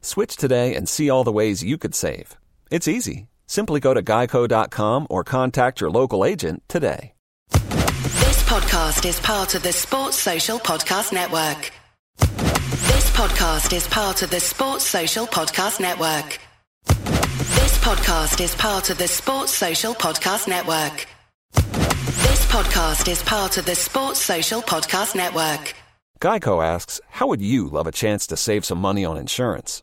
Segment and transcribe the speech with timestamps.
[0.00, 2.36] Switch today and see all the ways you could save.
[2.70, 3.28] It's easy.
[3.46, 7.14] Simply go to geico.com or contact your local agent today.
[7.50, 11.72] This podcast is part of the Sports Social Podcast Network.
[12.18, 16.38] This podcast is part of the Sports Social Podcast Network.
[16.86, 21.06] This podcast is part of the Sports Social Podcast Network.
[21.54, 25.74] This podcast is part of the Sports Social Podcast Network.
[26.20, 29.82] Geico asks, How would you love a chance to save some money on insurance?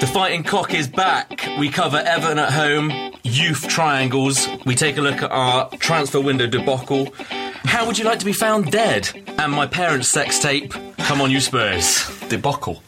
[0.00, 1.48] The Fighting Cock is back.
[1.58, 2.92] We cover Everton at home,
[3.22, 4.46] youth triangles.
[4.66, 7.12] We take a look at our transfer window debacle.
[7.64, 9.08] How would you like to be found dead?
[9.38, 10.74] And my parents' sex tape.
[10.98, 12.08] Come on, you Spurs.
[12.28, 12.82] Debacle.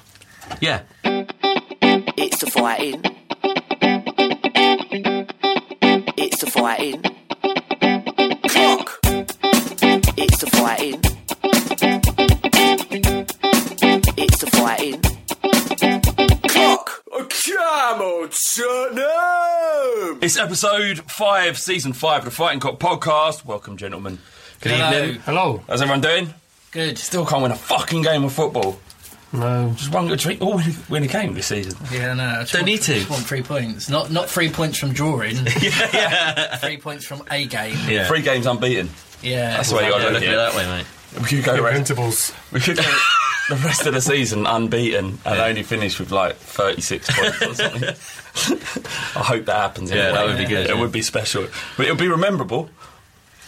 [0.60, 0.82] Yeah.
[1.04, 3.00] It's the fighting.
[6.16, 7.02] It's the fighting.
[8.48, 8.98] Cock.
[10.16, 11.07] It's the fighting.
[17.22, 20.18] Come on, Tottenham!
[20.22, 23.44] It's episode five, season five of the Fighting Cock podcast.
[23.44, 24.20] Welcome, gentlemen.
[24.60, 25.02] Good Hello.
[25.02, 25.20] evening.
[25.22, 25.62] Hello.
[25.66, 26.32] How's everyone doing?
[26.70, 26.96] Good.
[26.96, 28.78] Still can't win a fucking game of football.
[29.32, 29.72] No.
[29.76, 30.38] Just one good treat.
[30.40, 31.76] Oh, win a game this season.
[31.90, 32.24] Yeah, no.
[32.24, 32.94] I just Don't want- need to.
[32.94, 33.88] Just want three points.
[33.88, 35.34] Not not three points from drawing.
[35.60, 36.56] yeah, yeah.
[36.58, 37.76] three points from a game.
[37.88, 38.06] Yeah.
[38.06, 38.90] Three games unbeaten.
[39.22, 39.56] Yeah.
[39.56, 40.86] That's the way you got to Yeah, look at it that way, mate.
[41.20, 41.66] We could go.
[41.66, 42.32] Invincibles.
[42.52, 42.84] We could go.
[43.48, 47.94] the rest of the season unbeaten and only finished with like 36 points or something.
[49.16, 49.90] I hope that happens.
[49.90, 50.12] Yeah, anyway.
[50.14, 50.80] that would be good, It yeah.
[50.80, 51.46] would be special,
[51.76, 52.68] but it would be rememberable.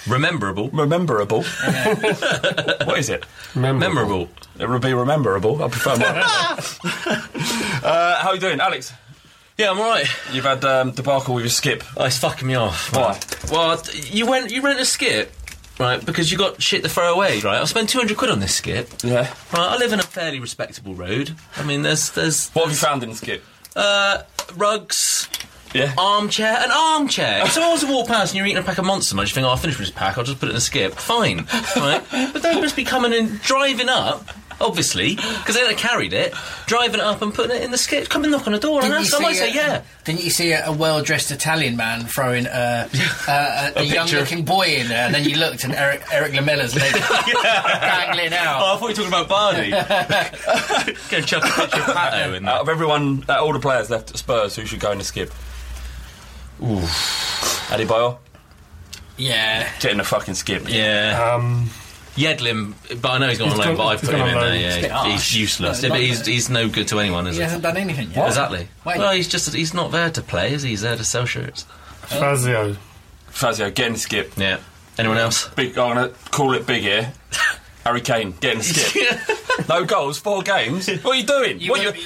[0.09, 0.71] Rememberable.
[0.71, 1.43] Rememberable.
[2.87, 3.25] what is it?
[3.55, 4.29] Memorable.
[4.59, 5.63] It would be rememberable.
[5.63, 6.23] I prefer mine.
[7.85, 8.93] uh, how are you doing, Alex?
[9.59, 10.09] Yeah, I'm alright.
[10.33, 11.85] You've had um, debacle with your skip.
[11.97, 12.95] Oh, it's fucking me off.
[12.97, 13.21] Why?
[13.53, 15.33] Well, you went, you rent a skip,
[15.81, 16.05] right?
[16.05, 17.61] Because you got shit to throw away, right?
[17.61, 18.89] I spent 200 quid on this skip.
[19.03, 19.23] Yeah.
[19.53, 21.35] Right, I live in a fairly respectable road.
[21.57, 23.43] I mean, there's, there's, What have you found in the skip?
[23.75, 24.23] uh,
[24.57, 25.29] rugs,
[25.73, 25.93] Yeah.
[25.99, 27.43] armchair, an armchair.
[27.45, 29.35] If someone was to walk past and you're eating a pack of Monster Munch, you
[29.35, 30.95] think, oh, I'll finish with this pack, I'll just put it in the skip.
[30.95, 31.47] Fine,
[31.77, 32.03] right?
[32.33, 34.29] But they must be coming and driving up,
[34.61, 36.35] obviously, because they would have carried it,
[36.67, 38.09] driving it up and putting it in the skip.
[38.09, 39.15] Come and knock on the door and Didn't ask.
[39.15, 39.83] I might see say, yeah.
[40.05, 42.89] Didn't you see a, a well-dressed Italian man throwing uh,
[43.29, 46.33] uh, a, A a young-looking boy in there, and then you looked and Eric, Erik
[46.33, 46.93] Lamela's leg
[47.43, 48.61] dangling out.
[48.63, 49.71] Oh, I thought you were talking about Barney.
[51.11, 52.55] Go chuck a picture of Pato in there.
[52.55, 55.05] Out of everyone, uh, all the players left at Spurs, who should go in the
[55.05, 55.33] skip?
[56.63, 56.81] Ooh.
[57.71, 58.19] Adebayor?
[59.17, 59.71] Yeah.
[59.81, 60.69] Get in the fucking skip.
[60.69, 61.35] Yeah.
[61.35, 61.71] Um,
[62.21, 64.35] Yedlin, but I know he's gone He's on loan, gone- but I've put him in
[64.35, 64.55] there.
[64.57, 65.83] Yeah, It's a bit he's useless.
[65.83, 67.45] No, Yeah, but he's, he's no good to anyone, is He he?
[67.45, 68.27] hasn't done anything yet.
[68.29, 68.69] Exactly.
[68.85, 68.99] Wait.
[68.99, 70.71] Well, he's just he's not there to play, is he?
[70.71, 71.65] He's there to sell shirts.
[72.03, 72.73] Fazio.
[72.73, 72.75] Uh,
[73.29, 74.33] Fazio, get in skip.
[74.37, 74.59] Yeah.
[74.99, 75.49] Anyone else?
[75.51, 77.13] Big, I'm going to call it big here.
[77.85, 79.19] Harry Kane, get in skip.
[79.69, 80.89] no goals, four games.
[80.89, 81.61] What are you doing?
[81.61, 82.05] You what wouldn't-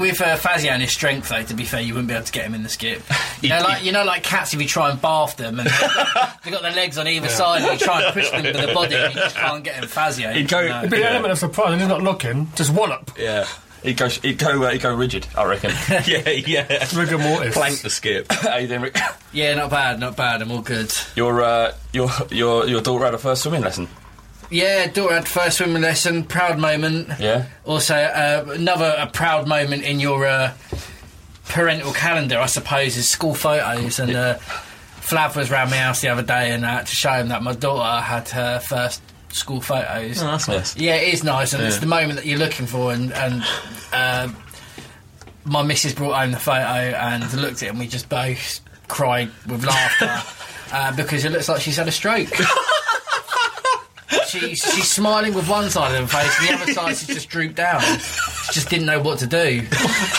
[0.00, 2.32] with uh, Fazio and his strength, though, to be fair, you wouldn't be able to
[2.32, 3.02] get him in the skip.
[3.42, 5.80] You know, like you know, like cats, if you try and bath them and they've
[5.80, 8.54] got, they've got their legs on either side, and you try and push them with
[8.54, 9.88] the body, and you just can't get him.
[9.88, 10.30] Fazio.
[10.32, 10.78] He'd go- No.
[10.78, 11.72] It'd be an element of surprise.
[11.72, 12.52] And he's not looking.
[12.54, 13.10] Just wallop.
[13.18, 13.44] Yeah.
[13.82, 15.72] He'd go, he'd go, uh, he'd go rigid, I reckon.
[16.06, 16.86] yeah, yeah.
[16.94, 17.52] Rigor mortis.
[17.54, 18.30] Plank the skip.
[18.30, 18.96] How you doing, Rick?
[19.32, 20.40] Yeah, not bad, not bad.
[20.40, 20.94] I'm all good.
[21.16, 23.88] Your, uh, your, your, your daughter had a first swimming lesson.
[24.52, 26.24] Yeah, daughter had first swimming lesson.
[26.24, 27.08] Proud moment.
[27.18, 27.46] Yeah.
[27.64, 30.52] Also, uh, another a proud moment in your uh,
[31.48, 33.98] parental calendar, I suppose, is school photos.
[33.98, 34.38] And uh,
[35.00, 37.42] Flav was round my house the other day, and I had to show him that
[37.42, 40.22] my daughter had her first school photos.
[40.22, 40.76] Oh, that's nice.
[40.76, 42.92] Yeah, it is nice, and it's the moment that you're looking for.
[42.92, 43.42] And, and
[43.92, 44.36] um
[45.44, 49.30] my missus brought home the photo and looked at it, and we just both cried
[49.46, 50.22] with laughter
[50.72, 52.28] uh, because it looks like she's had a stroke.
[54.38, 57.28] she's she's smiling with one side of her face, and the other side she's just
[57.28, 57.80] drooped down.
[57.82, 59.62] She just didn't know what to do.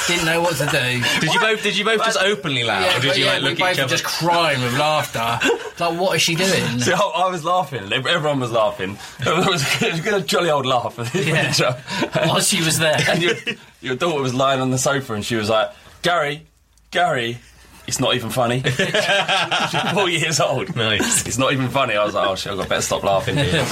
[0.07, 1.04] didn't know what to do.
[1.19, 1.63] Did you both?
[1.63, 3.68] Did you both just openly laugh, or did but you yeah, like we look both
[3.68, 3.92] at each were other?
[3.98, 5.39] just crying with laughter.
[5.44, 6.50] It's like, what is she doing?
[6.80, 7.92] See, I, I was laughing.
[7.92, 8.98] Everyone was laughing.
[9.19, 10.98] It was, it was a jolly old laugh.
[11.16, 11.54] Yeah.
[12.27, 12.98] While she was there.
[13.09, 13.33] and your,
[13.81, 15.71] your daughter was lying on the sofa, and she was like,
[16.01, 16.45] "Gary,
[16.92, 17.38] Gary."
[17.88, 18.62] It's not even funny.
[19.94, 20.75] Four years old.
[20.75, 21.25] Nice.
[21.27, 21.95] It's not even funny.
[21.95, 23.65] I was like, oh shit, I've got better stop laughing here.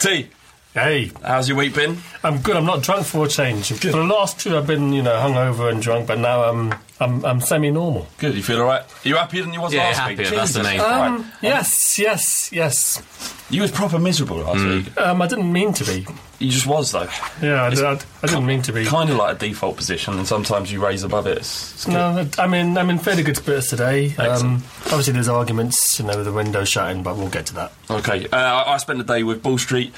[0.00, 0.28] T,
[0.72, 1.98] Hey, how's your week been?
[2.24, 2.56] I'm good.
[2.56, 3.68] I'm not drunk for a change.
[3.72, 7.24] For the last two, I've been, you know, hungover and drunk, but now I'm, I'm,
[7.24, 8.08] I'm semi-normal.
[8.18, 8.82] Good, you feel alright?
[8.82, 10.30] Are you happier than you was Yeah, last happier, week?
[10.30, 11.00] that's the Jesus main- Christ.
[11.24, 13.02] Um, yes, yes, yes.
[13.50, 14.98] You was proper miserable last week.
[15.00, 16.08] Um, I didn't mean to be.
[16.38, 17.08] You just was though.
[17.40, 17.92] Yeah, I, did, I,
[18.22, 18.84] I didn't mean to be.
[18.84, 21.38] Kind of like a default position, and sometimes you raise above it.
[21.38, 21.88] It's, it's.
[21.88, 22.76] No, I'm in.
[22.76, 24.14] I'm in fairly good spirits today.
[24.16, 27.72] Um, obviously, there's arguments, you know, with the window shutting, but we'll get to that.
[27.90, 29.92] Okay, uh, I I spent the day with Ball Street.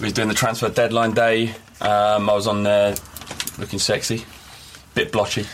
[0.00, 1.54] We was doing the transfer deadline day.
[1.80, 2.94] Um, I was on there
[3.58, 4.24] looking sexy,
[4.94, 5.46] bit blotchy.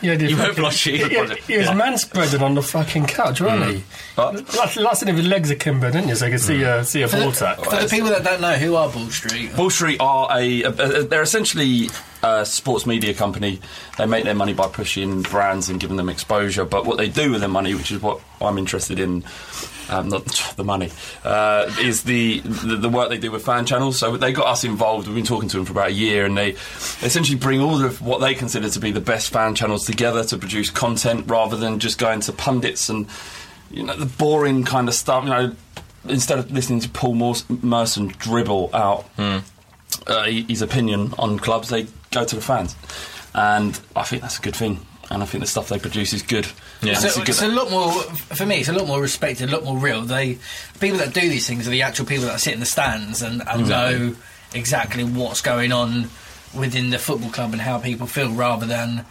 [0.00, 0.96] Yeah, You were blotchy.
[0.96, 3.82] He, he, he was man spreading on the fucking couch, wasn't he?
[4.16, 6.14] But Last, last thing, his legs akimbo, didn't you?
[6.14, 8.40] So I could see, uh, see a For ball the, for the people that don't
[8.40, 9.54] know, who are Ball Street?
[9.54, 11.88] Ball Street are a, a, a they're essentially
[12.24, 13.60] a sports media company.
[13.98, 16.64] They make their money by pushing brands and giving them exposure.
[16.64, 19.24] But what they do with their money, which is what I'm interested in,
[19.90, 20.24] um, not
[20.56, 20.90] the money,
[21.22, 23.98] uh, is the, the the work they do with fan channels.
[23.98, 25.06] So they got us involved.
[25.06, 26.50] We've been talking to them for about a year, and they
[27.02, 30.38] essentially bring all of what they consider to be the best fan channels together to
[30.38, 33.06] produce content, rather than just going to pundits and
[33.70, 35.24] you know the boring kind of stuff.
[35.24, 35.56] You know,
[36.08, 39.04] instead of listening to Paul Merson dribble out
[40.06, 42.74] uh, his opinion on clubs, they go to the fans,
[43.34, 44.80] and I think that's a good thing.
[45.10, 46.46] And I think the stuff they produce is good.
[46.80, 46.94] Yeah.
[46.94, 48.56] So It's a good- it's a lot more for me.
[48.60, 50.00] It's a lot more respected, a lot more real.
[50.00, 50.38] They
[50.80, 53.42] people that do these things are the actual people that sit in the stands and,
[53.46, 54.16] and know
[54.54, 56.08] exactly what's going on
[56.54, 59.04] within the football club and how people feel, rather than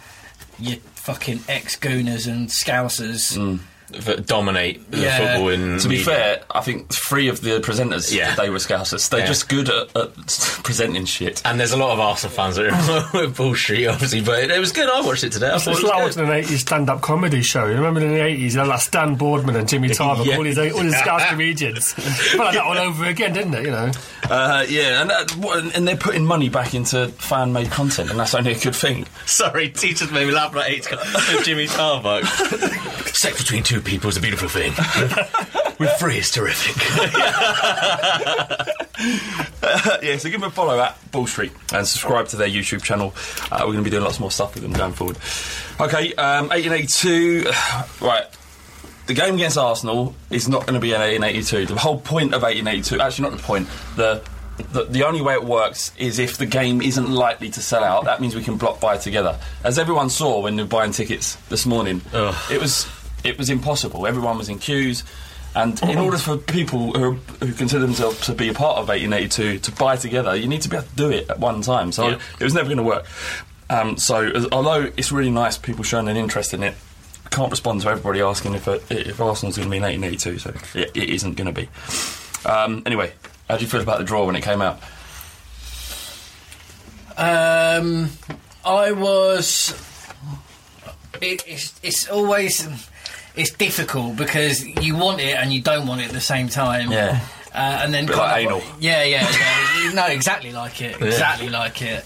[0.58, 3.36] your fucking ex gooners and scousers.
[3.38, 3.60] Mm.
[4.00, 5.18] That dominate the Yeah.
[5.18, 5.78] football in.
[5.78, 6.04] to be media.
[6.04, 8.34] fair, I think three of the presenters, Yeah.
[8.34, 9.08] they were Scousers.
[9.08, 9.26] They're Yeah.
[9.26, 10.14] just good at, at
[10.64, 11.40] presenting shit.
[11.44, 14.50] And there's a lot of Arsenal fans that are with Ball Street, obviously, but it,
[14.50, 14.88] it was good.
[14.88, 15.50] I watched it today.
[15.50, 16.26] I It's thought it like was good.
[16.28, 17.66] watching an 80s stand up comedy show.
[17.66, 20.36] You remember in the 80s, you had like Stan Boardman and Jimmy Tarbuck, Yeah.
[20.36, 21.92] all these, all these Scouse comedians.
[21.92, 23.64] Felt like that all over again, didn't it?
[23.64, 23.90] You know?
[24.30, 28.34] Uh, yeah, and, that, and they're putting money back into fan made content, and that's
[28.34, 29.06] only a good thing.
[29.26, 32.24] Sorry, teachers made me laugh about eight with Jimmy Tarbuck.
[33.14, 34.72] Sex between two people is a beautiful thing.
[35.78, 36.76] with three is terrific.
[40.02, 43.14] yeah, so give them a follow at Ball Street and subscribe to their YouTube channel.
[43.50, 45.16] Uh, we're going to be doing lots more stuff with them going forward.
[45.80, 47.50] Okay, um, 1882.
[48.00, 48.26] Right.
[49.06, 51.74] The game against Arsenal is not going to be an 1882.
[51.74, 54.22] The whole point of 1882, actually, not the point, the,
[54.72, 58.04] the the only way it works is if the game isn't likely to sell out.
[58.04, 59.38] That means we can block buy together.
[59.62, 62.00] As everyone saw when they were buying tickets this morning,
[62.50, 62.86] it was
[63.24, 64.06] it was impossible.
[64.06, 65.02] Everyone was in queues.
[65.56, 69.60] And in order for people who, who consider themselves to be a part of 1882
[69.60, 71.92] to buy together, you need to be able to do it at one time.
[71.92, 72.18] So Yeah.
[72.40, 73.06] it was never going to work.
[73.70, 76.74] Um, so as, although it's really nice people showing an interest in it,
[77.24, 80.38] I can't respond to everybody asking if, uh, if Arsenal's going to be in 1882.
[80.40, 81.68] So it, it isn't going to be.
[82.48, 83.12] Um, anyway,
[83.48, 84.80] how do you feel about the draw when it came out?
[87.16, 88.10] Um,
[88.64, 89.72] I was.
[91.22, 92.66] It, it's, it's always
[93.36, 96.90] it's difficult because you want it and you don't want it at the same time.
[96.92, 97.20] Yeah.
[97.54, 98.62] Uh, and then like of- anal.
[98.80, 99.92] Yeah, yeah, yeah.
[99.92, 100.96] Know exactly like it.
[101.00, 101.06] Yeah.
[101.06, 102.04] Exactly like it.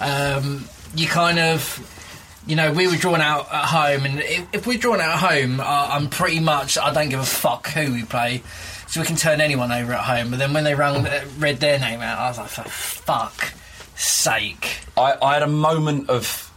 [0.00, 4.66] Um, you kind of, you know, we were drawn out at home, and if, if
[4.66, 7.92] we're drawn out at home, uh, I'm pretty much I don't give a fuck who
[7.92, 8.42] we play,
[8.88, 10.30] so we can turn anyone over at home.
[10.30, 13.52] But then when they rang, uh, read their name out, I was like, for fuck
[13.94, 14.80] sake.
[14.96, 16.47] I, I had a moment of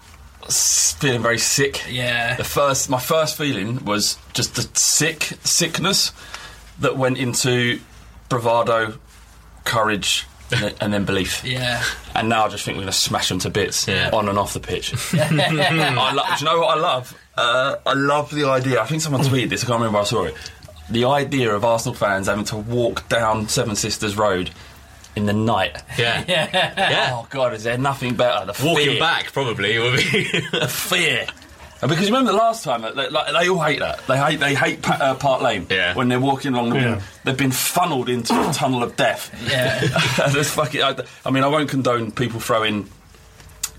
[0.50, 1.84] feeling very sick.
[1.90, 2.36] Yeah.
[2.36, 6.12] The first, my first feeling was just the sick sickness
[6.80, 7.80] that went into
[8.30, 8.98] bravado,
[9.66, 10.26] courage,
[10.82, 11.44] and, then- belief.
[11.46, 11.84] Yeah.
[12.16, 14.54] And now I just think we're going to smash them to bits on and off
[14.54, 14.94] the pitch.
[15.14, 17.18] I lo- do you know what I love?
[17.38, 18.82] Uh, I love the idea.
[18.82, 19.64] I think someone tweeted this.
[19.64, 19.94] I can't remember.
[19.98, 20.36] where I saw it.
[20.90, 24.52] The idea of Arsenal fans having to walk down Seven Sisters Road
[25.16, 25.78] in the night.
[25.98, 26.24] Yeah.
[26.28, 27.10] Yeah.
[27.14, 28.46] Oh God, is there nothing better?
[28.52, 29.00] The Walking fear.
[29.00, 30.24] back, probably, would be.
[30.52, 31.28] the fear.
[31.82, 34.06] And because you remember the last time, that- that- like, they all hate that.
[34.08, 35.96] They hate they hate pa- uh, Park Lane Yeah.
[35.96, 36.70] when they're walking along.
[36.72, 36.96] They've, Yeah.
[36.96, 39.32] been, they've been funneled into a tunnel of death.
[39.50, 39.80] Yeah.
[40.32, 42.88] There's fucking, I, I mean, I won't condone people throwing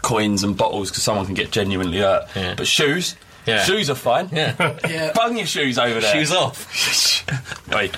[0.03, 2.29] coins and bottles because someone can get genuinely hurt.
[2.35, 2.55] Yeah.
[2.57, 3.15] But shoes,
[3.47, 3.65] Yeah.
[3.65, 4.29] shoes are fine.
[4.33, 4.77] Yeah.
[4.89, 5.13] Yeah.
[5.15, 6.13] Bung your shoes over there.
[6.15, 6.67] Shoes off.
[7.73, 7.95] Wait.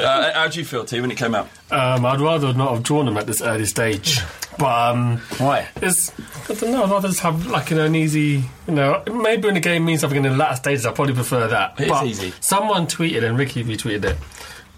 [0.00, 1.48] uh, how do you feel, T, when it came out?
[1.70, 4.20] Um, I'd rather not have drawn them at this early stage.
[4.58, 5.68] But um, Why?
[5.82, 6.12] it's,
[6.48, 9.46] I don't know, I'd rather just have like you know, an easy, you know, maybe
[9.46, 11.80] when the game means something in the latter stages, I probably prefer that.
[11.80, 12.32] It is but easy.
[12.40, 14.16] Someone tweeted, and Ricky retweeted it.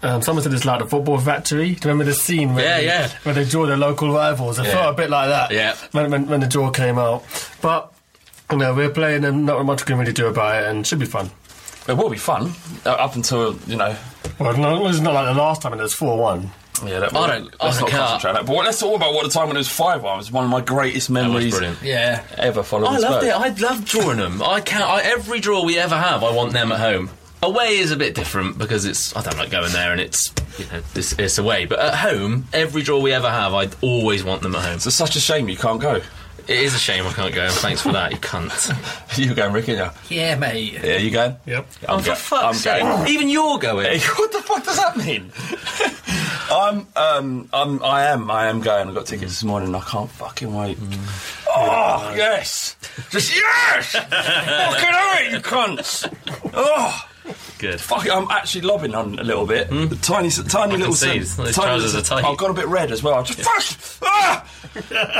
[0.01, 1.69] Um, someone said it's like the football factory.
[1.69, 3.09] Do you remember the scene where, Yeah, they, yeah.
[3.23, 4.57] where they draw their local rivals?
[4.59, 4.71] It Yeah.
[4.73, 5.75] felt a bit like that Yeah.
[5.91, 7.23] when, when, when the draw came out.
[7.61, 7.91] But,
[8.51, 10.99] you know, we're playing and not much we can really do about it and should
[10.99, 11.29] be fun.
[11.87, 12.51] It will be fun
[12.85, 13.95] uh, up until you know.
[14.39, 16.51] Well, no, it's not like the last time and it was 4 1.
[16.85, 17.99] Yeah, that, I don't- I Let's don't not care.
[17.99, 18.45] concentrate on that.
[18.45, 20.43] But what- let's talk about what the time when it was five one was one
[20.43, 21.81] of my greatest memories brilliant.
[21.81, 22.21] Yeah.
[22.37, 22.61] ever.
[22.61, 23.23] Following I loved Spurs.
[23.23, 23.63] it.
[23.63, 24.41] I love drawing them.
[24.43, 24.83] I can't.
[24.83, 27.09] I, every draw we ever have, I want them at home.
[27.41, 29.15] Away is a bit different because it's.
[29.15, 30.31] I don't like going there and it's.
[30.59, 31.65] You know, it's, it's away.
[31.65, 34.75] But at home, every draw we ever have, I always want them at home.
[34.75, 36.01] It's such a shame you can't go.
[36.47, 37.43] It is a shame I can't go.
[37.43, 39.17] and Thanks for that, you cunt.
[39.17, 39.73] you going, Ricky?
[39.73, 40.73] Yeah, Yeah, mate.
[40.81, 41.35] yeah you going?
[41.45, 41.67] Yep.
[41.89, 42.97] I'm oh, for go- fuck's I'm going.
[43.05, 43.09] sake!
[43.13, 43.85] Even you're going.
[43.85, 45.31] Hey, what the fuck does that mean?
[46.49, 48.87] I'm, um, I'm, I am, I am going.
[48.89, 49.75] I got tickets this morning.
[49.75, 50.77] I can't fucking wait.
[51.49, 52.77] Oh yes,
[53.09, 53.91] just yes!
[53.91, 54.09] fucking
[54.93, 56.07] hurry, you cunts!
[56.53, 57.09] Oh.
[57.59, 57.81] Good.
[57.81, 59.69] Fuck it, I'm actually lobbing on a little bit.
[59.69, 60.93] The tiny, tiny can little.
[60.95, 61.23] see.
[61.23, 62.29] sen- Those tiny trousers little- are tight.
[62.31, 63.23] I've got a bit red as well.
[63.23, 63.63] Just fuck!
[64.09, 64.47] Ah!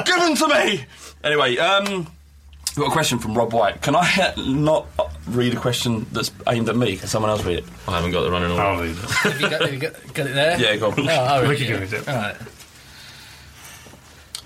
[0.05, 0.85] Give them to me.
[1.23, 3.81] Anyway, um, we've got a question from Rob White.
[3.81, 4.87] Can I not
[5.27, 6.97] read a question that's aimed at me?
[6.97, 7.65] Can someone else read it?
[7.87, 8.61] I haven't got the running order.
[8.63, 8.97] I'll read it.
[9.09, 10.59] Have you got, have you got, got it there?
[10.59, 10.99] Yeah, go on.
[10.99, 11.71] Oh, oh, Ricky yeah.
[11.71, 12.07] can read it.
[12.07, 12.35] All right.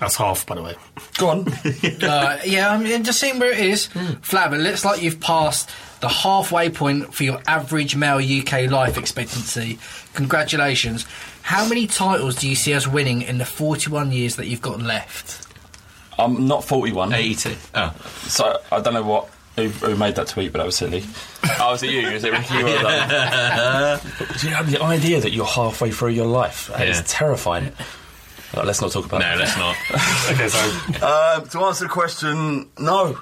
[0.00, 0.74] That's half, by the way.
[1.18, 1.48] Go on.
[2.02, 3.88] uh, yeah, I'm I'm just seeing where it is.
[3.88, 5.70] Flav, it looks like you've passed
[6.02, 9.78] the halfway point for your average male UK life expectancy.
[10.14, 11.06] Congratulations.
[11.42, 14.80] How many titles do you see us winning in the 41 years that you've got
[14.82, 15.46] left?
[16.18, 17.12] I'm not 41.
[17.14, 17.56] 82.
[17.74, 17.94] Oh.
[18.28, 21.04] So I don't know what who, who made that tweet, but that was silly.
[21.60, 22.10] oh, was it you?
[22.12, 22.62] Was it Ricky?
[22.62, 24.00] Well done.
[24.38, 26.68] Do you have the idea that you're halfway through your life?
[26.68, 27.04] That is Yeah.
[27.06, 27.72] terrifying.
[28.54, 29.36] Uh, let's not talk about No, it.
[29.36, 29.76] No, let's not.
[30.32, 30.58] Okay, so
[31.06, 33.18] Um, to answer the question, no,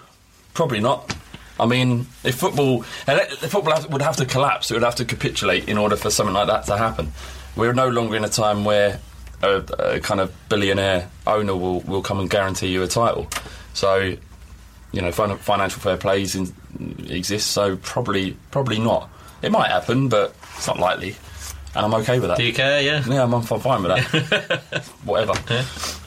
[0.55, 1.15] probably not.
[1.61, 5.69] I mean, if football, if football would have to collapse, it would have to capitulate
[5.69, 7.13] in order for something like that to happen.
[7.55, 8.99] We're no longer in a time where
[9.43, 13.29] a, a kind of billionaire owner will, will come and guarantee you a title.
[13.75, 14.17] So,
[14.93, 16.55] you know, financial fair play is in,
[17.11, 17.51] exists.
[17.51, 19.11] So probably, probably not.
[19.43, 21.17] It might happen, but it's not likely.
[21.75, 22.37] And I'm okay with that.
[22.39, 22.81] Do you care?
[22.83, 23.03] Yeah.
[23.07, 24.85] Yeah, I'm, I'm fine with that.
[25.05, 25.35] Whatever.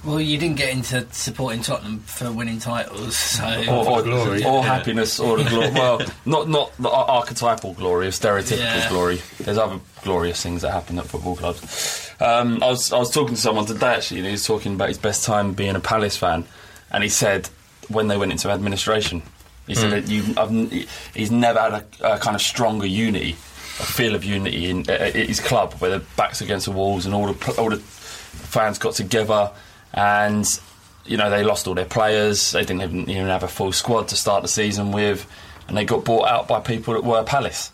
[0.03, 5.19] Well, you didn't get into supporting Tottenham for winning titles, so or, or, or happiness,
[5.21, 5.71] or the glory.
[5.71, 8.89] well, not not the archetypal glory, or stereotypical Yeah.
[8.89, 9.21] glory.
[9.39, 12.11] There's other glorious things that happen at football clubs.
[12.19, 14.89] Um, I was I was talking to someone today actually, and he was talking about
[14.89, 16.43] his best time being a Palace fan,
[16.91, 17.47] and he said
[17.87, 19.21] when they went into administration,
[19.67, 20.05] he said Mm.
[20.05, 23.37] that you, I've, he's never had a, a kind of stronger unity,
[23.79, 27.15] a feel of unity in uh, his club, where the backs against the walls and
[27.15, 29.51] all the all the fans got together,
[29.93, 30.59] and
[31.05, 32.51] you know they lost all their players.
[32.51, 35.25] They didn't even, even have a full squad to start the season with,
[35.67, 37.71] and they got bought out by people that were Palace,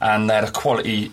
[0.00, 1.12] and they had a quality.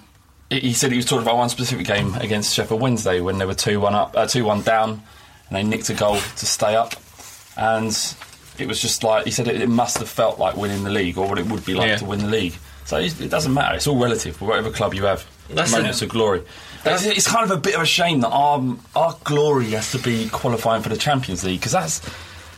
[0.50, 3.53] He said he was talking about one specific game against Sheffield Wednesday when they were
[3.53, 4.91] two one up, uh, two one down,
[5.50, 6.93] and they nicked a goal to stay up,
[7.57, 7.88] and
[8.57, 11.17] it was just like he said it, it must have felt like winning the league
[11.17, 11.97] or what it would be like Yeah.
[11.97, 12.55] to win the league.
[12.88, 13.75] So it, doesn't matter.
[13.75, 14.41] It's all relative.
[14.41, 16.06] Whatever club you have, That's moments it.
[16.06, 16.41] of glory.
[16.86, 18.63] It's, it's kind of a bit of a shame that our
[18.96, 22.00] our glory has to be qualifying for the Champions League because that's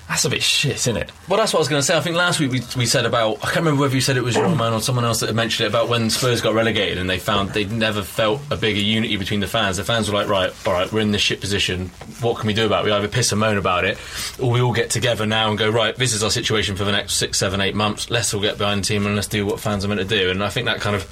[0.09, 1.11] that's a bit shit, isn't it?
[1.27, 1.95] Well, that's what I was going to say.
[1.95, 4.23] I think last week we, we said about I can't remember whether you said it
[4.23, 7.07] was your man or someone else that mentioned it about when Spurs got relegated and
[7.07, 9.77] they found they'd never felt a bigger unity between the fans.
[9.77, 11.89] The fans were like, right, all right, we're in this shit position.
[12.21, 12.87] What can we do about it?
[12.87, 13.99] We either piss and moan about it,
[14.41, 16.91] or we all get together now and go, right, this is our situation for the
[16.91, 18.09] next six, seven, eight months.
[18.09, 20.31] Let's all get behind the team and let's do what fans are meant to do.
[20.31, 21.03] And I think that kind of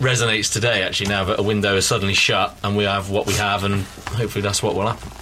[0.00, 3.34] resonates today actually now that a window is suddenly shut and we have what we
[3.34, 5.19] have and hopefully that's what will happen.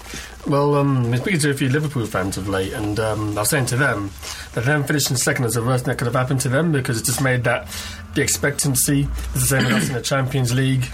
[0.48, 3.42] Well, um, I've been speaking to a few Liverpool fans of late, and um, I
[3.42, 4.10] was saying to them
[4.54, 6.98] that them finishing second is the worst thing that could have happened to them because
[7.00, 7.68] it just made that
[8.14, 10.86] the expectancy is the same as us in the Champions League.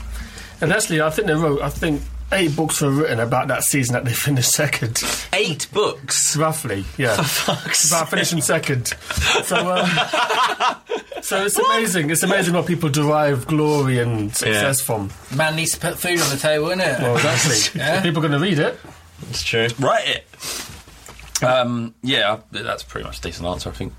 [0.60, 3.92] And actually, I think they wrote, I think eight books were written about that season
[3.92, 5.00] that they finished second.
[5.32, 8.88] Eight books, roughly, yeah, about finishing second.
[9.44, 9.86] So, um,
[11.22, 12.10] so it's amazing.
[12.10, 15.10] It's amazing what people derive glory and success from.
[15.36, 16.98] man needs to put food on the table, innit?
[17.00, 17.80] Well, exactly.
[17.80, 18.02] Yeah.
[18.02, 18.76] People are going to read it.
[19.30, 19.68] It's true.
[19.78, 20.26] Write it.
[21.42, 23.92] Um, yeah, that's pretty much a decent answer, I think.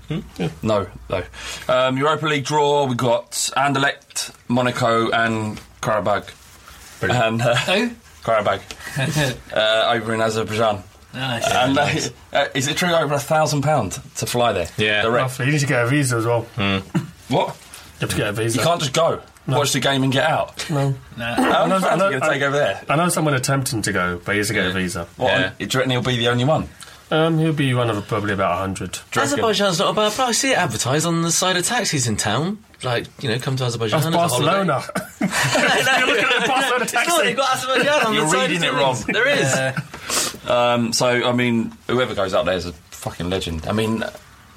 [0.62, 1.22] No, no.
[1.68, 2.86] Um, Europa League draw.
[2.86, 6.30] We got Anderlecht, Monaco, and Karabakh.
[7.02, 7.90] And uh, Who?
[8.24, 8.62] Karabakh
[9.52, 10.82] uh, over in Azerbaijan.
[11.14, 11.46] Nice.
[11.50, 11.88] And uh,
[12.32, 14.68] uh, is it true over a thousand pound to fly there?
[14.76, 15.02] Yeah.
[15.02, 15.22] direct.
[15.22, 16.42] Roughly, you need to get a visa as well.
[17.28, 17.56] What?
[17.96, 18.58] You have to get a visa.
[18.58, 19.20] You can't just go.
[19.48, 20.68] Watch the game and get out.
[20.70, 20.94] No.
[21.16, 21.24] No.
[21.24, 22.82] How know- many I fans know- are going to take I- over there?
[22.88, 25.06] I know someone attempting to go, but he has to get a visa.
[25.16, 25.30] What?
[25.30, 25.50] Yeah.
[25.58, 26.68] Do you reckon he'll be the only one?
[27.08, 28.98] Um, he'll be one of probably about hundred.
[29.12, 29.22] Do you?
[29.22, 30.28] Azerbaijan's not a bad place.
[30.28, 32.58] I see it advertised on the side of taxis in town.
[32.82, 34.00] Like, you know, come to Azerbaijan.
[34.00, 34.66] That's as a holiday.
[34.66, 34.82] Barcelona.
[35.20, 37.22] You're looking at the Barcelona It's not, taxi.
[37.22, 38.96] they've got Azerbaijan on You're the side reading of it wrong.
[39.06, 40.46] There is.
[40.50, 43.66] Um, so, I mean, whoever goes up there is a fucking legend.
[43.68, 44.02] I mean,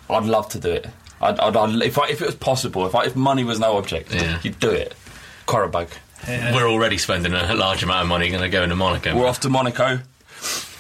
[0.10, 0.88] I'd love to do it.
[1.22, 3.78] I'd, I'd, I'd, if, I, if it was possible, if, I, if money was no
[3.78, 4.40] object, Yeah.
[4.44, 4.94] you'd do it.
[5.48, 5.90] Karabakh.
[6.28, 9.16] We're already spending a large amount of money going to go into Monaco.
[9.18, 10.00] We're off to Monaco.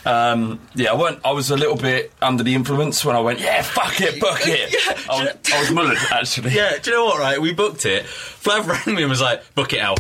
[0.05, 1.19] Um, yeah, I went.
[1.25, 3.39] I was a little bit under the influence when I went.
[3.39, 4.73] Yeah, fuck it, book it.
[4.73, 6.51] Yeah, I, was, I was mullered actually.
[6.55, 7.39] Yeah, do you know what, right?
[7.41, 8.03] We booked it.
[8.05, 9.99] Flav rang me and was like, book it, Alf.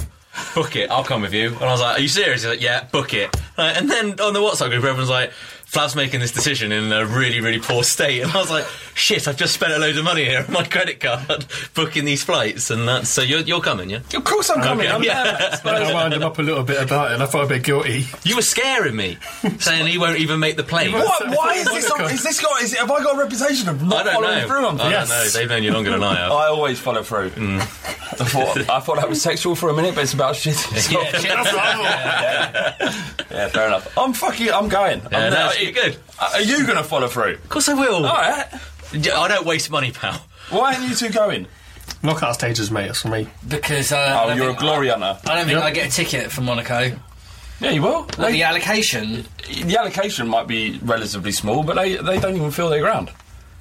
[0.55, 1.49] Book it, I'll come with you.
[1.49, 2.43] And I was like, are you serious?
[2.43, 3.35] He's like, yeah, book it.
[3.57, 5.31] Right, and then on the WhatsApp group, everyone's like,
[5.69, 8.21] Flav's making this decision in a really, really poor state.
[8.23, 10.63] And I was like, shit, I've just spent a load of money here on my
[10.63, 12.71] credit card booking these flights.
[12.71, 13.99] And that's, so you're, you're coming, yeah?
[14.15, 14.87] Of course I'm coming.
[14.87, 15.59] I'm Yeah.
[15.63, 18.05] I wound him up a little bit about it, and I felt a bit guilty.
[18.23, 19.19] You were scaring me,
[19.59, 20.91] saying he won't even make the plane.
[20.91, 21.29] What?
[21.29, 21.91] Why is this?
[21.91, 22.61] On, is this guy?
[22.63, 24.47] Is it, have I got a reputation of not following know.
[24.47, 25.09] through on I things?
[25.09, 25.29] don't know.
[25.29, 26.31] They've known you longer than I have.
[26.31, 27.29] I always follow through.
[27.29, 27.59] Mm.
[28.21, 30.55] I thought I thought that was sexual for a minute, but it's about shit.
[30.89, 33.95] Yeah, shit, that's what yeah, fair enough.
[33.97, 34.49] I'm fucking.
[34.49, 35.01] I'm going.
[35.11, 35.45] Yeah, I'm no, there.
[35.47, 35.97] it's pretty good.
[36.19, 37.33] Are you going to follow through?
[37.33, 38.05] Of course I will.
[38.05, 38.45] All right.
[38.93, 40.21] I don't waste money, pal.
[40.49, 41.47] Why aren't you two going?
[42.01, 42.87] Knockout stages, mate.
[42.87, 43.27] That's for me.
[43.47, 45.17] Because uh, Oh, don't you're a think- glory hunter.
[45.25, 45.63] I don't think Yep.
[45.63, 46.91] I get a ticket for Monaco.
[47.59, 48.01] Yeah, you will.
[48.01, 49.25] Like They- the allocation.
[49.63, 53.11] the allocation might be relatively small, but they, they don't even fill their ground.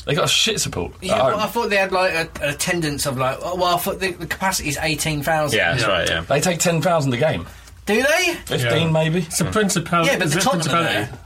[0.07, 0.93] They got shit support.
[1.03, 1.41] Yeah, at well, home.
[1.41, 3.39] I thought they had like a, an attendance of like.
[3.43, 5.59] oh, Well, I thought the, the capacity is eighteen thousand.
[5.59, 6.21] Yeah, that's right, yeah.
[6.23, 7.47] They take ten thousand a game,
[7.85, 8.35] Do they?
[8.47, 8.91] fifteen Yeah.
[8.91, 9.19] maybe.
[9.19, 10.13] It's a principality.
[10.13, 11.19] Yeah, but is the it Tottenham are principality?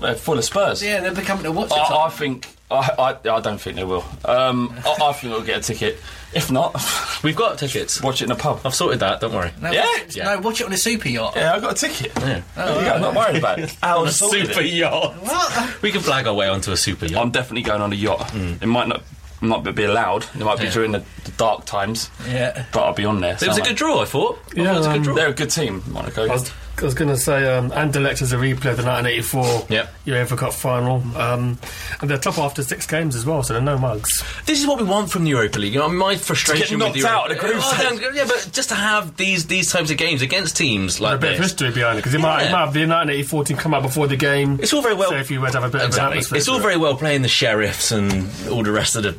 [0.00, 0.10] There.
[0.12, 0.82] They're full of Spurs.
[0.82, 1.74] Yeah, they're becoming to watch it.
[1.76, 2.48] I, I think.
[2.68, 4.04] I, I, I don't think they will.
[4.24, 5.98] Um, I, I think they'll get a ticket.
[6.34, 6.74] If not,
[7.22, 8.02] We've got tickets.
[8.02, 8.60] watch it in a pub.
[8.64, 9.52] I've sorted that, don't worry.
[9.62, 9.84] no, Yeah?
[9.84, 10.24] watch it, Yeah.
[10.34, 11.34] no, watch it on a super yacht.
[11.36, 12.10] Yeah, I got a ticket.
[12.16, 12.42] Yeah.
[12.56, 13.76] There you go, I'm not worried about it.
[13.84, 14.48] I'll On a sort it.
[14.48, 15.14] super yacht.
[15.22, 15.80] What?
[15.80, 17.22] We can flag our way onto a super yacht.
[17.22, 18.34] I'm definitely going on a yacht.
[18.34, 19.02] It might not
[19.40, 20.24] might be allowed.
[20.34, 20.70] It might be Yeah.
[20.72, 22.10] during the, the dark times.
[22.28, 22.64] Yeah.
[22.72, 23.34] But I'll be on there.
[23.40, 24.40] It was a good draw, I thought.
[24.48, 25.14] I thought it was a good draw.
[25.14, 26.24] They're a good team, Monaco.
[26.24, 29.66] I was, I was going to say, um, Anderlecht is a replay of the 1984
[29.70, 29.94] Yep.
[30.06, 30.96] UEFA Cup final.
[31.16, 31.58] Um,
[32.00, 34.22] and they're top after six games as well, so they're no mugs.
[34.44, 35.72] This is what we want from the Europa League.
[35.72, 38.68] You know, my frustration with the out Europa- of the group Oh, yeah, but just
[38.68, 41.98] to have these these types of games against teams like a bit of history behind
[41.98, 42.52] it, because it, might, it Yeah.
[42.52, 44.58] might have the 1984 team come out before the game.
[44.60, 45.10] It's all very well.
[45.10, 46.10] So if you were to have a bit of an Exactly.
[46.18, 46.38] atmosphere.
[46.38, 49.16] It's all very well playing the sheriffs and all the rest of the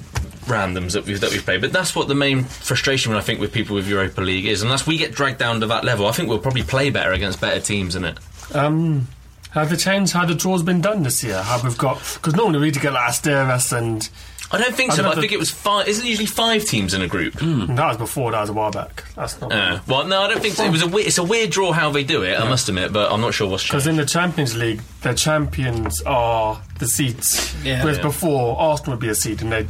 [0.48, 3.52] randoms that we've that we've played, but that's what the main frustration I think with
[3.54, 4.62] people with Europa League is.
[4.64, 7.40] Unless we get dragged down to that level, I think we'll probably play better against
[7.40, 8.18] better teams in it.
[8.54, 9.08] Um,
[9.52, 11.42] have the changed how the draw's been done this year?
[11.42, 14.08] How we've got because normally we used to get like Asteras and
[14.50, 15.02] I don't think I so.
[15.02, 15.88] don't But I think it was five.
[15.90, 17.34] Isn't it usually five teams in a group?
[17.34, 19.04] that was before that was a while back.
[19.16, 20.64] That's not Uh, well, no, I don't think so.
[20.64, 22.40] It was a weird, it's a weird draw how they do it.
[22.40, 26.02] I must admit, but I'm not sure what's because in the Champions League, the champions
[26.04, 27.54] are the seeds.
[27.64, 27.84] Yeah.
[27.84, 28.04] Whereas Yeah.
[28.04, 29.68] before Arsenal would be a seed, and they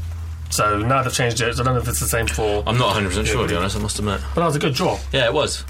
[0.49, 1.55] so now they've changed it.
[1.55, 2.63] So I don't know if it's the same for.
[2.67, 3.75] I'm not 100 percent sure to be honest.
[3.75, 4.21] I must admit.
[4.33, 4.97] But that was a good draw.
[5.11, 5.63] Yeah, it was.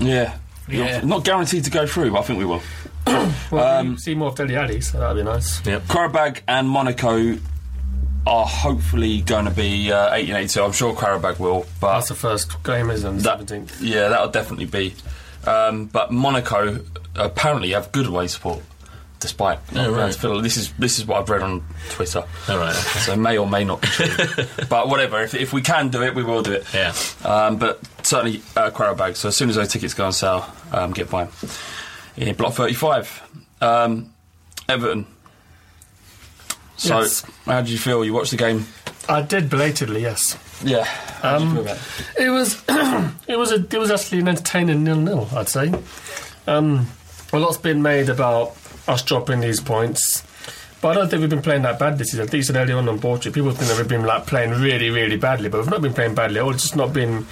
[0.00, 0.36] Yeah.
[0.68, 0.98] Yeah.
[0.98, 2.62] Not, not guaranteed to go through, but I think we will.
[3.50, 5.64] Well, Um, we see more of Dele Alli, so that'd be nice.
[5.66, 5.82] Yep.
[5.84, 7.36] Karabag and Monaco
[8.26, 10.62] are hopefully going to be uh, 1882.
[10.62, 13.22] I'm sure Karabag will, but That's the first game, isn't it?
[13.22, 13.76] That- 17th.
[13.80, 14.94] yeah, that'll definitely be.
[15.46, 16.80] Um, but Monaco
[17.14, 18.62] apparently have good away support,
[19.20, 19.58] despite.
[19.74, 20.12] Oh, right.
[20.42, 22.24] This is this is what I've read on Twitter.
[22.48, 22.70] All right.
[22.74, 22.98] okay.
[23.00, 24.44] So may or may not be true.
[24.68, 26.66] but whatever, if, if we can do it, we will do it.
[26.74, 26.92] Yeah.
[27.24, 29.16] Um, but certainly uh, bag.
[29.16, 31.28] So as soon as those tickets go on sale, um, get buying.
[32.16, 33.22] In block 35,
[33.60, 34.12] um,
[34.68, 35.06] Everton.
[36.76, 37.24] So Yes.
[37.46, 38.04] how did you feel?
[38.04, 38.66] You watched the game?
[39.08, 40.36] I did belatedly, yes.
[40.64, 40.84] Yeah.
[40.84, 41.78] How did you Um, it?
[42.18, 42.62] It was
[43.28, 45.28] it was a it was actually an entertaining nil nil.
[45.34, 45.72] I'd say.
[46.46, 46.86] Um,
[47.32, 48.54] a lot's been made about
[48.86, 50.22] us dropping these points,
[50.80, 52.26] but I don't think we've been playing that bad this season.
[52.26, 54.50] I think you said earlier on on board people think that we've been like playing
[54.50, 56.50] really really badly, but we've not been playing badly at all.
[56.50, 57.26] It's just not been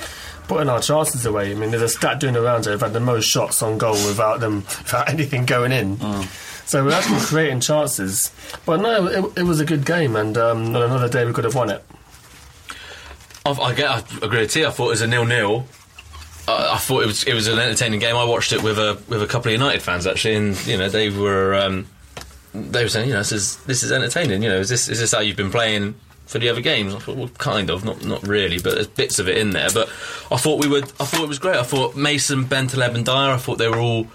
[0.48, 1.52] putting our chances away.
[1.52, 3.94] I mean, there's a stat doing around that we've had the most shots on goal
[3.94, 5.98] without them without anything going in.
[6.64, 8.30] So we're actually creating chances,
[8.64, 11.44] but no, it, it was a good game, and um, on another day we could
[11.44, 11.84] have won it.
[13.44, 14.66] I've, I, get, I agree with you.
[14.66, 15.66] I thought it was a nil-nil.
[16.48, 18.16] I, I thought it was it was an entertaining game.
[18.16, 20.88] I watched it with a with a couple of United fans actually, and you know
[20.88, 21.86] they were um,
[22.54, 24.42] they were saying, you know, this is this is entertaining.
[24.42, 25.94] You know, is this is this how you've been playing
[26.26, 26.94] for the other games?
[26.94, 29.68] I thought, well, kind of, not not really, but there's bits of it in there.
[29.72, 29.88] But
[30.30, 30.84] I thought we would.
[31.00, 31.56] I thought it was great.
[31.56, 33.14] I thought Mason, Bentaleb, and Dier.
[33.14, 34.06] I thought they were all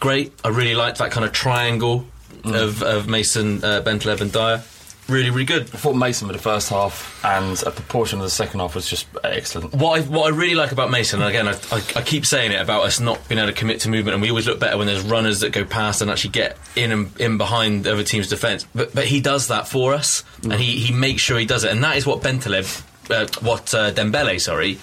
[0.00, 0.32] great.
[0.44, 2.06] I really liked that kind of triangle
[2.44, 4.62] of, of Mason, uh, Bentaleb, and Dier.
[5.08, 5.62] Really, really good.
[5.62, 8.86] I thought Mason for the first half and a proportion of the second half was
[8.86, 9.72] just excellent.
[9.72, 12.52] What I, what I really like about Mason, and again, I, I, I keep saying
[12.52, 14.76] it about us not being able to commit to movement, and we always look better
[14.76, 18.04] when there's runners that go past and actually get in and in behind the other
[18.04, 18.66] team's defence.
[18.74, 21.72] But but he does that for us, and he, he makes sure he does it,
[21.72, 24.78] and that is what Bentaleb, uh, what uh, Dembele, sorry,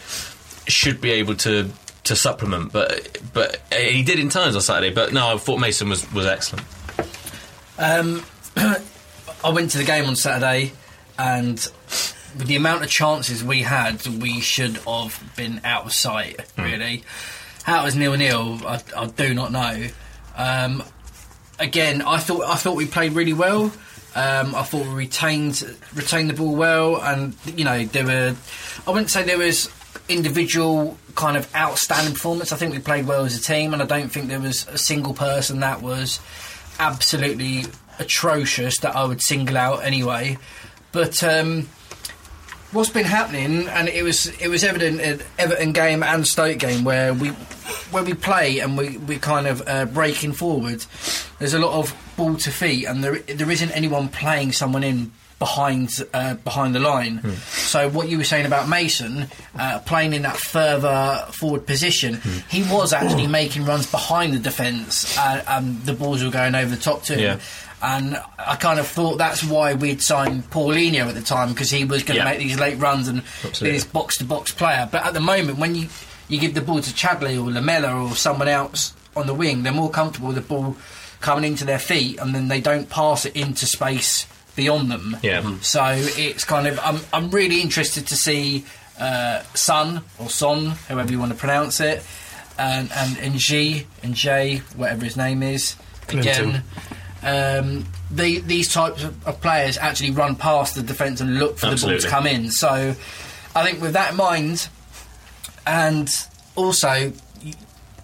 [0.68, 1.70] should be able to
[2.06, 2.74] to supplement.
[2.74, 4.92] But but uh, he did in times on Saturday.
[4.92, 6.66] But no, I thought Mason was was excellent.
[7.78, 8.24] Um,
[9.46, 10.72] I went to the game on Saturday,
[11.20, 11.58] and
[12.36, 16.52] with the amount of chances we had, we should have been out of sight.
[16.58, 17.04] Really,
[17.62, 19.88] how it was nil nil, I, I do not know.
[20.36, 20.84] Um,
[21.60, 23.66] again, I thought I thought we played really well.
[24.16, 28.36] Um, I thought we retained retained the ball well, and you know there were.
[28.88, 29.70] I wouldn't say there was
[30.10, 32.52] individual kind of outstanding performance.
[32.52, 34.80] I think we played well as a team, and I don't think there was a
[34.80, 36.20] single person that was
[36.80, 37.66] absolutely
[38.00, 40.38] atrocious that I would single out anyway.
[40.92, 41.68] But um,
[42.72, 46.84] what's been happening, and it was it was evident at Everton game and Stoke game
[46.84, 47.30] where we
[47.92, 50.86] where we play and we we kind of uh, breaking forward.
[51.40, 55.12] There's a lot of ball to feet, and there there isn't anyone playing someone in
[55.40, 57.22] behind uh, behind the line.
[57.38, 59.28] So what you were saying about Mason
[59.60, 65.18] uh, playing in that further forward position, he was actually making runs behind the defence,
[65.18, 67.20] uh, and the balls were going over the top to him.
[67.20, 67.40] Yeah.
[67.88, 71.86] And I kind of thought that's why we'd signed Paulinho at the time because he
[71.86, 72.32] was going to Yeah.
[72.32, 73.72] make these late runs and be Absolutely.
[73.78, 74.90] this box to box player.
[74.92, 75.90] But at the moment, when you
[76.28, 79.72] you give the ball to Chadli or Lamela or someone else on the wing, they're
[79.84, 80.76] more comfortable with the ball
[81.22, 85.18] coming into their feet, and then they don't pass it into space beyond them.
[85.22, 85.42] Yeah.
[85.42, 85.64] Mhm.
[85.64, 85.84] So
[86.18, 88.66] it's kind of I'm I'm really interested to see
[89.00, 92.04] uh, Son or Son, however you want to pronounce it,
[92.58, 95.76] and and and G and J, whatever his name is,
[96.08, 96.50] Clinton.
[96.50, 96.64] again.
[97.26, 101.72] Um, the, these types of, of players actually run past the defence and look for
[101.72, 102.52] the ball to come in.
[102.52, 102.70] So
[103.56, 104.70] I think with that in mind,
[105.66, 106.08] and
[106.56, 107.12] also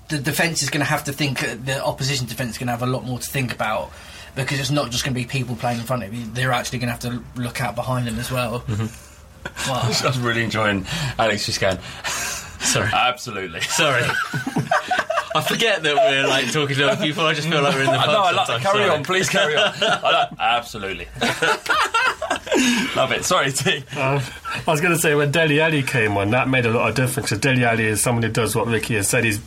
[0.10, 1.44] the defence is going to have to think.
[1.44, 3.92] uh, The opposition defence is going to have a lot more to think about
[4.36, 6.26] because it's not just going to be people playing in front of you.
[6.34, 7.02] They're actually going to have
[7.36, 8.64] to look out behind them as well.
[9.68, 10.86] I was really enjoying
[11.20, 11.78] Alex just going.
[12.60, 12.90] Sorry.
[12.94, 13.62] Absolutely.
[13.82, 14.04] Sorry.
[15.34, 17.26] I forget that we're like talking to other people.
[17.26, 18.08] I just feel like we're in the pub.
[18.08, 18.89] no, I like, carry sorry.
[18.89, 19.74] on, please carry on.
[19.82, 21.08] I like, absolutely.
[22.96, 23.24] Love it.
[23.26, 23.84] Sorry, T.
[23.96, 24.22] Uh,
[24.67, 26.96] I was going to say when Dele Alli came on, that made a lot of
[26.96, 27.30] difference.
[27.30, 29.24] 'cause Dele Alli is someone who does what Ricky has said.
[29.24, 29.39] He's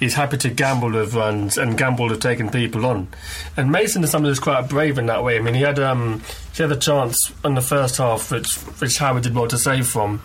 [0.00, 3.08] he's happy to gamble with runs and gamble with taking people on.
[3.56, 5.36] And Mason is someone who's quite brave in that way.
[5.38, 6.22] I mean, he had um
[6.54, 9.86] he had a chance in the first half, which which Howard did well to save
[9.86, 10.20] from.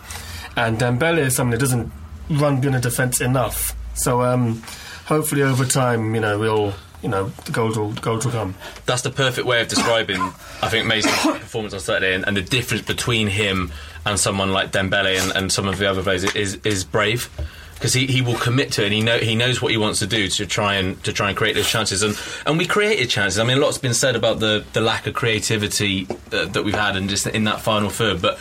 [0.56, 1.92] And Dembele is someone who doesn't
[2.30, 3.74] run beyond the defence enough.
[3.94, 4.62] So um,
[5.06, 8.54] hopefully over time, you know, we'll you know the will goals will come.
[8.86, 10.20] That's the perfect way of describing,
[10.62, 13.72] I think, Mason's performance on Saturday and, and the difference between him
[14.06, 17.30] and someone like Dembele and, and some of the other players is is brave.
[17.74, 19.98] Because he, he will commit to it, and he know he knows what he wants
[19.98, 23.10] to do to try and to try and create those chances, and and we created
[23.10, 23.38] chances.
[23.38, 26.74] I mean, a lot's been said about the, the lack of creativity uh, that we've
[26.74, 28.22] had, and just in that final third.
[28.22, 28.38] But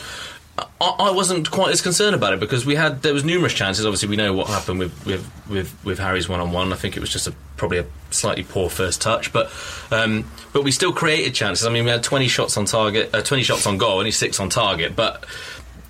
[0.57, 3.85] I, wasn't quite as concerned about it because we had there was numerous chances.
[3.85, 6.71] Obviously, we know what happened with with with, with Harry's one on one.
[6.71, 9.51] I think it was just a probably a slightly poor first touch, but
[9.91, 11.65] um, but we still created chances.
[11.65, 14.39] I mean, we had twenty shots on target, uh, twenty shots on goal, only six
[14.39, 15.25] on target, but.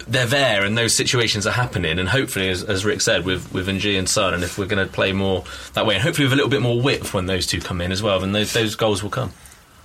[0.06, 1.98] They're there, and those situations are happening.
[1.98, 4.86] And hopefully, as, as Rick said, with with N'Jie and Son, and if we're going
[4.86, 5.46] to play more
[5.76, 7.90] that way, and hopefully with a little bit more width when those two come in
[7.90, 9.32] as well, then those, those goals will come.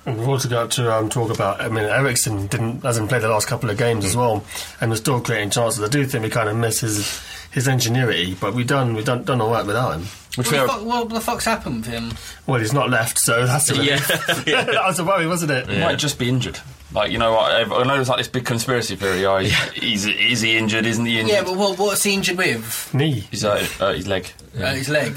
[0.06, 1.60] And we've also got to um, talk about.
[1.60, 4.44] I mean, Eriksen didn't hasn't played the last couple of games as well,
[4.80, 5.82] and we're still creating chances.
[5.82, 9.24] I do think we kind of miss his his ingenuity, but we done we done
[9.24, 10.06] done all right without him.
[10.36, 12.12] What the, fuck, what the fuck's happened with him?
[12.46, 13.96] Well, he's not left, so that's a Yeah.
[14.06, 15.68] that was a worry, wasn't it?
[15.68, 16.60] He might just be injured.
[16.92, 19.26] Like you know, what, I I know there's like this big conspiracy theory.
[19.26, 20.86] Oh, he's, is he injured?
[20.86, 21.34] Isn't he injured?
[21.34, 22.94] Yeah, but what, what's he injured with?
[22.94, 23.26] Knee.
[23.30, 24.30] He's uh, uh, his leg.
[24.56, 25.14] Uh, his leg.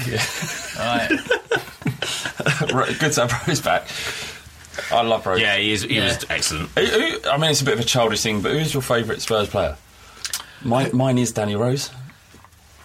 [0.78, 1.18] Right.
[2.72, 3.86] Right, Good to have Rose back.
[4.90, 5.40] I love Rose.
[5.40, 5.82] Yeah, he is.
[5.82, 6.70] He was excellent.
[6.70, 9.20] Who, who, I mean, it's a bit of a childish thing, but who's your favourite
[9.20, 9.76] Spurs player?
[10.62, 11.90] Mine, mine is Danny Rose.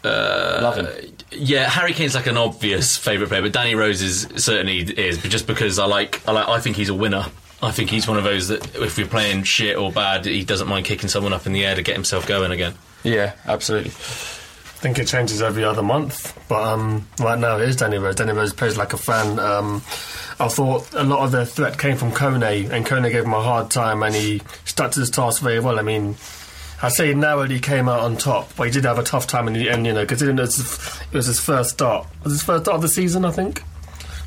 [0.03, 0.87] Uh, Love him.
[1.31, 5.17] Yeah, Harry Kane's like an obvious favourite player, but Danny Rose is certainly is.
[5.19, 7.25] But just because I like, I like, I think he's a winner.
[7.61, 10.67] I think he's one of those that if we're playing shit or bad, he doesn't
[10.67, 12.75] mind kicking someone up in the air to get himself going again.
[13.03, 13.91] Yeah, absolutely.
[14.77, 18.13] I think it changes every other month, but um, right now it is Danny Rose.
[18.15, 19.39] Danny Rose plays like a fan.
[19.39, 19.77] Um,
[20.39, 23.41] I thought a lot of the threat came from Kone, and Kone gave him a
[23.41, 25.79] hard time, and he stuck to his task very well.
[25.79, 26.15] I mean,
[26.83, 29.47] I say narrowly he came out on top, but he did have a tough time
[29.47, 30.59] in the end, you know, considering it was,
[31.11, 32.05] it was his first start.
[32.19, 33.63] It was his first start of the season, I think?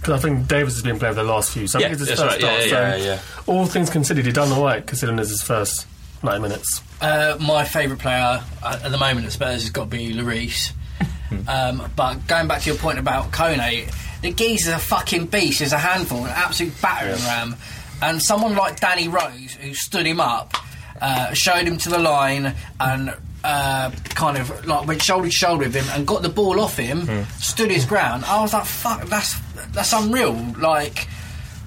[0.01, 2.01] Because I think Davies has been playing for the last few, so I Yeah, think
[2.01, 2.41] it's his first right.
[2.41, 2.61] start.
[2.63, 3.21] Yeah, so yeah, yeah.
[3.47, 5.87] all things considered, he done all right, considering it's his first
[6.23, 6.83] 90 minutes.
[7.01, 10.73] Uh, my favourite player uh, at the moment at Spurs has got to be Lloris.
[11.49, 15.61] um, but going back to your point about Kone, the geezer's a fucking beast.
[15.61, 17.57] He's a handful, an absolute battering ram.
[18.03, 20.57] And someone like Danny Rose, who stood him up,
[21.01, 25.65] uh, showed him to the line, and uh, kind of like went shoulder to shoulder
[25.65, 28.25] with him and got the ball off him, stood his ground.
[28.27, 29.39] I was like, "Fuck, that's
[29.73, 31.09] that's unreal!" Like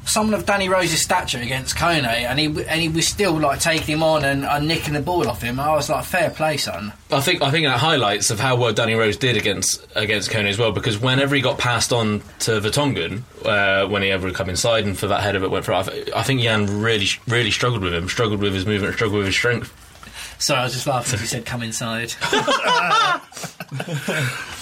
[0.06, 3.96] someone of Danny Rose's stature against Kone, and he and he was still like taking
[3.96, 5.60] him on and, and nicking the ball off him.
[5.60, 8.74] I was like, "Fair play, son." I think I think that highlights of how well
[8.74, 12.60] Danny Rose did against against Kone as well, because whenever he got passed on to
[12.60, 15.82] Vertonghen, uh, when he ever come inside and for that header that went for, I,
[16.16, 19.36] I think Jan really really struggled with him, struggled with his movement, struggled with his
[19.36, 19.74] strength.
[20.40, 22.14] Sorry, I was just laughing as you said, "Come inside."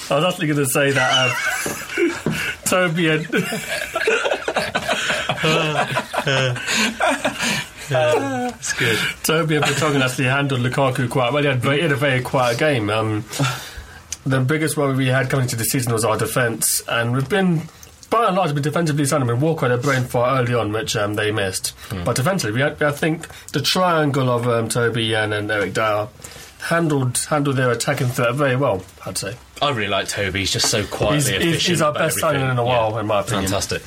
[0.09, 2.33] I was actually going to say that uh,
[2.65, 4.27] Toby and.
[7.93, 8.97] It's good.
[9.23, 11.43] Toby and Vertonghen actually handled Lukaku quite well.
[11.43, 12.89] He had, very, he had a very quiet game.
[12.89, 13.25] Um,
[14.25, 17.63] the biggest worry we had coming into the season was our defence, and we've been.
[18.09, 19.23] By and large, been defensively sound.
[19.23, 21.73] I mean, Walker had a brain fart early on, which um, they missed.
[22.03, 26.09] But defensively, we had, I think the triangle of um, Toby, Jan, and Eric Dier
[26.63, 28.83] handled handled their attacking threat very well.
[29.05, 29.37] I'd say.
[29.61, 30.39] I really like Toby.
[30.39, 31.61] He's just so quietly He's, efficient.
[31.63, 32.79] he's, our best signing in a Yeah.
[32.89, 33.43] while, in my opinion.
[33.45, 33.81] Fantastic.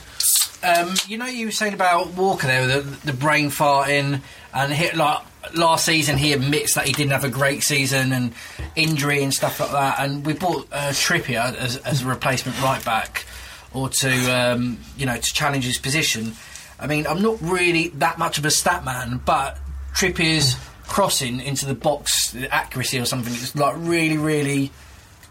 [0.64, 4.20] Um, you know, you were saying about Walker there, the, the brain farting,
[4.52, 5.22] and hit like
[5.54, 8.32] last season he admits that he didn't have a great season and
[8.76, 10.00] injury and stuff like that.
[10.00, 13.26] And we bought uh, Trippier as, as a replacement right back,
[13.72, 16.32] or to um, you know to challenge his position.
[16.78, 19.58] I mean, I'm not really that much of a stat man, but
[19.94, 24.70] Trippier's crossing into the box, the accuracy or something, is like really, really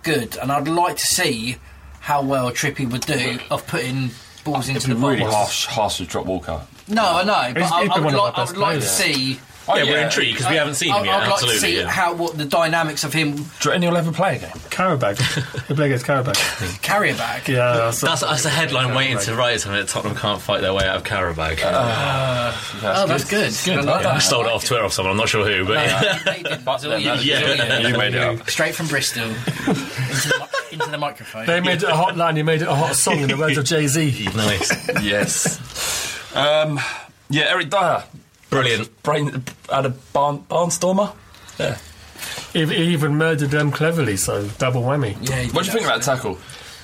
[0.04, 0.38] good.
[0.38, 1.58] And I'd like to see
[2.00, 4.12] how well Trippier would do of putting
[4.43, 5.34] balls into the be really box.
[5.34, 6.62] harsh, harsh to drop Walker.
[6.88, 8.51] No, I know, but He's- I, he's I been would one of like, I best
[8.53, 8.91] would like to players.
[8.91, 11.13] see Oh, yeah, we're intrigued because we haven't seen him I'd, yet.
[11.15, 11.60] I'd like Absolutely.
[11.62, 11.88] to see yeah.
[11.88, 14.49] how what the dynamics of him Do you reckon he'll ever play again?
[14.69, 15.17] Carabag.
[15.67, 16.82] He'll play against Carabag.
[16.82, 17.47] carry back.
[17.47, 20.73] Yeah, that's, That's, that's a headline waiting to write something that Tottenham can't fight their
[20.73, 21.62] way out of Carabag.
[21.63, 22.51] Uh,
[22.84, 23.53] oh, that's good.
[23.63, 23.77] good.
[23.77, 24.19] I like I that.
[24.21, 25.75] stole it off Twitter off someone, I'm not sure who, but
[26.25, 26.67] They didn't.
[26.67, 26.89] It's all you.
[26.89, 27.79] them, It's all yeah.
[27.79, 27.88] you.
[27.88, 28.49] You made it up.
[28.49, 31.45] Straight from Bristol into the, mi- into the microphone.
[31.45, 33.57] They made it a hot line, you made it a hot song in the words
[33.57, 34.27] of Jay Z.
[34.36, 35.03] nice.
[35.03, 36.36] yes.
[36.36, 36.79] Um,
[37.29, 38.03] yeah, Eric Dier.
[38.49, 39.03] Brilliant.
[39.03, 41.13] Brain had a barn, barnstormer.
[41.57, 41.77] Yeah.
[42.53, 45.17] He, he even murdered them cleverly, so double whammy.
[45.27, 46.38] Yeah, What do you think about that tackle?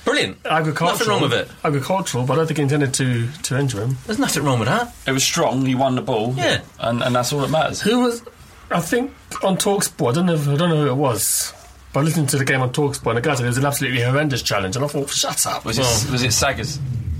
[0.04, 0.38] Brilliant.
[0.44, 0.92] Agricultural.
[0.98, 1.48] Nothing wrong with it.
[1.62, 3.96] Agricultural, but I don't think he intended to, to injure him.
[4.06, 4.94] There's nothing wrong with that.
[5.06, 5.64] It was strong.
[5.66, 6.34] He won the ball.
[6.36, 6.62] Yeah.
[6.80, 7.80] and, and that's all that matters.
[7.82, 8.22] Who was,
[8.70, 9.12] I think,
[9.44, 11.52] on Talksport, I don't know, I don't know who it was,
[11.92, 14.02] but listening to the game on Talksport, and the guy said it was an absolutely
[14.02, 15.64] horrendous challenge, and I thought, shut up.
[15.64, 16.78] Was it was it Saggers?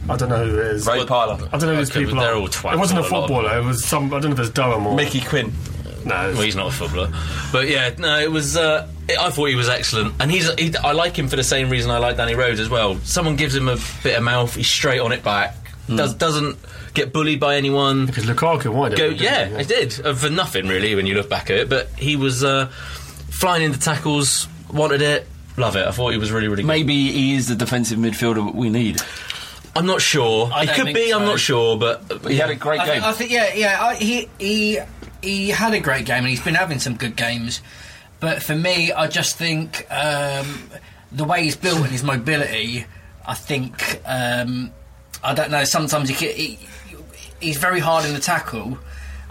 [0.09, 0.87] I don't know who it is.
[0.87, 3.01] Ray Parlour, I don't know who these Okay, but people they're all twats, it wasn't
[3.01, 3.37] a a lot of them.
[3.37, 4.97] footballer, it was some, I don't know if it's Durham or.
[4.97, 5.53] Mickey Quinn.
[6.05, 7.13] No, Well, he's not a footballer,
[7.53, 8.57] but yeah, no, it was.
[8.57, 10.51] Uh, I thought he was excellent, and he's.
[10.55, 12.97] He, I like him for the same reason I like Danny Rose as well.
[13.01, 15.57] Someone gives him a bit of mouth, he's straight on it back.
[15.89, 16.57] Does doesn't
[16.95, 18.07] get bullied by anyone.
[18.07, 19.19] because Lukaku wanted Go, it.
[19.19, 19.57] didn't yeah, he?
[19.57, 21.69] I did uh, for nothing really when you look back at it.
[21.69, 22.67] But he was uh,
[23.29, 25.87] flying into tackles, wanted it, love it.
[25.87, 26.69] I thought he was really really good.
[26.69, 29.01] Maybe he is the defensive midfielder we need.
[29.77, 30.51] I'm not sure.
[30.53, 31.13] I he don't could think be.
[31.15, 31.27] I'm so.
[31.27, 32.95] not sure, but He had a great I game.
[32.95, 33.79] think, I think, yeah, yeah.
[33.85, 34.79] I, he he
[35.23, 37.63] he had a great game, and he's been having some good games.
[38.19, 40.69] But for me, I just think um,
[41.13, 42.85] the way he's built and his mobility,
[43.27, 44.73] I think um,
[45.23, 45.65] I don't know.
[45.65, 46.59] Sometimes he, can, he
[47.41, 48.77] he's very hard in the tackle.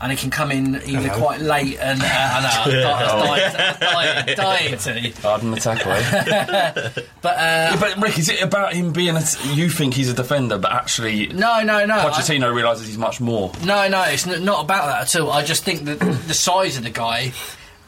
[0.01, 1.17] And it can come in either Hello.
[1.17, 4.77] quite late and uh, I know I was dying, dying, dying
[5.13, 6.89] to, Hard the tackle, eh?
[7.21, 9.21] but uh, Yeah, but Rick, is it about him being a?
[9.53, 11.95] You think he's a defender, but actually, no, no, no.
[11.99, 13.51] I- Pochettino realises he's much more.
[13.65, 15.31] No, no, it's n- not about that at all.
[15.31, 17.33] I just think that the size of the guy,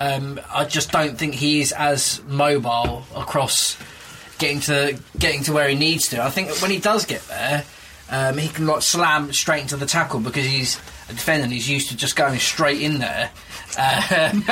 [0.01, 3.77] um, I just don't think he is as mobile across
[4.37, 6.21] getting to getting to where he needs to.
[6.21, 7.63] I think that when he does get there,
[8.09, 10.77] um, he can like slam straight into the tackle because he's
[11.11, 13.29] a defender and he's used to just going straight in there.
[13.77, 14.31] Uh,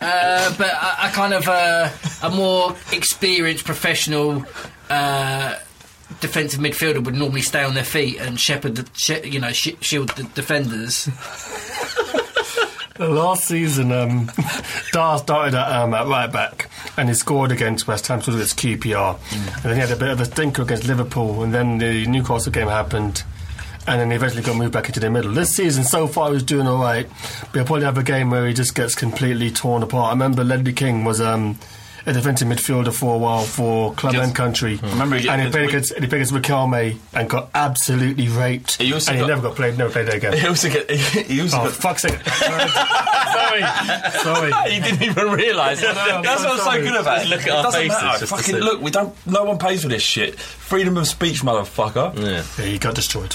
[0.00, 1.88] uh, but a, I kind of uh,
[2.22, 4.44] a more experienced professional.
[4.88, 5.56] Uh,
[6.20, 9.76] defensive midfielder would normally stay on their feet and shepherd, the, she, you know, sh-
[9.80, 11.08] shield the defenders.
[12.98, 14.26] Last season, um,
[14.92, 18.42] Dier started at, um, at right back and he scored against West Ham, sort of
[18.42, 19.18] its QPR.
[19.32, 22.52] And then he had a bit of a stinker against Liverpool, and then the Newcastle
[22.52, 23.22] game happened.
[23.90, 25.32] And then he eventually got moved back into the middle.
[25.32, 27.08] This season, so far, he's doing all right.
[27.08, 30.08] But he'll probably have a game where he just gets completely torn apart.
[30.08, 31.58] I remember Ledley King was um,
[32.06, 34.26] a defensive midfielder for a while for club Yes.
[34.28, 34.76] and country.
[34.82, 38.28] Remember he- and he played we- against, and he played against Riquelme and got absolutely
[38.28, 38.80] raped.
[38.80, 40.32] He also and he got- never got played, never played there again.
[40.38, 40.88] He also get.
[40.90, 41.72] He also Oh, got.
[41.72, 42.18] fuck's sake.
[42.26, 43.62] sorry.
[44.22, 44.70] Sorry.
[44.70, 45.82] He didn't even realise.
[45.90, 47.28] No, That's I'm what's so good about it.
[47.28, 48.18] Look at it our doesn't faces matter.
[48.20, 49.14] just Fucking look, we don't.
[49.26, 50.38] No one pays for this shit.
[50.38, 52.16] Freedom of speech, motherfucker.
[52.16, 52.44] yeah.
[52.58, 53.34] Yeah, he got destroyed.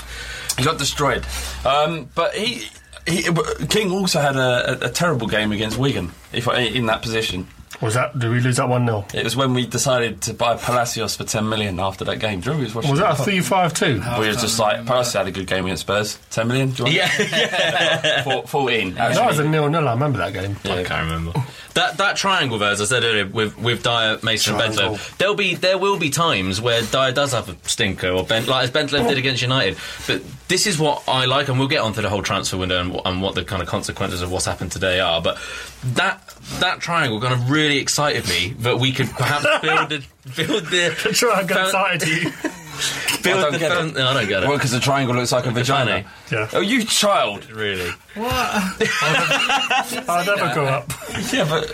[0.57, 1.25] He got destroyed.
[1.65, 2.67] Um, but he,
[3.07, 3.23] he,
[3.69, 6.11] King also had a, a, a terrible game against Wigan.
[6.31, 7.47] If in that position,
[7.81, 8.17] Was that?
[8.17, 11.23] Did we lose that one 0 it was when we decided to buy Palacios for
[11.25, 12.39] ten million after that game.
[12.39, 12.91] Do you remember we was watching?
[12.91, 14.01] Was that a the- three five two?
[14.19, 16.17] We were just like Palacios had a good game against Spurs.
[16.29, 16.69] Ten million.
[16.71, 16.95] Do you want
[17.29, 18.23] Yeah.
[18.23, 18.93] Four- Fourteen.
[18.95, 19.49] That was a actually.
[19.49, 19.87] nil nil.
[19.87, 20.55] I remember that game.
[20.65, 21.33] I can't remember.
[21.73, 24.95] That that triangle there, as I said earlier, with with Dier, Mason, and Triangle.
[24.95, 28.47] Bentaleb, there'll be there will be times where Dier does have a stinker, or Bent,
[28.47, 29.77] like as Bentaleb did against United.
[30.07, 32.93] But this is what I like, and we'll get onto the whole transfer window and,
[32.93, 35.21] what- and what the kind of consequences of what's happened today are.
[35.21, 35.37] But
[35.95, 36.21] that
[36.59, 40.03] that triangle kind of really excited me that we could perhaps build the
[40.35, 42.31] build the Triangle found- excited you.
[43.23, 43.93] build I don't the get it.
[43.95, 44.47] no, I don't get it.
[44.49, 46.03] Well, because the triangle looks like a vagina.
[46.29, 46.49] Yeah.
[46.51, 47.49] Oh, you child!
[47.49, 48.31] really, What
[50.09, 50.91] I'll never go up.
[51.31, 51.71] Yeah, but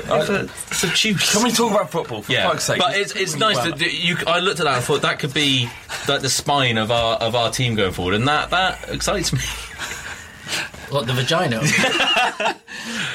[0.71, 1.34] it's a juice.
[1.34, 2.21] can we talk about football?
[2.21, 2.77] For Yeah, fuck's sake.
[2.80, 4.17] but it's it's nice that that you.
[4.27, 5.69] I looked at that and thought that could be
[6.08, 9.39] like the spine of our of our team going forward, and that that excites me.
[10.91, 11.62] What the vagina?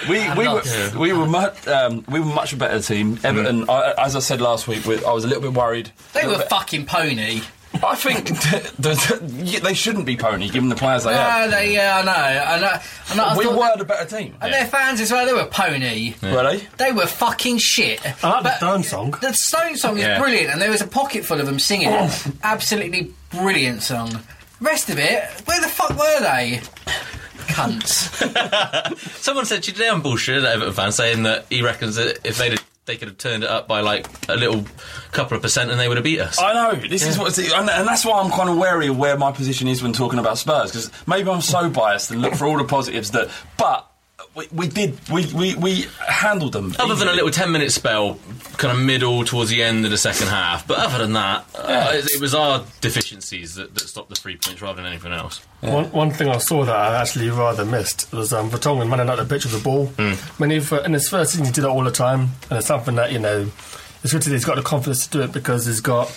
[0.08, 3.18] We we were, not- we were much um, we were much a better team.
[3.24, 5.90] Everton, I, as I said last week, I was a little bit worried.
[6.12, 7.40] they were fucking pony.
[7.82, 11.50] I think the, the, they shouldn't be pony, given the players they Yeah, have.
[11.50, 12.12] they, yeah, I know.
[12.12, 12.78] I know.
[13.10, 14.36] I know I we thought were the better team.
[14.40, 16.14] And their fans as well, they were pony.
[16.22, 16.66] Were they?
[16.78, 18.00] They were fucking shit.
[18.24, 19.10] I like the Stone song.
[19.20, 20.20] The Stone song is Yeah.
[20.20, 22.26] brilliant, and there was a pocket full of them singing it.
[22.44, 24.20] Absolutely brilliant song.
[24.60, 26.60] Rest of it, where the fuck were they?
[27.46, 28.98] Cunts.
[29.22, 32.96] Someone said today on bullshit, Everton fan, saying that he reckons that if they'd they
[32.96, 34.64] could have turned it up by like a little
[35.11, 36.38] couple of percent, and they would have beat us.
[36.40, 36.74] I know.
[36.88, 37.22] This is Yeah.
[37.22, 39.92] what, and, and that's why I'm kind of wary of where my position is when
[39.92, 43.29] talking about Spurs because maybe I'm so biased and look for all the positives that,
[43.58, 43.90] but
[44.35, 46.75] we, we did we, we, we handled them.
[46.79, 48.19] Other than a little 10 minute spell,
[48.56, 50.67] kind of middle towards the end of the second half.
[50.67, 54.37] But other than that, uh, it, it was our deficiencies that, that stopped the three
[54.37, 55.40] points rather than anything else.
[55.60, 59.17] One, one thing I saw that I actually rather missed was um, Vertonghen running out
[59.19, 59.87] the pitch with the ball.
[60.38, 62.94] When he, in his first season, he did that all the time, and it's something
[62.96, 63.50] that you know,
[64.02, 66.08] it's good that he's got the confidence to do it because he's got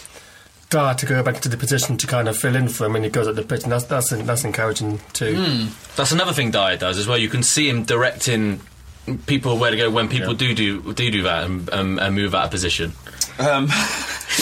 [0.70, 3.04] Dier to go back into the position to kind of fill in for him when
[3.04, 5.36] he goes at the pitch, and that's that's that's encouraging too.
[5.36, 5.96] Mm.
[5.96, 7.18] That's another thing Dier does as well.
[7.18, 8.62] You can see him directing
[9.26, 12.36] people where to go when people do, do do do that and, um, and move
[12.36, 12.94] out of position.
[13.40, 13.70] Um,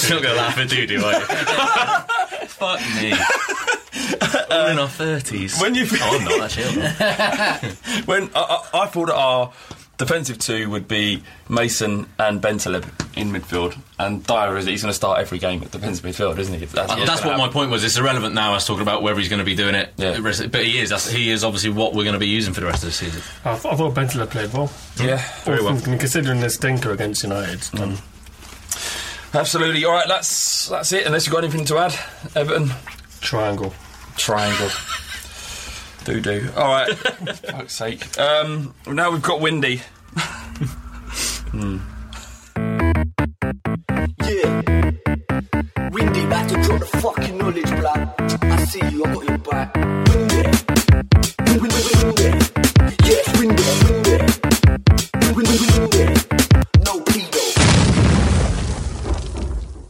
[0.04, 2.48] You're not going to laugh at Dudu, are you?
[2.48, 3.12] Fuck me.
[4.52, 5.62] All in our 30s.
[5.62, 8.04] When you oh, I'm not actually.
[8.06, 8.40] when I,
[8.74, 9.54] I, I thought our
[9.98, 12.84] defensive two would be Mason and Bentaleb
[13.18, 16.54] in midfield, and Dier is he's going to start every game at defensive midfield, isn't
[16.54, 16.66] he?
[16.66, 17.84] That's, Uh, that's gonna what my point was.
[17.84, 18.52] It's irrelevant now.
[18.52, 20.20] I was talking about whether he's going to be doing it, Yeah.
[20.20, 20.90] but he is.
[20.92, 22.94] That's, he is obviously what we're going to be using for the rest of the
[22.94, 23.22] season.
[23.44, 24.72] I, th- I thought Bentley played well.
[25.02, 25.80] Yeah, very well.
[25.82, 27.98] Considering the stinker against United, um,
[29.34, 29.84] Absolutely.
[29.86, 31.06] All right, that's that's it.
[31.06, 31.94] Unless you've got anything to add,
[32.36, 32.72] Everton.
[33.20, 33.74] Triangle.
[34.16, 34.70] Triangle.
[36.08, 36.50] Do do.
[36.56, 36.94] All right.
[36.98, 38.18] fuck's sake.
[38.18, 39.82] Um, now we've got Windy.
[41.52, 41.80] Hmm.
[44.24, 44.62] Yeah.
[45.92, 48.16] Windy, back to drop the fucking knowledge, blood.
[48.42, 49.76] I see you, I got your back.
[49.76, 50.44] Windy.
[51.60, 52.30] Windy, windy.
[53.04, 54.16] Yes, windy, windy.
[55.36, 56.06] Windy, windy.
[56.86, 57.44] No pedo.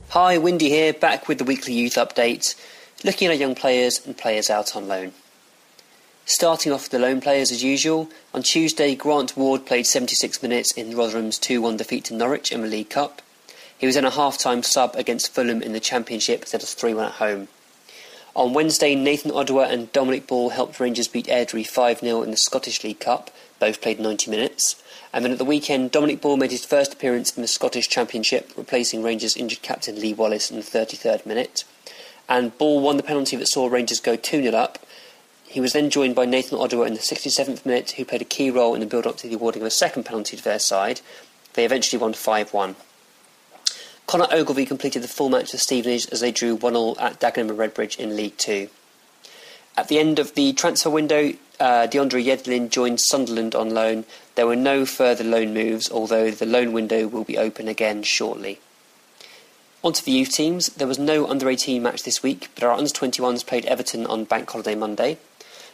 [0.09, 2.55] Hi, Windy here, back with the weekly youth update,
[3.03, 5.11] looking at young players and players out on loan.
[6.29, 10.73] Starting off with the loan players as usual, on Tuesday Grant Ward played 76 minutes
[10.73, 13.21] in Rotherham's 2-1 defeat to Norwich in the League Cup.
[13.77, 17.11] He was in a half-time sub against Fulham in the Championship instead of 3-1 at
[17.13, 17.47] home.
[18.35, 22.83] On Wednesday, Nathan Oduwa and Dominic Ball helped Rangers beat Airdrie 5-0 in the Scottish
[22.83, 24.83] League Cup, both played 90 minutes.
[25.13, 28.51] And then at the weekend, Dominic Ball made his first appearance in the Scottish Championship,
[28.57, 31.63] replacing Rangers injured captain Lee Wallace in the 33rd minute.
[32.27, 34.77] And Ball won the penalty that saw Rangers go 2 0 up.
[35.47, 38.51] He was then joined by Nathan Oduwa in the 67th minute, who played a key
[38.51, 40.99] role in the build up to the awarding of a second penalty to their side.
[41.53, 42.75] They eventually won 5 1.
[44.07, 47.49] Connor Ogilvie completed the full match for Stevenage as they drew 1 0 at Dagenham
[47.49, 48.69] and Redbridge in League Two.
[49.77, 54.05] At the end of the transfer window, uh, DeAndre Yedlin joined Sunderland on loan.
[54.35, 58.59] There were no further loan moves, although the loan window will be open again shortly.
[59.83, 60.67] On to the youth teams.
[60.69, 64.25] There was no under 18 match this week, but our under 21s played Everton on
[64.25, 65.17] Bank Holiday Monday.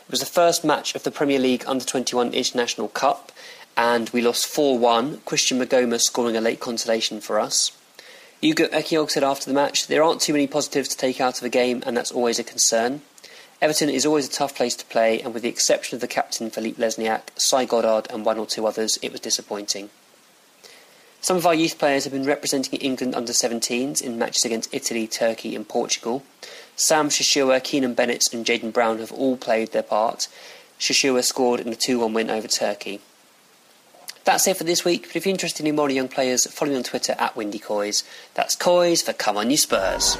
[0.05, 3.31] It was the first match of the Premier League Under 21 International Cup,
[3.77, 7.71] and we lost 4 1, Christian Maghoma scoring a late consolation for us.
[8.43, 11.45] Ugo Ehiogu said after the match, There aren't too many positives to take out of
[11.45, 13.01] a game, and that's always a concern.
[13.61, 16.49] Everton is always a tough place to play, and with the exception of the captain
[16.49, 19.89] Filip Lesniak, Cy Goddard, and one or two others, it was disappointing.
[21.21, 25.07] Some of our youth players have been representing England under 17s in matches against Italy,
[25.07, 26.23] Turkey, and Portugal.
[26.75, 30.27] Sam Shashoua, Keanan Bennetts, and Jaden Brown have all played their part.
[30.79, 32.99] Shishua scored in a 2 1 win over Turkey.
[34.25, 36.77] That's it for this week, but if you're interested in more young players, follow me
[36.77, 38.03] on Twitter at Windy Coys.
[38.33, 40.15] That's Coys for Come On You Spurs.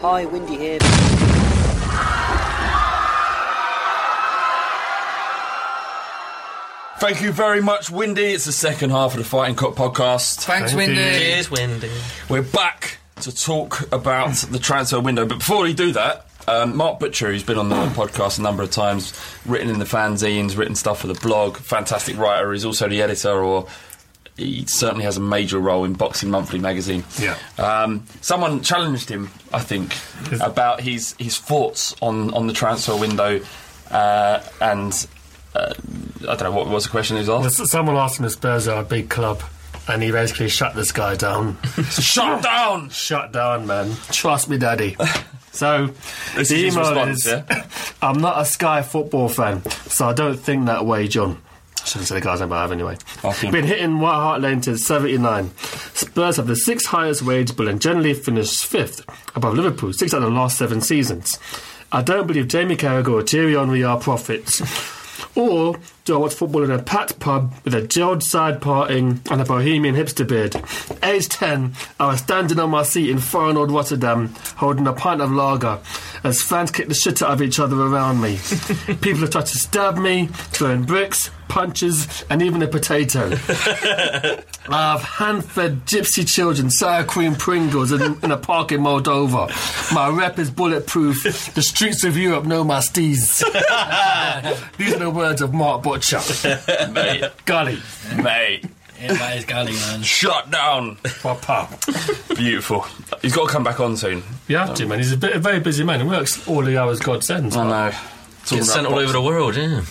[0.00, 0.78] Hi, Windy here.
[6.98, 8.24] Thank you very much, Windy.
[8.24, 10.40] It's the second half of the Fighting Cock podcast.
[10.40, 10.94] Thanks, Thank Windy.
[10.94, 11.10] you.
[11.10, 11.90] Cheers, Windy.
[12.30, 15.26] We're back to talk about the transfer window.
[15.26, 18.62] But before we do that, um, Mark Butcher, who's been on the podcast a number
[18.62, 19.12] of times,
[19.44, 22.52] written in the fanzines, written stuff for the blog, fantastic writer.
[22.52, 23.66] He's also the editor, or
[24.38, 27.04] he certainly has a major role in Boxing Monthly magazine.
[27.18, 27.36] Yeah.
[27.58, 29.94] Um, someone challenged him, I think,
[30.40, 33.40] about his his thoughts on, on the transfer window,
[33.90, 35.06] uh, and
[35.56, 35.74] uh,
[36.22, 37.66] I don't know what was the question he was asked.
[37.68, 39.42] Someone asked him if Spurs are a big club,
[39.88, 41.56] and he basically shut this guy down.
[41.90, 42.90] Shut down!
[42.90, 43.92] Shut down, man.
[44.10, 44.96] Trust me, daddy.
[45.52, 45.86] So,
[46.34, 47.66] This the is email response, is yeah?
[48.02, 51.40] I'm not a Sky football fan, so I don't think that way, John.
[51.82, 52.98] I shouldn't say the guy's name, but I have anyway.
[53.40, 55.50] Been hitting White Hart Lane to 79.
[55.94, 59.02] Spurs have the sixth highest wage bill and generally finish fifth,
[59.34, 61.38] above Liverpool, six out of the last seven seasons.
[61.90, 64.60] I don't believe Jamie Carragher or Thierry Henry are prophets.
[65.36, 69.40] Or do I watch football in a packed pub with a gelled side parting and
[69.40, 70.56] a bohemian hipster beard?
[71.02, 75.30] Age 10, I was standing on my seat in Feyenoord Rotterdam holding a pint of
[75.30, 75.78] lager
[76.24, 78.38] as fans kicked the shit out of each other around me.
[79.02, 83.26] People have tried to stab me, throwing bricks, punches, and even a potato.
[84.68, 89.48] I've hand-fed gypsy children sour cream Pringles in, in a park in Moldova.
[89.94, 91.54] My rep is bulletproof.
[91.54, 93.42] The streets of Europe know my steez.
[94.78, 96.20] These are the words of Mark Butcher.
[96.90, 97.30] Mate.
[97.44, 97.80] Gully.
[98.22, 98.64] Mate.
[99.00, 100.02] Yeah, that is gully, man.
[100.02, 100.96] Shut down.
[101.22, 101.68] Papa.
[102.34, 102.86] Beautiful.
[103.20, 104.22] He's got to come back on soon.
[104.48, 104.98] You have to, man.
[104.98, 106.00] He's a, bit, a very busy man.
[106.00, 107.56] He works all the hours God sends.
[107.56, 107.96] I know.
[108.44, 109.82] Talking Gets sent about all over the world, yeah.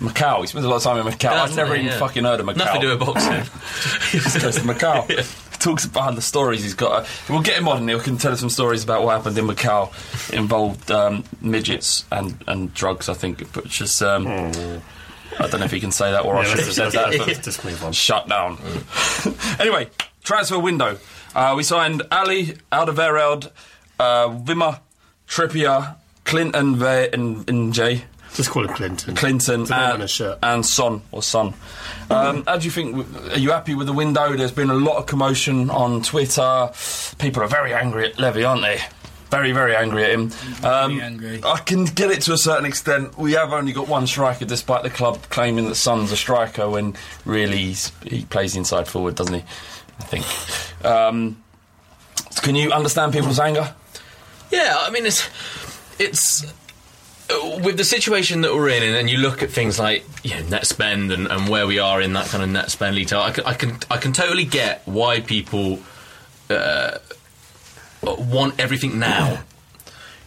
[0.00, 0.40] Macau.
[0.42, 1.30] He spends a lot of time in Macau.
[1.30, 1.98] I've never Definitely, even yeah.
[1.98, 2.56] fucking heard of Macau.
[2.56, 3.32] Nothing to do with boxing.
[4.12, 5.34] He just goes to Macau.
[5.58, 7.02] He talks about the stories he's got.
[7.02, 9.36] Uh, we'll get him on and he can tell us some stories about what happened
[9.36, 9.90] in Macau.
[10.32, 13.52] It involved um, midgets and, and drugs, I think.
[13.52, 16.72] But just, um, I don't know if he can say that or I should have
[16.72, 17.10] said that.
[17.10, 17.92] let's but just move on.
[17.92, 18.56] Shut down.
[19.58, 19.90] anyway,
[20.22, 20.96] transfer window.
[21.34, 23.50] Uh, we signed Alli, Alderweireld,
[23.98, 24.78] uh, Wimmer,
[25.26, 28.04] Trippier, Clinton, Ve- and, and Jay.
[28.34, 29.14] Just call him Clinton.
[29.16, 30.38] Clinton It's a name on and, a shirt.
[30.42, 31.54] and Son or Son.
[32.10, 33.32] Um, how do you think?
[33.32, 34.36] Are you happy with the window?
[34.36, 36.70] There's been a lot of commotion on Twitter.
[37.18, 38.80] People are very angry at Levy, aren't they?
[39.30, 40.30] Very, very angry at him.
[40.64, 41.40] Um, angry.
[41.44, 43.18] I can get it to a certain extent.
[43.18, 46.94] We have only got one striker, despite the club claiming that Son's a striker when
[47.26, 49.44] really he's, he plays inside forward, doesn't he?
[50.00, 50.84] I think.
[50.86, 51.42] Um,
[52.42, 53.74] can you understand people's anger?
[54.50, 55.28] Yeah, I mean it's
[55.98, 56.46] it's
[57.62, 60.48] with the situation that we're in, and then you look at things like you know,
[60.48, 63.12] net spend and, and where we are in that kind of net spend lead.
[63.12, 65.80] I can I can I can totally get why people
[66.48, 66.98] uh,
[68.02, 69.42] want everything now.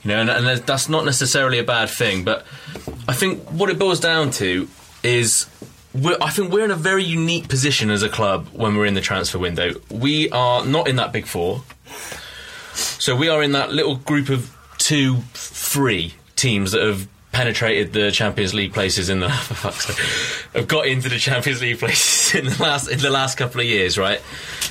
[0.04, 2.46] You know, and, and that's not necessarily a bad thing, but
[3.08, 4.68] I think what it boils down to
[5.04, 5.48] is
[5.94, 8.96] we're, I think we're in a very unique position as a club when we're in
[8.96, 9.74] the transfer window.
[9.92, 11.64] We are not in that big four.
[12.74, 18.12] So we are in that little group of two, three teams that have penetrated the
[18.12, 19.30] Champions League places in the
[20.54, 23.68] have got into the Champions League places in the last in the last couple of
[23.68, 24.22] years, right?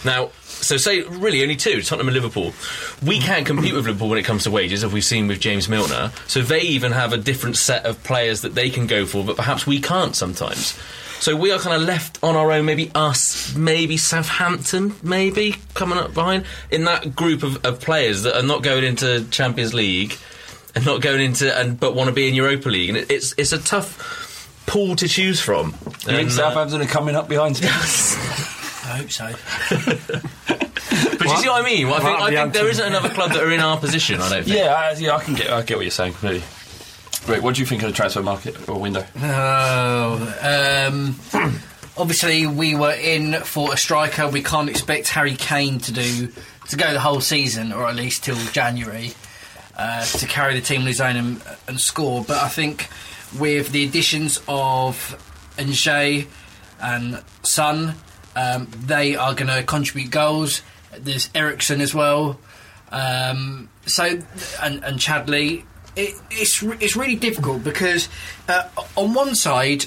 [0.04, 2.52] Now, so say really only two, Tottenham and Liverpool.
[3.04, 5.68] We can't compete with Liverpool when it comes to wages, as we've seen with James
[5.68, 6.12] Milner.
[6.26, 9.36] So they even have a different set of players that they can go for, but
[9.36, 10.78] perhaps we can't sometimes.
[11.20, 15.98] So we are kind of left on our own, maybe us, maybe Southampton, maybe coming
[15.98, 20.16] up behind in that group of, of players that are not going into Champions League
[20.74, 23.34] and not going into and but want to be in Europa League, and it, it's
[23.38, 25.74] it's a tough pool to choose from.
[25.84, 28.14] You think uh, Southampton are coming up behind Spurs?
[28.84, 29.26] I hope so.
[30.48, 31.86] but you see what I mean?
[31.88, 33.60] Well, I think, Well, I the think there anti- isn't another club that are in
[33.60, 34.20] our position.
[34.20, 34.56] I don't think.
[34.56, 36.42] Yeah, I, yeah, I can get, I get what you're saying completely.
[37.28, 39.04] Right, what do you think of the transfer market or window?
[39.22, 41.16] Oh, um,
[41.96, 44.28] obviously we were in for a striker.
[44.28, 46.32] We can't expect Harry Kane to do
[46.70, 49.12] to go the whole season, or at least till January,
[49.80, 52.22] uh, to carry the team on his own and, and score.
[52.22, 52.88] But I think
[53.38, 55.16] with the additions of
[55.56, 56.26] N'Jie
[56.82, 57.94] and Son,
[58.36, 60.60] um, they are going to contribute goals.
[60.98, 62.38] There's Eriksen as well.
[62.92, 64.04] Um, so
[64.62, 65.64] and, and Chadli,
[65.96, 68.08] it, it's it's really difficult because
[68.48, 69.86] uh, on one side,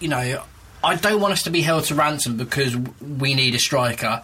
[0.00, 0.42] you know,
[0.82, 4.22] I don't want us to be held to ransom because we need a striker.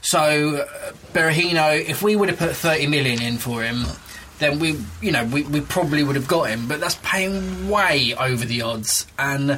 [0.00, 3.86] So uh, Berahino, if we would have put thirty million in for him,
[4.38, 6.68] then we, you know, we, we probably would have got him.
[6.68, 9.52] But that's paying way over the odds, and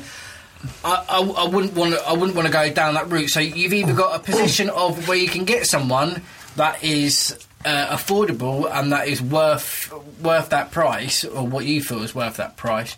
[0.85, 2.07] I, I, I wouldn't want to.
[2.07, 3.31] I wouldn't want to go down that route.
[3.31, 6.23] So you've either got a position of where you can get someone
[6.57, 12.03] that is uh, affordable and that is worth worth that price, or what you feel
[12.03, 12.97] is worth that price,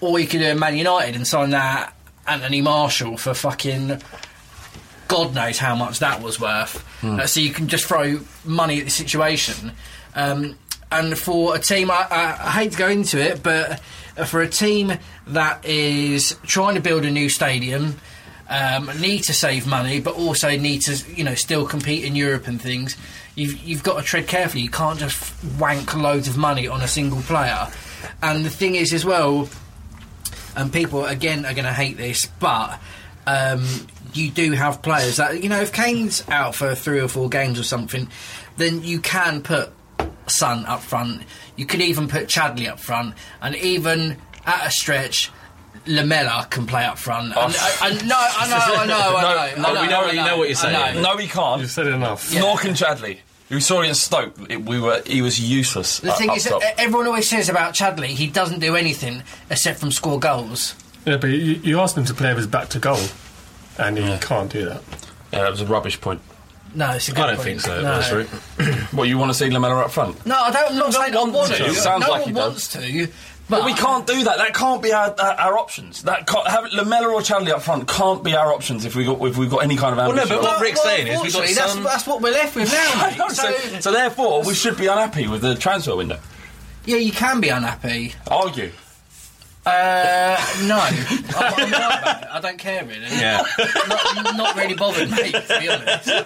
[0.00, 1.94] or you could do a Man United and sign that
[2.26, 4.00] Anthony Martial for fucking
[5.08, 6.80] God knows how much that was worth.
[7.00, 7.20] Hmm.
[7.20, 9.72] Uh, so you can just throw money at the situation.
[10.14, 10.56] Um,
[10.90, 13.80] and for a team, I, I, I hate to go into it, but
[14.16, 14.92] uh, for a team
[15.28, 17.96] that is trying to build a new stadium,
[18.48, 22.46] um, need to save money, but also need to, you know, still compete in Europe
[22.46, 22.96] and things.
[23.34, 24.62] You've you've got to tread carefully.
[24.62, 27.68] You can't just wank loads of money on a single player.
[28.22, 29.48] And the thing is, as well,
[30.56, 32.78] and people again are going to hate this, but
[33.26, 33.66] um,
[34.12, 37.58] you do have players that you know if Kane's out for three or four games
[37.58, 38.08] or something,
[38.56, 39.72] then you can put
[40.26, 41.22] Son up front.
[41.56, 44.16] You could even put Chadli up front, and even
[44.46, 45.30] at a stretch.
[45.86, 47.36] Lamela can play up front.
[47.36, 49.62] And, I, I, no, I know, I know, I know.
[49.62, 51.02] No, I know, we know- I you know what you're saying.
[51.02, 51.60] No, he can't.
[51.60, 52.32] You've said enough.
[52.32, 52.40] Yeah.
[52.40, 53.18] Nor can Chadli.
[53.50, 54.34] We saw it in Stoke.
[54.50, 55.02] It, we were.
[55.06, 56.00] He was useless.
[56.00, 56.62] The uh, thing up is, top.
[56.78, 60.74] everyone always says about Chadli, he doesn't do anything except from score goals.
[61.04, 63.04] Yeah, but you, you asked him to play with his back to goal,
[63.78, 64.82] and he can't do that.
[65.32, 66.22] Yeah, that was a rubbish point.
[66.74, 67.46] No, it's a good I don't point.
[67.46, 67.80] think so.
[67.82, 68.00] No.
[68.00, 68.26] That's right.
[68.92, 70.24] what you want to see Lamela up front?
[70.26, 70.72] No, I don't.
[70.72, 71.58] I'm not saying I want to.
[71.64, 71.74] to.
[71.74, 73.08] Sounds no like one he wants to.
[73.46, 74.38] But, we can't do that.
[74.38, 76.04] That can't be our, our, our options.
[76.04, 79.20] That can't, have Lamela or Chadli up front can't be our options if we got
[79.22, 80.30] if we've got any kind of ambition.
[80.30, 82.56] Well, no, but what Rick's saying is we've got that's, some- that's what we're left
[82.56, 83.30] with now, mate.
[83.32, 86.18] So, so, so therefore, we should be unhappy with the transfer window.
[86.86, 88.14] yeah, you can be unhappy.
[88.28, 88.72] Are you?
[89.66, 90.36] Uh,
[90.66, 92.28] no, I'm, I'm right about it.
[92.32, 93.06] I don't care really.
[93.06, 93.42] Yeah.
[93.88, 95.32] not, not really bothered, mate.
[95.32, 96.24] To be honest, I,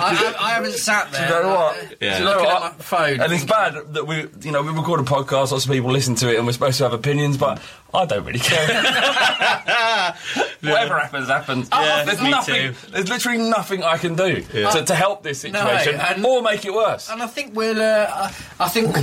[0.00, 1.26] I, I haven't sat there.
[1.28, 1.42] Do there.
[1.42, 1.76] you know what?
[1.76, 2.12] uh, Yeah.
[2.12, 2.62] Do you know looking what?
[2.78, 3.20] my phone.
[3.22, 6.14] And it's bad that we, you know, we record a podcast, lots of people listen
[6.16, 7.58] to it, and we're supposed to have opinions, but
[7.94, 8.66] I don't really care.
[10.62, 11.68] Whatever happens, happens.
[11.72, 12.72] Yeah, there's me nothing.
[12.74, 12.90] too.
[12.90, 16.64] There's literally nothing I can do to, to help this No, situation and- or make
[16.64, 17.08] it worse.
[17.10, 17.80] And I think we'll.
[17.80, 18.94] Uh, I think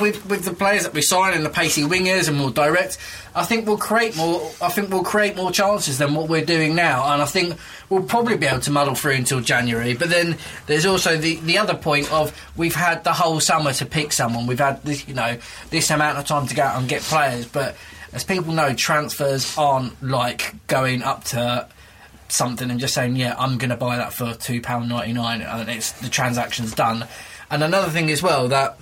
[0.00, 2.98] with with the players that we sign and the pacey wingers and more direct,
[3.34, 4.50] I think we'll create more.
[4.60, 7.12] I think we'll create more chances than what we're doing now.
[7.12, 7.56] And I think
[7.88, 9.94] we'll probably be able to muddle through until January.
[9.94, 10.36] But then
[10.66, 14.46] there's also the the other point of we've had the whole summer to pick someone.
[14.46, 15.38] We've had this, you know,
[15.70, 17.46] this amount of time to go out and get players.
[17.46, 17.76] But
[18.14, 21.68] as people know, transfers aren't like going up to
[22.28, 25.42] something and just saying, "Yeah, I'm going to buy that for two pound ninety nine,
[25.42, 27.06] and it's the transaction's done."
[27.50, 28.78] And another thing as well that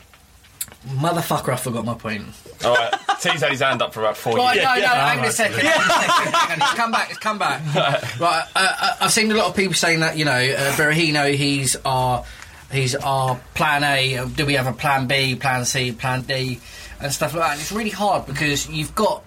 [0.87, 2.25] motherfucker, I forgot my point.
[2.65, 4.65] All right, T's had his hand up for about four Right, years.
[4.67, 5.61] no, no, hang on a second.
[5.61, 6.33] Hang a second.
[6.35, 7.21] hang on, come back.
[7.21, 7.75] Come back.
[8.21, 11.35] right, uh, uh, I've seen a lot of people saying that you know uh, Berahino,
[11.35, 12.25] he's our
[12.71, 14.19] he's our plan A.
[14.19, 16.61] uh, Do we have a plan B, plan C, plan D,
[17.03, 17.53] and stuff like that?
[17.53, 19.23] And it's really hard because you've got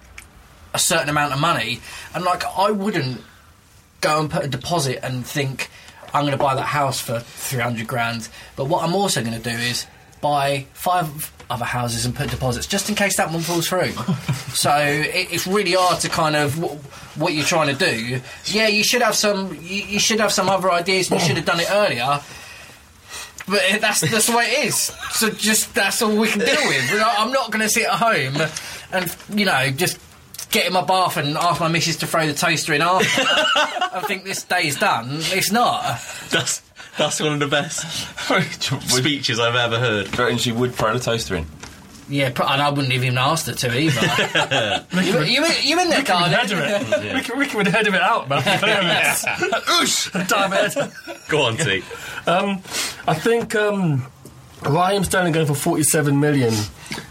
[0.74, 1.80] a certain amount of money,
[2.14, 3.20] and like I wouldn't
[4.00, 5.70] go and put a deposit and think
[6.12, 8.28] I'm going to buy that house for 300 grand.
[8.56, 9.86] But what I'm also going to do is
[10.20, 13.90] buy five other houses and put deposits just in case that one falls through.
[14.52, 16.78] so it, it's really hard to kind of w-
[17.16, 18.20] what you're trying to do.
[18.46, 19.54] Yeah, you should have some.
[19.62, 22.20] You, you should have some other ideas, and you should have done it earlier.
[23.48, 24.76] But that's that's the way it is.
[25.12, 26.90] So just that's all we can deal with.
[26.90, 28.36] You know, I'm not going to sit at home
[28.92, 29.98] and you know just
[30.50, 33.06] get in my bath and ask my missus to throw the toaster in after.
[33.06, 35.08] I think this day's done.
[35.10, 36.00] It's not.
[36.30, 36.62] That's
[36.98, 37.80] that's one of the best
[38.90, 40.10] speeches I've ever heard.
[40.10, 41.46] Do you reckon she would throw the toaster in?
[42.08, 44.86] Yeah, and I wouldn't have even asked her to either.
[45.02, 46.52] you, you, you in there, Ricky would head Cardiff?
[46.52, 47.14] of it.
[47.14, 48.42] Ricky, Ricky would head of it out, man.
[48.44, 50.28] Oosh!
[50.28, 51.28] Damn it.
[51.28, 51.82] Go on, T.
[52.28, 52.62] Um,
[53.08, 54.06] I think um,
[54.62, 56.54] Raheem Sterling going for 47 million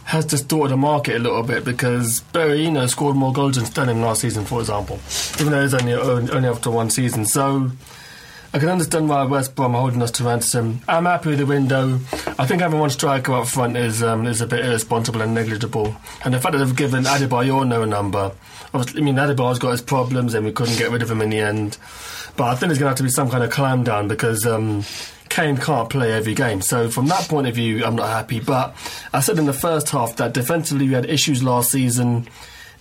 [0.05, 4.21] has distorted the market a little bit because Berahino scored more goals than Sterling last
[4.21, 4.99] season, for example,
[5.39, 7.25] even though it's only, only after one season.
[7.25, 7.71] So
[8.55, 10.79] I can understand why West Brom are holding us to ransom.
[10.87, 11.99] I'm happy with the window.
[12.39, 15.93] I think having one striker up front is um, is a bit irresponsible and negligible.
[16.23, 18.31] And the fact that they've given Adebayor no number,
[18.73, 21.31] obviously, I mean Adebayor's got his problems and we couldn't get rid of him in
[21.31, 21.77] the end.
[22.37, 24.45] But I think there's going to have to be some kind of climb down because
[24.45, 24.85] um,
[25.27, 26.61] Kane can't play every game.
[26.61, 28.39] So from that point of view, I'm not happy.
[28.39, 28.73] But
[29.11, 32.25] I said in the first half that defensively we had issues last season.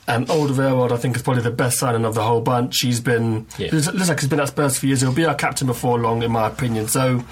[0.07, 2.81] And Alderweireld, I think, is probably the best signing of the whole bunch.
[2.83, 3.69] He's been, Yeah.
[3.73, 5.01] looks looks like he's been at Spurs for years.
[5.01, 6.89] He'll be our captain before long, in my opinion.
[6.89, 7.25] So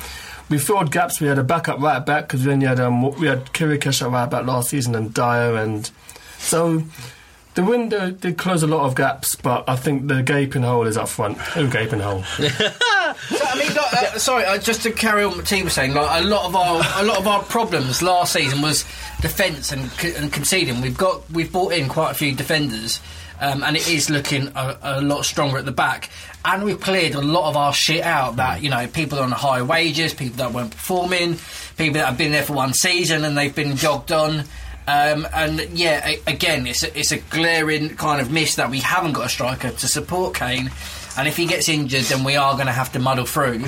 [0.49, 1.21] we filled gaps.
[1.21, 4.11] We had a backup right back because we only had um, we had Kirikesh at
[4.11, 5.91] right back last season and Dier, and
[6.39, 6.83] so
[7.55, 9.35] the window did close a lot of gaps.
[9.35, 11.39] But I think the gaping hole is up front.
[11.57, 12.25] Oh, gaping hole.
[13.29, 15.93] So, I mean, like, uh, sorry, uh, just to carry on what T was saying,
[15.93, 18.85] like a lot of our a lot of our problems last season was
[19.21, 20.81] defence and, and conceding.
[20.81, 23.01] We've got we've brought in quite a few defenders,
[23.41, 26.11] um, and it is looking a, a lot stronger at the back.
[26.45, 28.37] And we've cleared a lot of our shit out.
[28.37, 31.37] That you know, people on high wages, people that weren't performing,
[31.77, 34.45] people that have been there for one season and they've been jogged on.
[34.87, 39.13] Um, and yeah, again, it's a, it's a glaring kind of miss that we haven't
[39.13, 40.71] got a striker to support Kane.
[41.17, 43.65] And if he gets injured, then we are going to have to muddle through.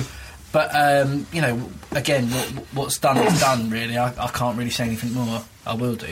[0.51, 3.69] But um, you know, again, what, what's done is done.
[3.69, 5.43] Really, I, I can't really say anything more.
[5.65, 6.07] I will do.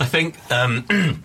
[0.00, 0.84] I think, um,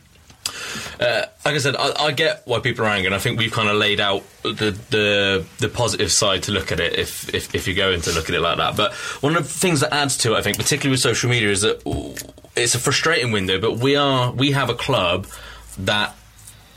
[0.99, 3.51] uh, like I said, I, I get why people are angry, and I think we've
[3.51, 7.53] kind of laid out the, the the positive side to look at it if, if
[7.55, 8.76] if you're going to look at it like that.
[8.76, 11.49] But one of the things that adds to it, I think, particularly with social media,
[11.49, 11.82] is that
[12.55, 13.59] it's a frustrating window.
[13.59, 15.28] But we are we have a club
[15.80, 16.15] that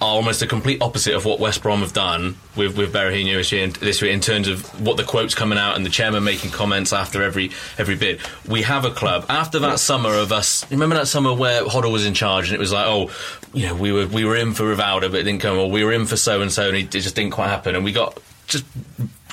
[0.01, 3.69] almost the complete opposite of what West Brom have done with with Berahino this year,
[3.69, 6.93] this year in terms of what the quotes coming out and the chairman making comments
[6.93, 8.21] after every every bid.
[8.47, 10.71] We have a club after that summer of us.
[10.71, 13.11] Remember that summer where Hoddle was in charge and it was like, oh,
[13.53, 15.59] you know, we were we were in for Rivaldo, but it didn't come.
[15.59, 17.75] Or we were in for so and so, and it just didn't quite happen.
[17.75, 18.65] And we got just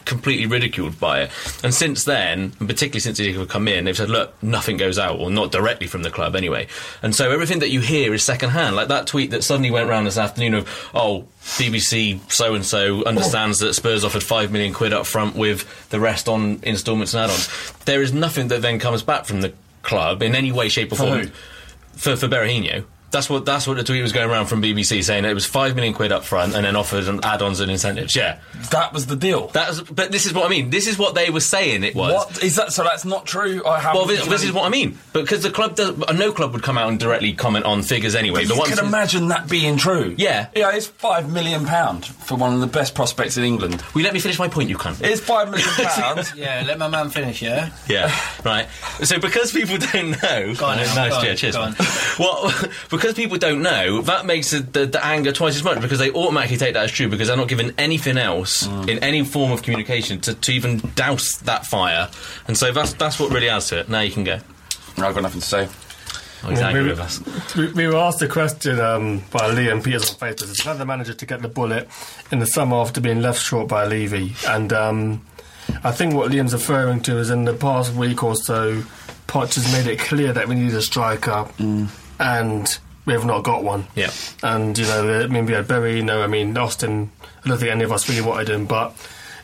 [0.05, 1.31] completely ridiculed by it.
[1.63, 5.19] And since then, and particularly since he's come in, they've said, look, nothing goes out,
[5.19, 6.67] or not directly from the club anyway.
[7.01, 8.75] And so everything that you hear is secondhand.
[8.75, 13.03] Like that tweet that suddenly went around this afternoon of, oh, BBC so and so
[13.05, 17.23] understands that Spurs offered five million quid up front with the rest on instalments and
[17.23, 17.49] add-ons.
[17.85, 20.95] There is nothing that then comes back from the club in any way, shape, or
[20.95, 21.27] form who?
[21.95, 22.85] for for Berahino.
[23.13, 25.75] That's what that's what the tweet was going around from BBC saying it was five
[25.75, 28.15] million quid up front and then offered an add-ons and incentives.
[28.15, 28.39] Yeah,
[28.71, 29.47] that was the deal.
[29.49, 30.69] That was, but this is what I mean.
[30.71, 31.83] This is what they were saying.
[31.83, 32.11] It was.
[32.11, 32.73] What is that?
[32.73, 33.63] So that's not true.
[33.65, 34.97] I have Well, this, this is what I mean.
[35.13, 38.15] Because the club, does, uh, no club would come out and directly comment on figures
[38.15, 38.45] anyway.
[38.47, 40.15] But the you can imagine that being true.
[40.17, 40.47] Yeah.
[40.55, 43.83] Yeah, it's five million pound for one of the best prospects in England.
[43.93, 45.01] Will you let me finish my point, you cunt?
[45.03, 46.33] It's five million pounds.
[46.43, 47.69] Yeah, let my man finish, yeah?
[47.87, 48.67] Yeah, right.
[49.03, 51.55] So because people don't know, Go on, Al, nice, go on, yeah, cheers.
[51.55, 51.75] go man.
[52.19, 52.51] Well,
[53.03, 56.09] because people don't know, that makes the, the, the anger twice as much because they
[56.11, 58.87] automatically take that as true because they're not given anything else Mm.
[58.87, 62.09] in any form of communication to, to even douse that fire,
[62.47, 63.89] and so that's that's what really adds to it.
[63.89, 64.39] Now you can go.
[64.97, 65.67] I've got nothing to say.
[66.43, 67.55] Oh, he's we, with us.
[67.55, 70.43] we, we were asked a question um, by Liam Peters on Facebook.
[70.51, 71.89] Is another manager to get the bullet
[72.31, 74.33] in the summer after being left short by Levy?
[74.47, 75.25] And um,
[75.83, 78.83] I think what Liam's referring to is in the past week or so,
[79.27, 81.47] Poch has made it clear that we need a striker,
[82.19, 83.85] and we have not got one.
[83.95, 84.11] Yeah.
[84.41, 86.01] And you know, I mean, we had Berry.
[86.01, 87.11] No, I mean Austin.
[87.45, 88.95] I don't think any of us really wanted him, but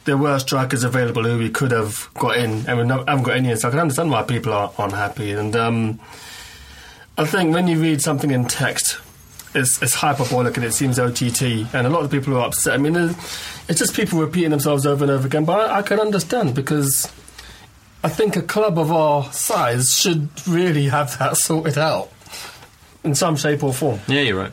[0.05, 3.35] there were strikers available who we could have got in, and we not, haven't got
[3.35, 3.57] any in.
[3.57, 5.31] So I can understand why people are unhappy.
[5.33, 5.99] And um,
[7.17, 8.97] I think when you read something in text,
[9.53, 11.41] it's, it's hyperbolic and it seems OTT,
[11.73, 12.73] and a lot of people are upset.
[12.73, 13.15] I mean, there's-
[13.67, 15.45] it's just people repeating themselves over and over again.
[15.45, 17.05] But I, I can understand because
[18.03, 22.09] I think a club of our size should really have that sorted out
[23.03, 23.99] in some shape or form.
[24.07, 24.51] Yeah, you're right.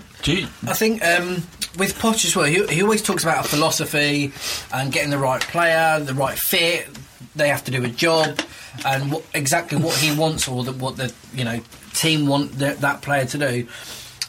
[0.66, 1.42] I think um,
[1.78, 4.32] with Poch as well, he, he always talks about a philosophy
[4.72, 6.88] and getting the right player, the right fit.
[7.34, 8.40] They have to do a job,
[8.84, 11.60] and what, exactly what he wants or the, what the you know
[11.92, 13.68] team want the, that player to do.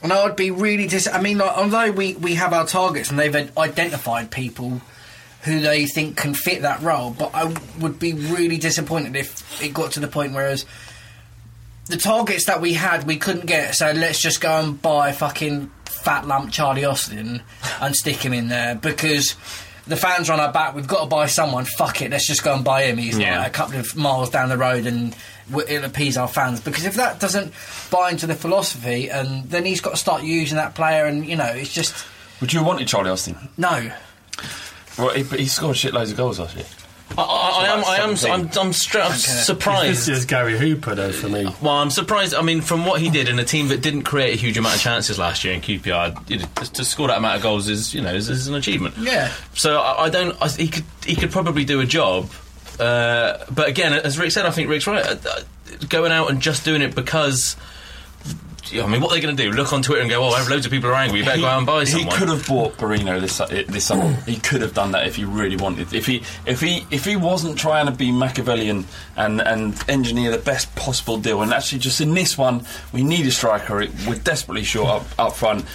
[0.04, 1.08] And I would be really dis.
[1.08, 4.82] I mean, like, although we, we have our targets and they've identified people
[5.44, 9.74] who they think can fit that role, but I would be really disappointed if it
[9.74, 10.66] got to the point whereas
[11.88, 15.72] the targets that we had we couldn't get, so let's just go and buy fucking
[15.86, 17.42] fat lump Charlie Austin
[17.82, 19.36] and stick him in there because
[19.88, 20.76] the fans are on our back.
[20.76, 21.66] We've got to buy someone.
[21.66, 22.98] Fuck it, let's just go and buy him.
[22.98, 23.40] He's Yeah.
[23.40, 25.16] like a couple of miles down the road and
[25.68, 26.60] it'll appease our fans.
[26.60, 27.54] Because if that doesn't
[27.90, 31.36] buy into the philosophy, and then he's got to start using that player, and you
[31.38, 31.96] know, it's just
[32.42, 33.38] Would you have wanted Charlie Austin?
[33.58, 33.92] no.
[34.98, 36.66] Well, he, but he scored shitloads of goals last year.
[37.18, 37.86] I, I, I am.
[37.86, 38.42] I am.
[38.42, 38.50] I'm.
[38.60, 39.90] I'm, stra- I'm surprised.
[39.90, 41.46] This is Gary Hooper, though, for me.
[41.62, 42.36] Well, I'm surprised.
[42.36, 44.76] I mean, from what he did in a team that didn't create a huge amount
[44.76, 47.70] of chances last year in QPR, you know, to, to score that amount of goals
[47.70, 48.96] is, you know, is, is an achievement.
[48.98, 49.32] Yeah.
[49.54, 50.36] So I, I don't.
[50.42, 50.86] I, he could.
[51.06, 52.30] He could probably do a job.
[52.80, 55.06] Uh, but again, as Rick said, I think Rick's right.
[55.06, 55.42] Uh, uh,
[55.90, 57.56] going out and just doing it because.
[58.74, 59.52] I mean, what are they going to do?
[59.52, 61.20] Look on Twitter and go, "Oh, I have loads of people are angry.
[61.20, 62.12] You better He- go out and buy someone.
[62.12, 64.12] He could have bought Berahino this su- this summer.
[64.26, 65.94] he could have done that if he really wanted.
[65.94, 70.38] If he if he if he wasn't trying to be Machiavellian and and engineer the
[70.38, 73.86] best possible deal, and actually just in this one we need a striker.
[74.08, 75.66] We're desperately short up up front.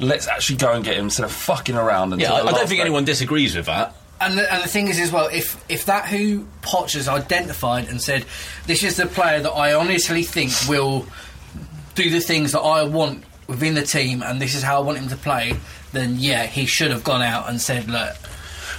[0.00, 2.10] Let's actually go and get him instead of fucking around.
[2.20, 2.82] Yeah, until I, the I don't think day.
[2.82, 3.94] anyone disagrees with that.
[4.20, 7.88] And the, and the thing is, as well, if if that who Poch has identified
[7.88, 8.24] and said,
[8.66, 11.06] this is the player that I honestly think will
[12.02, 14.98] do the things that I want within the team, and this is how I want
[14.98, 15.54] him to play,
[15.92, 18.14] then yeah, he should have gone out and said, look.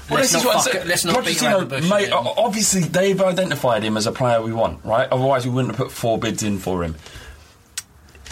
[0.09, 1.89] Well, let's this not fuck it, let's not beat around the bush.
[1.89, 5.07] mate, obviously they've identified him as a player we want, right?
[5.11, 6.95] Otherwise we wouldn't have put four bids in for him.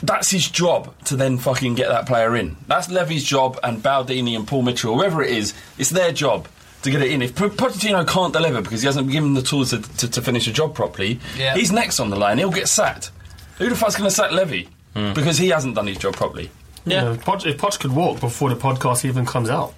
[0.01, 2.55] That's his job to then fucking get that player in.
[2.67, 6.47] That's Levy's job and Baldini and Paul Mitchell, whoever it is, it's their job
[6.83, 7.21] to get it in.
[7.23, 10.47] If Pochettino can't deliver because he hasn't given them the tools to, to, to finish
[10.47, 11.55] a job properly, Yeah.
[11.55, 12.37] he's next on the line.
[12.37, 13.11] He'll get sacked.
[13.57, 14.69] Who the fuck's going to sack Levy?
[15.13, 16.49] Because he hasn't done his job properly.
[16.85, 19.73] You know, Poch, if Poch could walk before the podcast even comes out,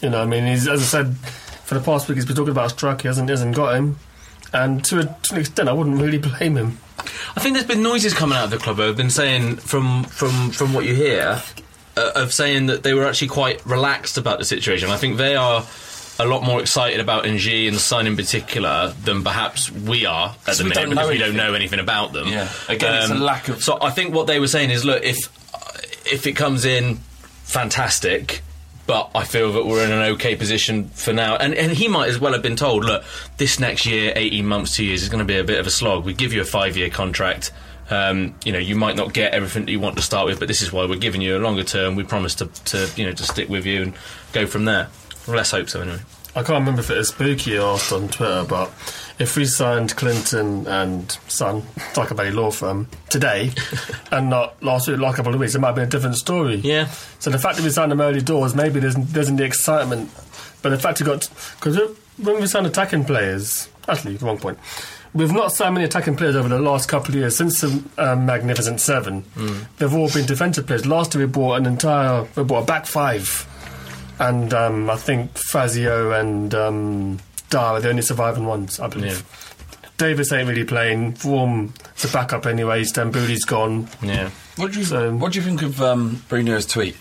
[0.00, 2.52] you know, I mean, he's, as I said, for the past week he's been talking
[2.52, 3.98] about a strike, he hasn't, he hasn't got him,
[4.52, 6.78] and to, a, to an extent, I wouldn't really blame him.
[7.36, 8.80] I think there's been noises coming out of the club.
[8.80, 11.42] I've been saying from from from what you hear
[11.96, 14.90] uh, of saying that they were actually quite relaxed about the situation.
[14.90, 15.62] I think they are
[16.18, 20.56] a lot more excited about N'Jie and Son in particular than perhaps we are at
[20.56, 22.26] the minute because we don't know anything about them.
[22.26, 22.48] Um, Yeah.
[22.68, 25.18] Again, it's a lack of- So I think what they were saying is, look, if
[26.04, 26.98] if it comes in,
[27.44, 28.42] fantastic.
[28.84, 31.36] But I feel that we're in an okay position for now.
[31.36, 33.04] And, and he might as well have been told, look,
[33.36, 35.70] this next year, 18 months, two years, is going to be a bit of a
[35.70, 36.04] slog.
[36.04, 37.52] We give you a five year contract.
[37.90, 40.48] Um, you know, you might not get everything that you want to start with, but
[40.48, 41.94] this is why we're giving you a longer term.
[41.94, 43.92] We promise to, to you know, to stick with you and
[44.32, 44.88] go from there.
[45.26, 46.00] Well, let's hope so, anyway.
[46.34, 48.68] I can't remember if it was Spooky or asked on Twitter, but
[49.18, 51.62] if we signed Clinton and Son,
[51.96, 53.52] like a Valley law firm, today,
[54.10, 56.16] and not last week, like a couple of weeks, it might have been a different
[56.16, 56.56] story.
[56.56, 56.88] Yeah.
[57.18, 60.10] So the fact that we signed them early doors, maybe there's, there's in the excitement,
[60.62, 61.28] but the fact we got
[61.60, 61.76] because
[62.16, 64.58] when we signed attacking players, actually, wrong point.
[65.14, 68.24] We've not signed many attacking players over the last couple of years since the um,
[68.24, 69.22] Magnificent Seven.
[69.34, 69.66] Mm.
[69.76, 70.86] They've all been defensive players.
[70.86, 73.46] Last year we bought an entire, we bought a back five,
[74.22, 77.18] and um, I think Fazio and um,
[77.50, 79.24] Dier are the only surviving ones, I believe.
[79.98, 81.14] Davies ain't really playing.
[81.14, 82.82] Vorm is a backup anyway.
[82.82, 83.88] Stambouli's gone.
[84.00, 84.30] Yeah.
[84.56, 86.96] What do you What do you think of um, Bruno's tweet?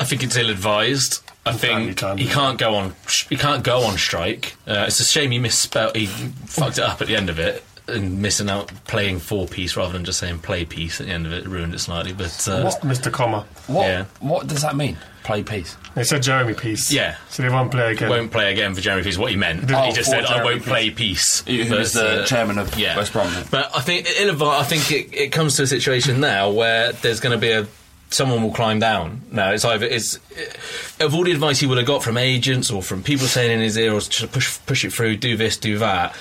[0.00, 1.22] I think it's ill-advised.
[1.46, 2.94] I think he can't go on.
[3.28, 4.56] He can't go on strike.
[4.66, 5.96] Uh, it's a shame he misspelled.
[5.96, 9.76] He fucked it up at the end of it and missing out playing four piece
[9.76, 12.12] rather than just saying play piece at the end of it ruined it slightly.
[12.12, 13.12] But uh, What, Mr.
[13.12, 13.44] Comma?
[13.66, 14.04] What, Yeah.
[14.20, 14.96] what does that mean?
[15.24, 15.76] Play peace.
[15.94, 16.90] They said Jeremy Peace.
[16.90, 17.16] Yeah.
[17.28, 18.08] So they won't play again.
[18.08, 19.16] won't play again for Jeremy Peace.
[19.16, 19.70] What he meant.
[19.72, 20.68] Oh, he just for said, "I won't Peace.
[20.68, 22.96] play peace." Who was the uh, chairman of yeah.
[22.96, 23.32] West Brom?
[23.50, 24.60] But I think ill-advised.
[24.60, 27.68] I think it, it comes to a situation now where there's going to be a
[28.12, 29.22] someone will climb down.
[29.30, 30.16] Now it's either it's
[31.00, 33.60] of all the advice he would have got from agents or from people saying in
[33.60, 36.14] his ear or to push push it through, do this, do that.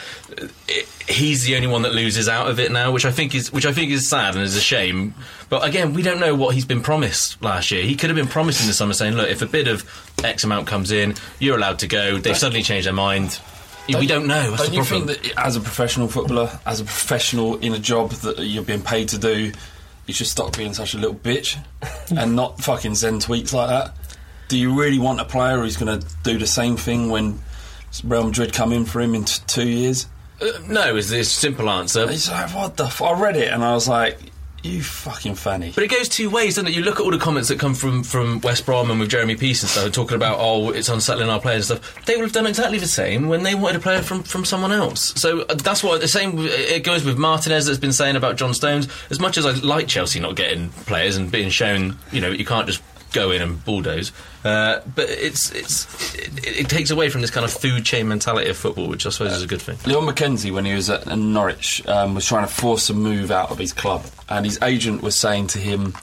[0.67, 3.51] It, he's the only one that loses out of it now, which I think is
[3.51, 5.13] which I think is sad and is a shame.
[5.49, 7.83] But again, we don't know what he's been promised last year.
[7.83, 9.83] He could have been promised in the summer saying, "Look, if a bid of
[10.23, 13.39] X amount comes in, you're allowed to go." They've suddenly changed their mind.
[13.87, 14.51] we don't know.
[14.51, 15.07] That's Don't you problem.
[15.09, 18.81] think that as a professional footballer, as a professional in a job that you're being
[18.81, 19.51] paid to do,
[20.11, 21.57] you should stop being such a little bitch
[22.15, 23.95] and not fucking send tweets like that?
[24.49, 27.39] Do you really want a player who's going to do the same thing when
[28.03, 30.07] Real Madrid come in for him in t- two years?
[30.41, 32.09] Uh, no, is the simple answer.
[32.09, 34.19] He's like, what the f- I read it and I was like,
[34.63, 35.71] you fucking fanny.
[35.73, 36.73] But it goes two ways, doesn't it?
[36.73, 39.35] You look at all the comments that come from, from West Brom and with Jeremy
[39.35, 42.05] Peace and stuff, talking about, oh, it's unsettling our players and stuff.
[42.05, 44.71] They would have done exactly the same when they wanted a player from, from someone
[44.71, 45.19] else.
[45.19, 46.35] So uh, that's what the same.
[46.37, 48.87] It goes with Martinez that's been saying about John Stones.
[49.09, 52.45] As much as I like Chelsea not getting players and being shown, you know, you
[52.45, 52.81] can't just
[53.11, 54.11] go in and bulldoze.
[54.43, 58.49] Uh, but it's it's it, it takes away from this kind of food chain mentality
[58.49, 59.77] of football, which I suppose is a good thing.
[59.85, 63.51] Leon McKenzie, when he was at Norwich, um, was trying to force a move out
[63.51, 65.93] of his club, and his agent was saying to him,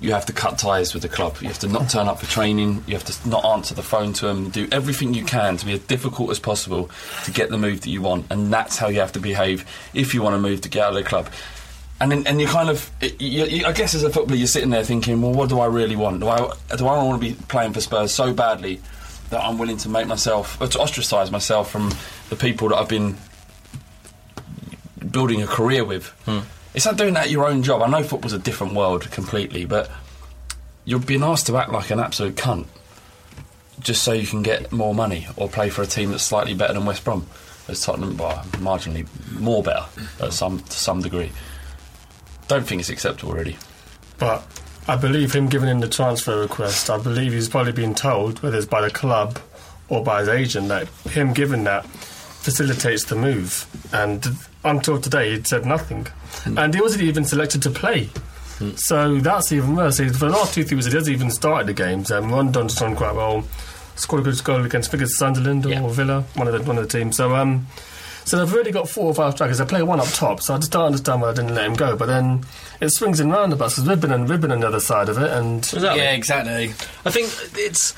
[0.00, 1.36] "You have to cut ties with the club.
[1.40, 2.84] You have to not turn up for training.
[2.86, 4.50] You have to not answer the phone to them.
[4.50, 6.90] Do everything you can to be as difficult as possible
[7.24, 10.14] to get the move that you want, and that's how you have to behave if
[10.14, 11.28] you want to move to get out of the club."
[12.02, 14.70] And then, and you kind of, you, you, I guess as a footballer, you're sitting
[14.70, 16.18] there thinking, well, what do I really want?
[16.18, 16.38] Do I
[16.76, 18.80] do I want to be playing for Spurs so badly
[19.30, 21.92] that I'm willing to make myself, or to ostracise myself from
[22.28, 23.16] the people that I've been
[25.12, 26.08] building a career with?
[26.24, 26.40] Hmm.
[26.74, 27.82] It's like doing that your own job.
[27.82, 29.88] I know football's a different world completely, but
[30.84, 32.66] you're being asked to act like an absolute cunt
[33.78, 36.72] just so you can get more money or play for a team that's slightly better
[36.72, 37.28] than West Brom.
[37.68, 39.06] As Tottenham, well, marginally
[39.38, 39.84] more better
[40.20, 41.30] at some to some degree.
[42.48, 43.56] Don't think it's acceptable, really.
[44.18, 44.46] But
[44.88, 48.56] I believe him giving in the transfer request, I believe he's probably been told, whether
[48.56, 49.38] it's by the club
[49.88, 53.66] or by his agent, that him giving that facilitates the move.
[53.92, 54.26] And
[54.64, 56.06] until today, he'd said nothing.
[56.44, 58.08] And he wasn't even selected to play.
[58.76, 59.98] So that's even worse.
[59.98, 62.10] He- For the last two, three weeks, he hasn't even started the games.
[62.12, 63.44] Um, Rondon's done quite well.
[63.96, 66.88] Scored a good goal against, I it's Sunderland or Villa, one of the one of
[66.88, 67.16] the teams.
[67.16, 67.66] So, um,
[68.24, 69.58] so they've already got four or five strikers.
[69.58, 71.74] They play one up top, so I just don't understand why I didn't let him
[71.74, 71.96] go.
[71.96, 72.44] But then
[72.80, 75.18] it swings in roundabouts because we've been on, we've been on the other side of
[75.18, 76.02] it, and Exactly.
[76.02, 76.68] Yeah, exactly.
[77.04, 77.94] I think it's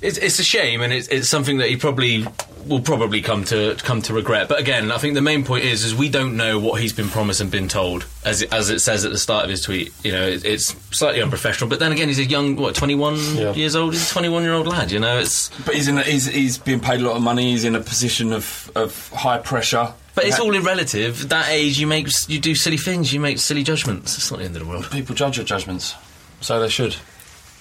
[0.00, 2.24] it's, it's a shame, and it's, it's something that he probably
[2.68, 4.48] will probably come to come to regret.
[4.48, 7.08] But again, I think the main point is is we don't know what he's been
[7.08, 9.92] promised and been told, as it, as it says at the start of his tweet.
[10.04, 10.66] You know, it, it's
[10.96, 11.68] slightly unprofessional.
[11.70, 13.16] But then again, he's a young, what, twenty one
[13.56, 13.92] years old.
[13.94, 14.92] He's a twenty one year old lad.
[14.92, 15.98] You know, it's But he's in.
[15.98, 17.50] A, he's he's being paid a lot of money.
[17.52, 19.92] He's in a position of of high pressure.
[20.14, 21.28] but it's Ha- all relative.
[21.30, 24.16] That age, you make you do silly things, you make silly judgments.
[24.16, 24.90] It's not the end of the world.
[24.90, 25.94] People judge your judgments,
[26.40, 26.96] so they should.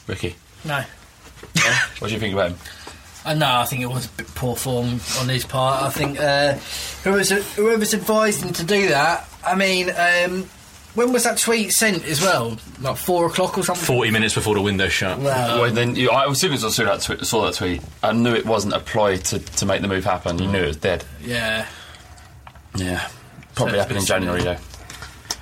[0.08, 0.36] Ricky,
[0.66, 0.84] No.
[2.00, 2.58] what do you think about him?
[3.28, 5.84] Uh, no, I think it was a bit poor form on his part.
[5.84, 6.54] I think uh,
[7.04, 9.28] whoever's, whoever's advised him to do that.
[9.46, 10.46] I mean, um,
[10.96, 12.58] when was that tweet sent as well?
[12.82, 13.86] Like four o'clock or something.
[13.86, 15.20] Forty minutes before the window shut.
[15.20, 17.82] Well, well, then you, I, as soon as I saw that, tw- saw that tweet,
[18.02, 20.40] I knew it wasn't a ploy to, to make the move happen.
[20.40, 21.04] You knew it was dead.
[21.22, 21.68] yeah.
[22.76, 23.08] Yeah,
[23.56, 24.58] probably So happened in January though.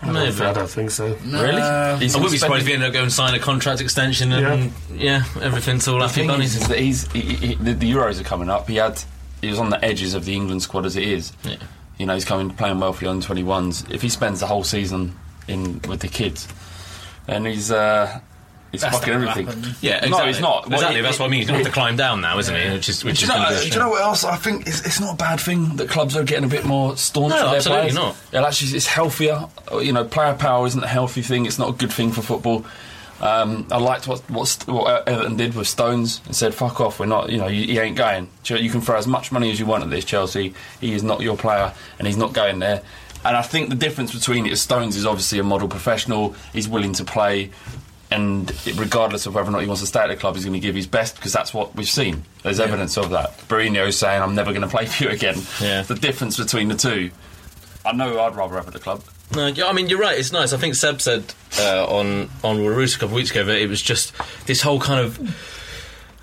[0.06, 0.41] Maybe.
[0.41, 1.16] I don't think so.
[1.26, 1.62] Really?
[1.62, 4.72] I wouldn't be surprised if he ended up going and sign a contract extension and
[4.93, 6.56] yeah, everything's all The happy bunnies.
[6.56, 8.68] is, is that he's he, he, the, the Euros are coming up.
[8.68, 9.01] He had
[9.41, 11.32] he was on the edges of the England squad as it is.
[11.43, 11.58] Yeah.
[11.97, 13.86] You know, he's coming playing well for the under twenty ones.
[13.89, 16.47] If he spends the whole season in with the kids,
[17.28, 18.20] and he's uh,
[18.74, 19.45] It's That's fucking everything.
[19.45, 19.63] happen.
[19.80, 20.09] Yeah, exactly.
[20.09, 20.66] No, it's not.
[20.68, 20.95] Exactly.
[20.95, 21.39] Well, that's it- what I mean.
[21.39, 22.70] He's going to have to climb down now, isn't he?
[22.72, 24.24] Which is which do is you, know, do you know what else?
[24.26, 26.97] I think it's, it's not a bad thing that clubs are getting a bit more
[26.97, 27.30] staunch.
[27.30, 27.95] No, with their absolutely players.
[27.95, 28.18] not.
[28.34, 29.45] Yeah, actually, it's healthier.
[29.72, 31.45] You know, player power isn't a healthy thing.
[31.45, 32.66] It's not a good thing for football.
[33.22, 37.05] Um, I liked what what, what Everton did with Stones and said, "Fuck off, we're
[37.05, 37.30] not.
[37.30, 38.28] You know, he ain't going.
[38.45, 40.53] You you can throw as much money as you want at this Chelsea.
[40.82, 42.82] He is not your player, and he's not going there."
[43.24, 46.36] And I think the difference between it is Stones is obviously a model professional.
[46.53, 47.49] He's willing to play,
[48.16, 50.53] and regardless of whether or not he wants to stay at the club, he's going
[50.53, 52.24] to give his best because that's what we've seen.
[52.43, 53.38] There's evidence of that.
[53.49, 55.82] Mourinho saying, "I'm never going to play for you again." Yeah.
[55.82, 57.11] The difference between the two.
[57.86, 59.03] I know I'd rather have at the club.
[59.36, 60.18] No, yeah, I mean you're right.
[60.18, 60.53] It's nice.
[60.53, 63.68] I think Seb said uh, on on Roots a couple of weeks ago that it
[63.70, 64.13] was just
[64.45, 65.20] this whole kind of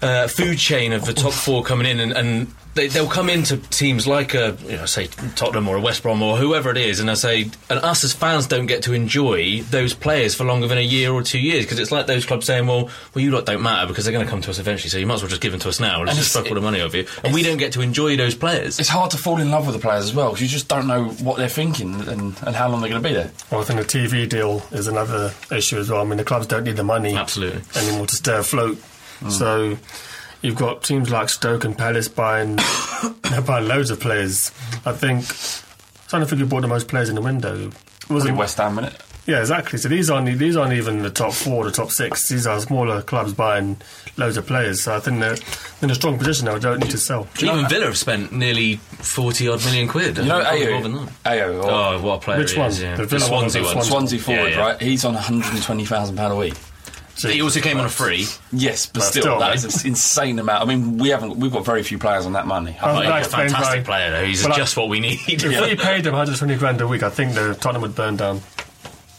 [0.03, 3.59] uh, food chain of the top four coming in, and, and they, they'll come into
[3.59, 5.07] teams like a you know say
[5.37, 8.13] Tottenham or a West Brom or whoever it is, and I say, and us as
[8.13, 11.65] fans don't get to enjoy those players for longer than a year or two years
[11.65, 14.25] because it's like those clubs saying, well, well you lot don't matter because they're going
[14.25, 15.81] to come to us eventually, so you might as well just give them to us
[15.81, 15.99] now.
[16.01, 17.81] Let's And just it's- fuck all the money off you, and we don't get to
[17.83, 18.79] enjoy those players.
[18.81, 20.87] It's hard to fall in love with the players as well because you just don't
[20.87, 23.31] know what they're thinking and, and how long they're going to be there.
[23.51, 26.01] Well, I think the TV deal is another issue as well.
[26.01, 27.61] I mean, the clubs don't need the money Absolutely.
[27.77, 28.79] anymore to stay afloat.
[29.21, 29.31] Mm.
[29.31, 29.79] So
[30.43, 32.57] you've got teams like Stoke and Palace buying
[33.31, 34.51] they're buying loads of players.
[34.85, 37.55] I think I'm trying to think who bought the most players in the window.
[37.57, 37.75] It
[38.09, 39.01] Was wasn't it West Ham, innit?
[39.25, 39.79] Yeah, exactly.
[39.79, 42.29] So these aren't these aren't even the top four, the top six.
[42.29, 43.77] These are smaller clubs buying
[44.17, 44.83] loads of players.
[44.83, 45.37] So I think they're
[45.81, 46.55] in a strong position now.
[46.55, 47.29] They don't need to sell.
[47.41, 50.19] Even Villa have spent nearly forty odd million quid.
[50.19, 50.73] You know Probably Ayew?
[50.73, 51.09] more than that.
[51.25, 52.69] Ayew, Oh, what a player Which he one?
[52.71, 52.97] is, yeah.
[52.97, 53.71] The The, Villa one Swansea one.
[53.85, 53.91] Swansea?
[53.93, 54.61] Swansea forward, Yeah, yeah.
[54.67, 54.81] right?
[54.83, 56.55] He's on £120,000 a week.
[57.31, 58.27] He also came on a free.
[58.53, 59.65] Yes, but But still, still, that mate.
[59.65, 60.63] is an insane amount.
[60.63, 62.77] I mean, we haven't, we've got very few players on that money.
[62.83, 64.25] Oh, he's a fantastic why- player, though.
[64.25, 65.21] He's Well, I- just what we need.
[65.29, 68.41] If we paid him 120 grand a week, I think the Tottenham would burn down.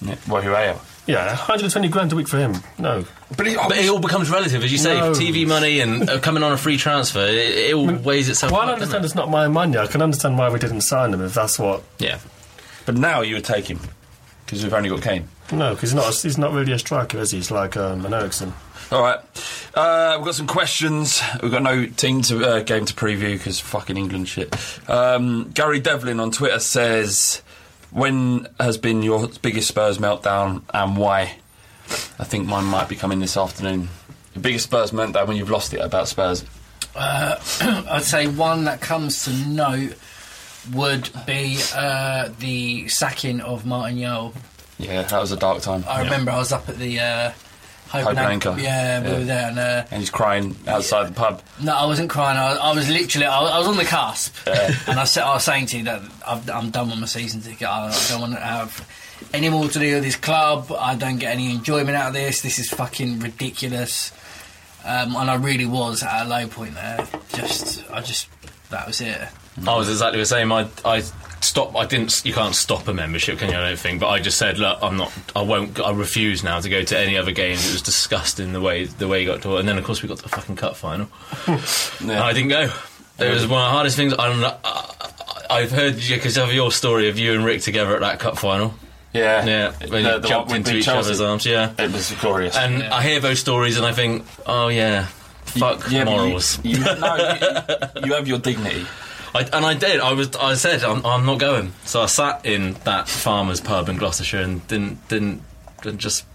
[0.01, 0.75] Yeah, well, who are you?
[1.05, 2.55] Yeah, 120 grand a week for him.
[2.77, 3.03] No.
[3.35, 4.97] But, he, But it all becomes relative, as you say.
[4.97, 5.11] No.
[5.11, 8.61] TV money and uh, coming on a free transfer, it, it all weighs itself Well,
[8.61, 8.79] I up.
[8.79, 9.07] doesn't understand it?
[9.07, 9.77] it's not my money.
[9.77, 11.83] I can understand why we didn't sign him if that's what.
[11.99, 12.19] Yeah.
[12.85, 13.79] But now you would take him
[14.45, 15.27] because we've only got Kane.
[15.51, 16.13] No, because he's not.
[16.15, 17.37] He's not really a striker, is he?
[17.37, 18.53] He's like um, an Eriksen.
[18.91, 19.19] All right,
[19.73, 21.21] uh, we've got some questions.
[21.41, 24.55] We've got no team to uh, game to preview because fucking England shit.
[24.89, 27.41] Um, Gary Devlin on Twitter says,
[27.91, 31.37] "When has been your biggest Spurs meltdown and why?"
[32.19, 33.89] I think mine might be coming this afternoon.
[34.33, 36.45] The biggest Spurs meltdown when you've lost it about Spurs.
[36.95, 37.35] Uh,
[37.89, 39.95] I'd say one that comes to note
[40.71, 44.33] would be uh, the sacking of Martin Jol.
[44.83, 45.83] Yeah, that was a dark time.
[45.87, 47.31] I remember I was up at the uh,
[47.89, 48.49] Hope, Hope and and Anchor.
[48.49, 48.61] Anchor.
[48.61, 49.17] Yeah, we Yeah.
[49.19, 51.41] were there, and uh, And he's crying outside the pub.
[51.61, 52.37] no, I wasn't crying.
[52.37, 55.23] I was, I was literally, I was, I was on the cusp, and I, said,
[55.23, 57.67] I was saying to you that I've, I'm done with my season ticket.
[57.67, 58.87] I, I don't want to have
[59.33, 60.71] any more to do with this club.
[60.71, 62.41] I don't get any enjoyment out of this.
[62.41, 64.11] This is fucking ridiculous.
[64.85, 67.07] Um, and I really was at a low point there.
[67.33, 68.27] Just, I just,
[68.69, 69.17] that was it.
[69.65, 70.51] I was exactly the same.
[70.51, 71.03] I, I
[71.43, 71.75] stopped.
[71.75, 72.21] I didn't.
[72.25, 73.57] You can't stop a membership, can you?
[73.57, 73.99] I don't think.
[73.99, 75.11] But I just said, look, I'm not.
[75.35, 75.79] I won't.
[75.79, 77.67] I refuse now to go to any other games.
[77.67, 79.57] It was disgusting the way the way you got to.
[79.57, 79.59] it.
[79.61, 81.05] And then of course we got to the fucking cup final.
[81.05, 82.09] Hmm.
[82.09, 82.69] And I didn't go.
[83.19, 84.13] It was one of the hardest things.
[84.17, 88.01] I'm, not- I, I've heard because of your story of you and Rick together at
[88.01, 88.73] that cup final.
[89.13, 91.07] Yeah, Yeah, when The- you the jumped one into each Chelsea.
[91.09, 91.45] other's arms.
[91.45, 92.57] Yeah, It was glorious.
[92.57, 95.05] and I hear those stories and I think, oh yeah,
[95.45, 96.59] fuck Yeah, but you- morals.
[96.63, 97.37] You, no,
[97.95, 98.87] you, you have your dignity.
[99.35, 99.99] I, and I did.
[99.99, 100.35] I was.
[100.35, 101.73] I said I'm, I'm not going.
[101.85, 105.41] So I sat in that farmer's pub in Gloucestershire and didn't didn't,
[105.81, 106.25] didn't just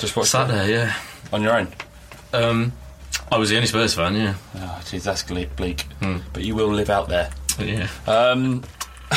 [0.00, 0.68] Just watch sat it there.
[0.70, 0.96] Yeah.
[1.32, 1.68] on your own.
[2.32, 2.72] Um,
[3.30, 4.14] I was the only Spurs fan.
[4.16, 4.34] Yeah.
[4.56, 5.82] Oh, jeez, that's bleak.
[6.00, 6.18] Hmm.
[6.32, 7.30] But you will live out there.
[7.58, 7.88] Yeah.
[8.06, 8.62] Um,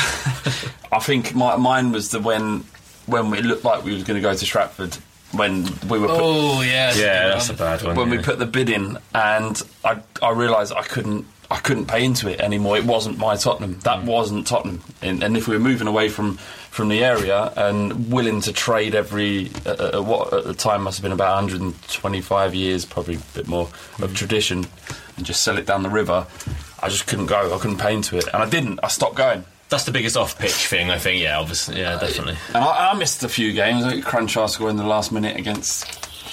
[0.92, 2.64] I think my, mine was the when
[3.06, 4.94] when it looked like we was going to go to Stratford
[5.32, 6.08] when we were.
[6.08, 7.96] Put, Oh yeah, Yeah, that's a bad one.
[7.96, 12.04] when we put the bid in, and I I realised I couldn't I couldn't pay
[12.04, 12.76] into it anymore.
[12.76, 13.78] It wasn't my Tottenham.
[13.84, 14.06] That Hmm.
[14.06, 14.82] wasn't Tottenham.
[15.00, 16.38] And, and if we were moving away from
[16.70, 20.98] from the area and willing to trade every uh, uh, what at the time must
[20.98, 23.66] have been about 125 years, probably a bit more
[23.96, 24.02] Hmm.
[24.04, 24.66] of tradition,
[25.16, 26.26] and just sell it down the river,
[26.82, 27.54] I just couldn't go.
[27.54, 28.80] I couldn't pay into it, and I didn't.
[28.82, 29.44] I stopped going.
[29.68, 30.90] That's the biggest off-pitch thing.
[30.90, 31.22] I think.
[31.22, 31.38] Yeah.
[31.38, 31.78] Obviously.
[31.80, 31.98] Yeah.
[31.98, 32.36] Definitely.
[32.54, 33.84] And I, I missed a few games.
[33.84, 35.86] I think Kranjčar scored in the last minute against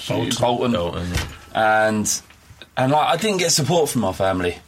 [0.08, 1.06] Bolton, Bolton,
[1.54, 2.20] and
[2.76, 4.58] and like, I didn't get support from my family.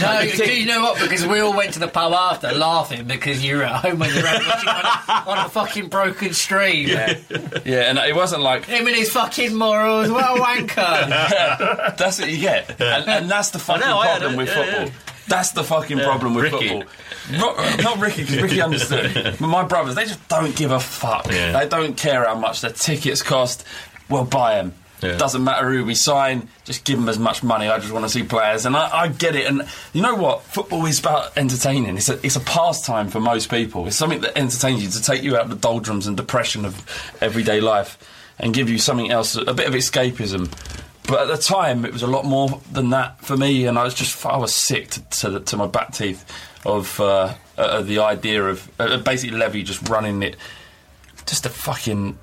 [0.00, 1.00] No, you, you know what?
[1.00, 4.10] Because we all went to the pub after laughing because you were at home when
[4.10, 6.88] you were watching on a, on a fucking broken stream.
[6.88, 7.18] Yeah,
[7.64, 10.10] yeah, and it wasn't like Him and his fucking morals.
[10.10, 11.96] What a wanker.
[11.96, 14.84] that's what you get, and, and that's the fucking know, problem it, with yeah, football.
[14.86, 14.92] yeah.
[15.28, 16.68] That's the fucking problem with Ricky.
[16.68, 16.92] football.
[17.40, 19.12] Ro- uh, not Ricky, because Ricky understood.
[19.12, 21.26] But my brothers, they just don't give a fuck.
[21.32, 21.50] Yeah.
[21.58, 23.64] They don't care how much their tickets cost.
[24.08, 24.74] We'll buy them.
[25.02, 25.16] Yeah.
[25.18, 27.68] Doesn't matter who we sign, just give them as much money.
[27.68, 29.46] I just want to see players, and I, I get it.
[29.46, 30.42] And you know what?
[30.42, 31.96] Football is about entertaining.
[31.96, 33.86] It's a it's a pastime for most people.
[33.86, 37.14] It's something that entertains you to take you out of the doldrums and depression of
[37.20, 37.98] everyday life,
[38.38, 40.50] and give you something else, a bit of escapism.
[41.06, 43.84] But at the time, it was a lot more than that for me, and I
[43.84, 46.24] was just I was sick to to, to my back teeth
[46.64, 50.36] of uh, uh, the idea of uh, basically Levy just running it,
[51.26, 52.18] just a fucking.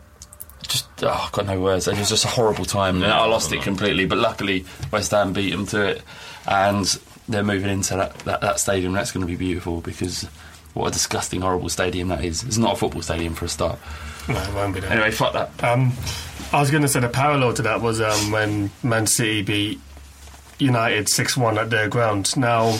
[0.74, 1.88] Just oh, I've got no words.
[1.88, 3.00] It was just a horrible time.
[3.00, 6.02] Yeah, I lost it completely, but luckily West Ham beat them to it,
[6.48, 7.00] and
[7.30, 8.94] they're moving into that, that, that stadium.
[8.94, 10.24] That's going to be beautiful because
[10.74, 12.44] what a disgusting, horrible stadium that is.
[12.44, 13.78] It's not a football stadium for a start.
[14.28, 14.92] No, it won't be that.
[14.92, 15.64] Anyway, fuck that.
[15.64, 15.94] Um,
[16.52, 19.80] I was going to say the parallel to that was um, when Man City beat
[20.58, 22.36] United 6 1 at their ground.
[22.36, 22.80] Now,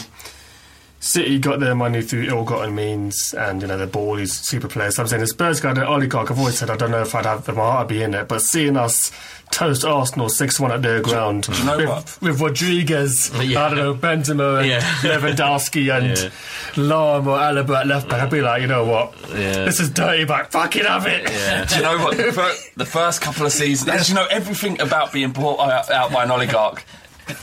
[1.04, 4.98] City got their money through ill-gotten means, and you know they ball is super players.
[4.98, 6.30] I'm saying the Spurs got an oligarch.
[6.30, 8.40] I've always said I don't know if I'd have my heart be in it, but
[8.40, 9.12] seeing us
[9.50, 12.18] toast Arsenal six-one at their ground you know with, what?
[12.22, 13.64] with Rodriguez, Yeah.
[13.66, 14.80] I don't know Benzema and Yeah.
[15.02, 16.82] Lewandowski and Yeah.
[16.82, 19.66] Or Alaba at left back, I'd be like, you know what, Yeah.
[19.66, 20.50] this is dirty back.
[20.52, 21.68] Fucking have it.
[21.68, 22.16] Do you know what?
[22.34, 26.30] The, the first couple of seasons, you know everything about being bought out by an
[26.30, 26.82] oligarch.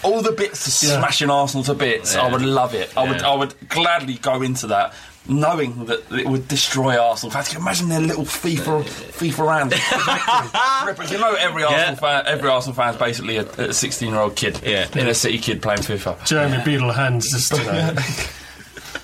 [0.03, 0.99] All the bits of Yeah.
[0.99, 2.91] smashing Arsenal to bits, I would love it.
[2.95, 4.93] I would, I would gladly go into that,
[5.27, 7.31] knowing that it would destroy Arsenal.
[7.31, 9.73] Fact, can you imagine their little FIFA, FIFA round.
[11.11, 14.87] You know, every Arsenal fan, every Arsenal fan's basically a sixteen-year-old kid, Yeah.
[14.95, 16.25] in a City kid playing FIFA.
[16.25, 17.93] Jeremy Beadle hands just you know.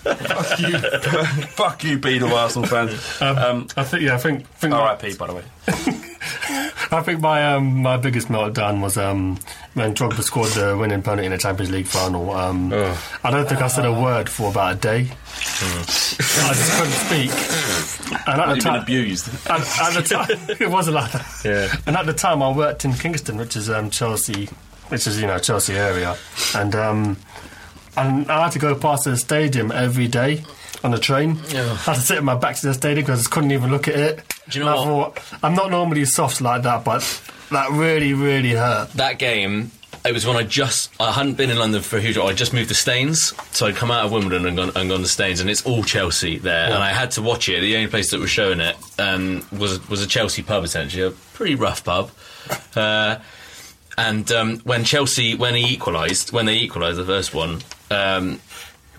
[0.07, 0.78] Fuck you,
[1.49, 3.21] fuck you, Beadle Arsenal fans.
[3.21, 5.15] Um, I think yeah, I think think R.I.P.
[5.15, 5.43] By the way.
[6.89, 9.38] I think my um, my biggest meltdown was um,
[9.73, 12.32] when Drogba scored the winning penalty in the Champions League final.
[12.32, 12.71] Um,
[13.23, 14.99] I don't think I said a word for about a day.
[14.99, 18.28] I just couldn't speak.
[18.28, 19.28] And at the You've been time, abused.
[19.49, 21.41] and at the time, it wasn't like that.
[21.43, 21.75] Yeah.
[21.86, 24.45] And at the time, I worked in Kingston, which is um, Chelsea,
[24.89, 26.15] which is you know Chelsea area,
[26.55, 27.17] and um,
[27.97, 30.43] and I had to go past the stadium every day
[30.84, 31.39] on the train.
[31.49, 31.63] Yeah.
[31.71, 33.71] I had to sit with my back to the stadium because I just couldn't even
[33.71, 34.36] look at it.
[34.49, 35.19] Do you know And what?
[35.19, 37.01] thought, I'm not normally soft like that, but
[37.51, 38.91] that really, really hurt.
[38.93, 39.71] that game,
[40.05, 42.17] it was when I just I hadn't been in London for a huge.
[42.17, 45.01] I just moved to Staines, so I'd come out of Wimbledon and gone and gone
[45.01, 47.59] to Staines, and it's all Chelsea there, and I had to watch it.
[47.61, 51.11] The only place that was showing it um, was was a Chelsea pub, essentially a
[51.11, 52.11] pretty rough pub.
[52.75, 53.17] Uh,
[53.97, 57.61] and um, when Chelsea, when he equalised, when they equalised the first one,
[57.91, 58.39] um,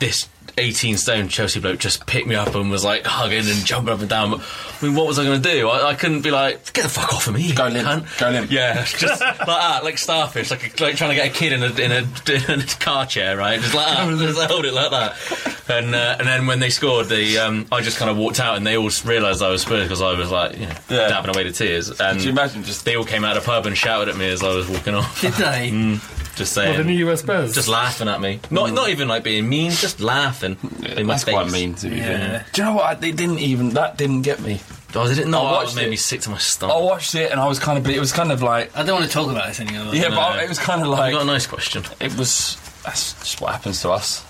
[0.00, 3.92] this 18 stone Chelsea bloke just picked me up and was like hugging and jumping
[3.92, 4.34] up and down.
[4.34, 5.68] I mean, what was I going to do?
[5.68, 7.52] I, I couldn't be like, get the fuck off of me.
[7.52, 7.86] Go limp.
[7.86, 8.50] cunt." Go limp.
[8.58, 11.62] Yeah, just like that, like starfish, like, a, like trying to get a kid in
[11.62, 13.60] a, in a, in a car chair, right?
[13.60, 15.54] Just like that, just hold it like that.
[15.68, 18.56] And uh, and then when they scored, the um, I just kind of walked out,
[18.56, 21.08] and they all realised I was Spurs because I was like, you know, Yeah.
[21.08, 21.90] dabbing away the tears.
[22.00, 24.16] And Could you imagine just they all came out of the pub and shouted at
[24.16, 25.20] me as I was walking off.
[25.20, 25.70] Did they?
[25.70, 26.68] Mm, just saying.
[26.68, 26.86] Well, saying.
[26.86, 27.54] the new US Spurs.
[27.54, 28.40] just laughing at me.
[28.50, 28.74] Not mm.
[28.74, 30.56] not even like being mean, just laughing
[30.96, 31.34] in my That's face.
[31.34, 32.04] quite mean to be Yeah.
[32.04, 32.46] fair.
[32.52, 32.84] Do you know what?
[32.86, 34.60] I, they didn't even that didn't get me.
[34.94, 35.44] Oh, did it not?
[35.44, 36.74] I watched it made me sick to my stomach.
[36.74, 37.86] I watched it and I was kind of.
[37.92, 38.74] It was kind of like.
[38.76, 39.94] I don't want to talk about this anymore.
[39.94, 40.16] Yeah, No.
[40.16, 41.12] but it was kind of like.
[41.12, 41.84] you got a nice question?
[42.00, 42.56] It was.
[42.84, 44.24] That's just what happens to us.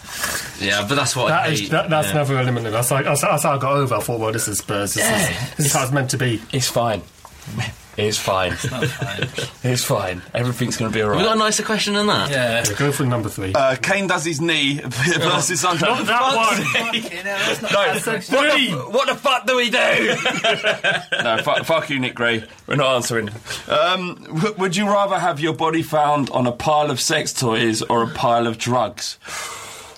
[0.60, 1.60] Yeah, but that's what I hate.
[1.64, 2.14] is, that, that's yeah.
[2.14, 2.72] never eliminated.
[2.72, 3.94] That's like that's, that's how I got over.
[3.94, 4.94] I thought, well, this is Spurs.
[4.94, 5.20] This, Yeah.
[5.30, 6.42] is, this is how it's meant to be.
[6.52, 7.02] It's fine.
[8.00, 8.50] It's fine.
[8.70, 9.48] Not fine.
[9.72, 10.22] It's fine.
[10.32, 11.18] Everything's going to be all right.
[11.18, 12.30] we got a nicer question than that?
[12.30, 12.64] yeah.
[12.64, 13.52] Yeah, go for number three.
[13.52, 16.06] Uh, Kane does his knee versus Sunderland.
[16.06, 16.94] Not that one.
[16.94, 19.78] You know, that's not No, what the, what the fuck do we do?
[21.24, 22.44] no, fuck, fuck you, Nick Gray.
[22.68, 23.30] We're not answering.
[23.68, 27.82] Um, w- would you rather have your body found on a pile of sex toys
[27.82, 29.18] or a pile of drugs?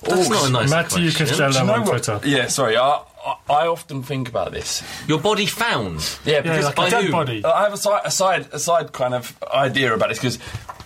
[0.02, 1.26] That's not a nice Matthew question.
[1.26, 2.20] Costello Do you know on what- Twitter.
[2.26, 2.76] Yeah, sorry.
[2.78, 4.82] I, I, I often think about this.
[5.06, 6.18] Your body found.
[6.24, 7.12] Yeah, because like a I dead do.
[7.12, 7.44] body.
[7.44, 10.38] Uh, I have a side, a side, a side kind of idea about this because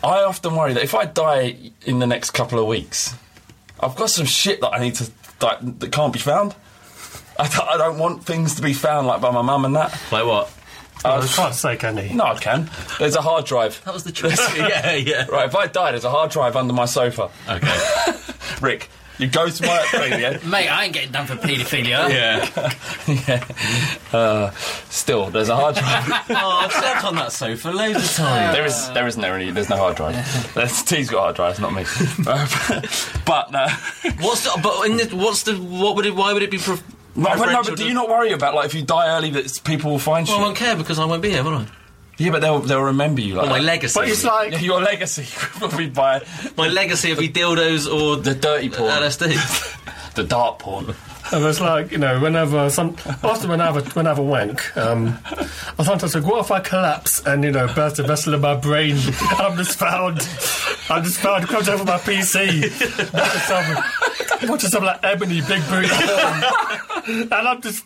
[0.02, 1.56] I often worry that if I die
[1.86, 3.14] in the next couple of weeks,
[3.80, 5.10] I've got some shit that I need to
[5.40, 6.54] that, that can't be found.
[7.38, 9.90] I don't, I don't want things to be found like by my mum and that.
[10.12, 10.52] Like what?
[11.04, 12.14] Oh, I can't say, can he?
[12.14, 12.70] No, I can.
[12.98, 13.82] There's a hard drive.
[13.84, 14.38] That was the choice.
[14.56, 15.26] yeah, yeah.
[15.26, 17.30] Right, if I die, there's a hard drive under my sofa.
[17.46, 18.12] Okay.
[18.62, 20.50] Rick, you go to my thing.
[20.50, 22.08] Mate, I ain't getting done for paedophilia.
[22.10, 22.72] yeah.
[23.28, 23.44] yeah.
[24.14, 24.50] Uh,
[24.90, 26.04] still, there's a hard drive.
[26.30, 28.54] oh, I've slept on that sofa loads of times.
[28.54, 29.50] There is, there isn't there any.
[29.50, 30.54] There's no hard drive.
[30.54, 31.84] There's, T's got hard drives, not me.
[32.24, 32.80] Uh,
[33.26, 33.66] but no,
[34.20, 36.14] What's the, but in the, what's the what would it?
[36.14, 36.58] Why would it be?
[36.58, 36.76] Pre-
[37.16, 39.60] no, but, no, but do you not worry about like if you die early that
[39.64, 41.66] people will find you Well, I won't care because I won't be here, will I?
[42.18, 43.64] Yeah, but they'll they'll remember you like Well, my that.
[43.64, 43.98] legacy.
[44.00, 45.26] But it's like Yeah, your legacy
[45.60, 46.22] will be by
[46.56, 50.14] my legacy would be dildos or the dirty porn, LSD.
[50.14, 50.94] the dark porn.
[51.32, 54.18] And it's like, you know, whenever some, often when I have a, when I have
[54.18, 55.18] a wank, um,
[55.78, 58.54] I sometimes think, what if I collapse and, you know, burst a vessel in my
[58.54, 60.18] brain and I'm just found,
[60.90, 62.70] I'm just found, comes over my PC,
[63.14, 65.90] watching some, watching some like ebony big boot
[67.08, 67.84] and I'm just,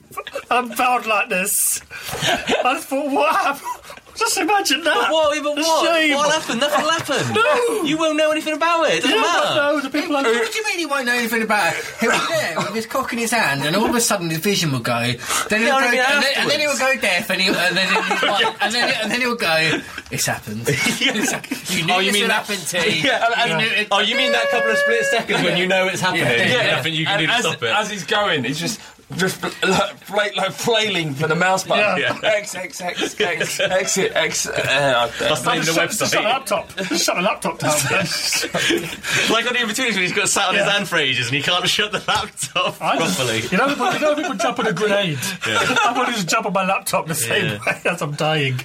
[0.51, 1.81] I'm found like this.
[2.23, 3.98] I just thought, what happened?
[4.19, 4.95] Just imagine that.
[4.95, 5.43] But what?
[5.43, 5.87] But The what?
[5.87, 6.15] shame.
[6.17, 6.61] What happened?
[6.61, 7.35] Nothing will happen.
[7.35, 7.83] No.
[7.85, 8.95] You won't know anything about it.
[8.99, 9.47] It doesn't Yeah, matter.
[9.47, 11.85] but no, the people like, What do you mean he won't know anything about it?
[12.01, 14.39] He'll be there with his cock in his hand, and all of a sudden his
[14.41, 15.01] vision will go.
[15.49, 18.55] Then he'll go, and, then, and then he'll go deaf, and, he'll, and then he'll,
[18.61, 19.81] and then and then he'll go.
[20.11, 20.65] It's happened.
[20.69, 21.71] It's happened.
[21.71, 23.01] You knew Oh, you this mean would that- happen, T.
[23.07, 25.67] Yeah, and- You knew it- oh, you mean that couple of split seconds when you
[25.69, 26.25] know it's happening?
[26.25, 26.77] Yeah, yeah.
[26.77, 27.71] Nothing you can And do to as, stop it.
[27.71, 28.81] as he's going, he's just
[29.19, 29.53] just like,
[29.99, 32.01] fla- like flailing for the mouse button.
[32.01, 32.19] Yeah.
[32.23, 34.47] X X X X exit X.
[34.49, 36.25] Uh, That's the name of the Shut- Shut the website.
[36.25, 36.71] laptop.
[36.97, 37.71] Shut the laptop down.
[39.31, 40.73] like on the in-between when he's got sat on his Yeah.
[40.73, 43.41] hand for ages and he can't shut the laptop I just- properly.
[43.51, 45.19] You know, people, you know, people jump on a grenade.
[45.47, 45.59] Yeah.
[45.85, 47.59] I want to just jump on my laptop the same Yeah.
[47.67, 48.59] way as I'm dying.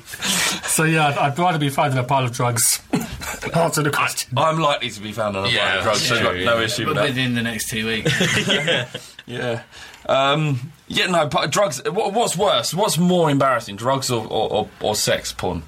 [0.64, 2.82] So yeah, I'd, I'd rather be found in a pile of drugs.
[3.54, 4.38] Answer the question.
[4.38, 6.44] I'm likely to be found on a Yeah, pile of drugs, so true, I've got
[6.46, 6.66] no yeah.
[6.66, 7.06] issue with that.
[7.06, 8.48] within the next two weeks.
[8.48, 8.88] yeah.
[9.26, 9.64] Yeah.
[10.08, 11.82] Um, yeah, no, but drugs.
[11.86, 12.74] What, what's worse?
[12.74, 15.64] What's more embarrassing, drugs or, or, or, or sex porn?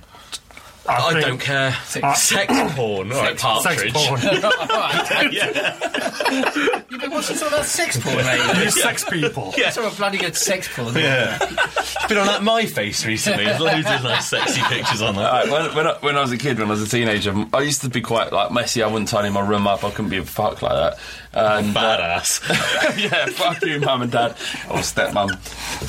[0.88, 1.76] I, think- don't care.
[2.04, 3.12] Uh, sex porn.
[3.12, 3.92] All right, Sex partridge.
[3.94, 4.22] porn.
[5.34, 6.84] yeah.
[6.90, 8.64] You've been watching some of that sex porn lately.
[8.66, 9.52] You sex people.
[9.58, 9.72] Yeah.
[9.72, 10.94] Some of bloody good sex porn.
[10.96, 11.38] Yeah.
[11.42, 13.46] It's been on that My Face recently.
[13.46, 15.26] There's loads of nice sexy pictures on that.
[15.48, 17.62] Alright, when, when, I, when I was a kid, when I was a teenager, I
[17.62, 18.84] used to be quite like messy.
[18.84, 19.84] I wouldn't tidy my room up.
[19.84, 21.00] I couldn't be a fuck like that.
[21.36, 22.98] And, uh, Badass.
[23.12, 24.32] yeah, fuck you, mum and dad,
[24.70, 25.30] or stepmum.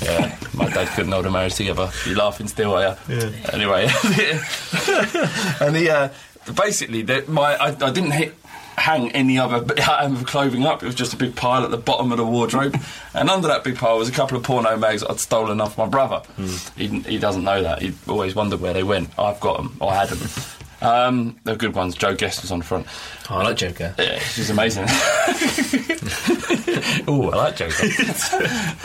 [0.05, 1.91] Yeah, my dad couldn't hold a marriage together.
[2.05, 3.17] You laughing still, are you?
[3.17, 3.31] Yeah.
[3.53, 3.83] Anyway,
[5.61, 5.91] and the
[6.49, 8.35] uh, basically, the, my I, I didn't hit.
[8.79, 10.83] Hang any other b- item of clothing up.
[10.83, 12.79] It was just a big pile at the bottom of the wardrobe,
[13.15, 15.87] and under that big pile was a couple of porno mags I'd stolen off my
[15.87, 16.21] brother.
[16.77, 17.81] He, he doesn't know that.
[17.81, 19.19] He always wondered where they went.
[19.19, 19.79] I've got them.
[19.81, 20.29] I had them.
[20.83, 21.95] Um, they're good ones.
[21.95, 22.87] Jo Guest was on the front.
[23.31, 23.95] Oh, I like Joker.
[23.99, 24.85] Yeah, she's amazing.
[27.09, 27.75] oh, I like Joker.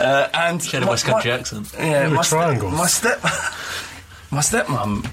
[0.00, 1.72] uh, and She had a my- West Country accent.
[1.78, 2.72] Yeah, Ooh, my, ste- triangles.
[2.72, 3.22] my step,
[4.30, 5.06] my stepmom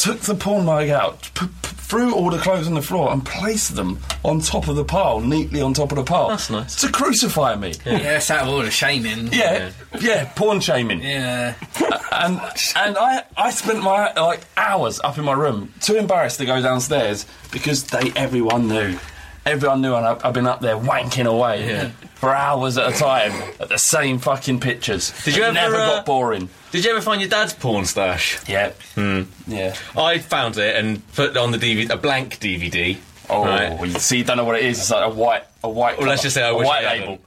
[0.00, 3.24] took the porn mag out, p- p- threw all the clothes on the floor, and
[3.24, 6.28] placed them on top of the pile, neatly on top of the pile.
[6.28, 6.76] That's nice.
[6.76, 7.74] To crucify me.
[7.84, 9.28] Yeah, that's out of all the shaming.
[9.32, 9.70] Yeah,
[10.00, 11.02] yeah, porn shaming.
[11.02, 11.54] Yeah.
[12.12, 12.40] and
[12.76, 16.60] and I I spent my like hours up in my room, too embarrassed to go
[16.62, 18.98] downstairs because they everyone knew.
[19.46, 21.88] Everyone knew, and I've, I've been up there wanking away Yeah.
[22.16, 25.12] for hours at a time at the same fucking pictures.
[25.24, 26.50] Did you It ever, never uh, got boring?
[26.72, 28.38] Did you ever find your dad's porn stash?
[28.46, 29.22] Yeah, Hmm.
[29.46, 29.74] yeah.
[29.96, 32.98] I found it and put on the DVD, a blank DVD.
[33.30, 33.80] Oh, Right.
[33.88, 34.78] you see, you don't know what it is.
[34.78, 35.98] It's like a white, a white.
[35.98, 37.18] Well, let's just say I a wish white I label.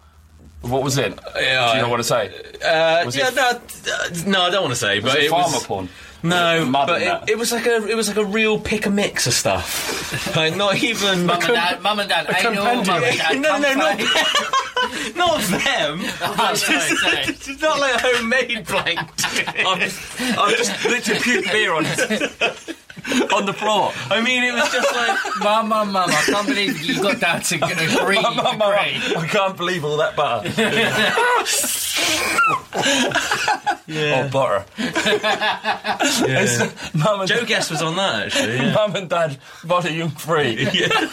[0.63, 0.71] Hadn't.
[0.71, 1.19] What was it?
[1.35, 2.27] Yeah, Do you know I- what to say?
[2.63, 3.59] Uh, yeah, it- no, uh,
[4.25, 5.89] no, I don't want to say, Was but it it farmer was porn?
[6.23, 8.89] no, Mud but it, it was like a it was like a real pick a
[8.89, 10.35] mix of stuff.
[10.37, 12.85] like not even Mum and dad, mum and dad, anal, mum and
[13.17, 15.15] dad, no, no, not comfort.
[15.17, 15.99] not them.
[16.21, 17.17] Oh, sorry, sorry.
[17.27, 18.99] It's not like a homemade blank.
[19.67, 22.77] I've, I've just literally puked beer on it.
[23.35, 23.91] on the floor.
[24.09, 27.41] I mean, it was just like Mum, mum, mum, I can't believe you got down
[27.41, 28.21] to agree.
[28.21, 28.73] Mum, mum, mum.
[28.73, 30.47] I can't believe all that butter.
[33.87, 34.25] yeah.
[34.25, 34.65] Or butter.
[36.25, 38.55] It's- Mum and, Jo Guest was on that actually.
[38.55, 38.73] Yeah.
[38.73, 40.67] Mum and Dad, volume three.
[40.71, 41.09] Yeah.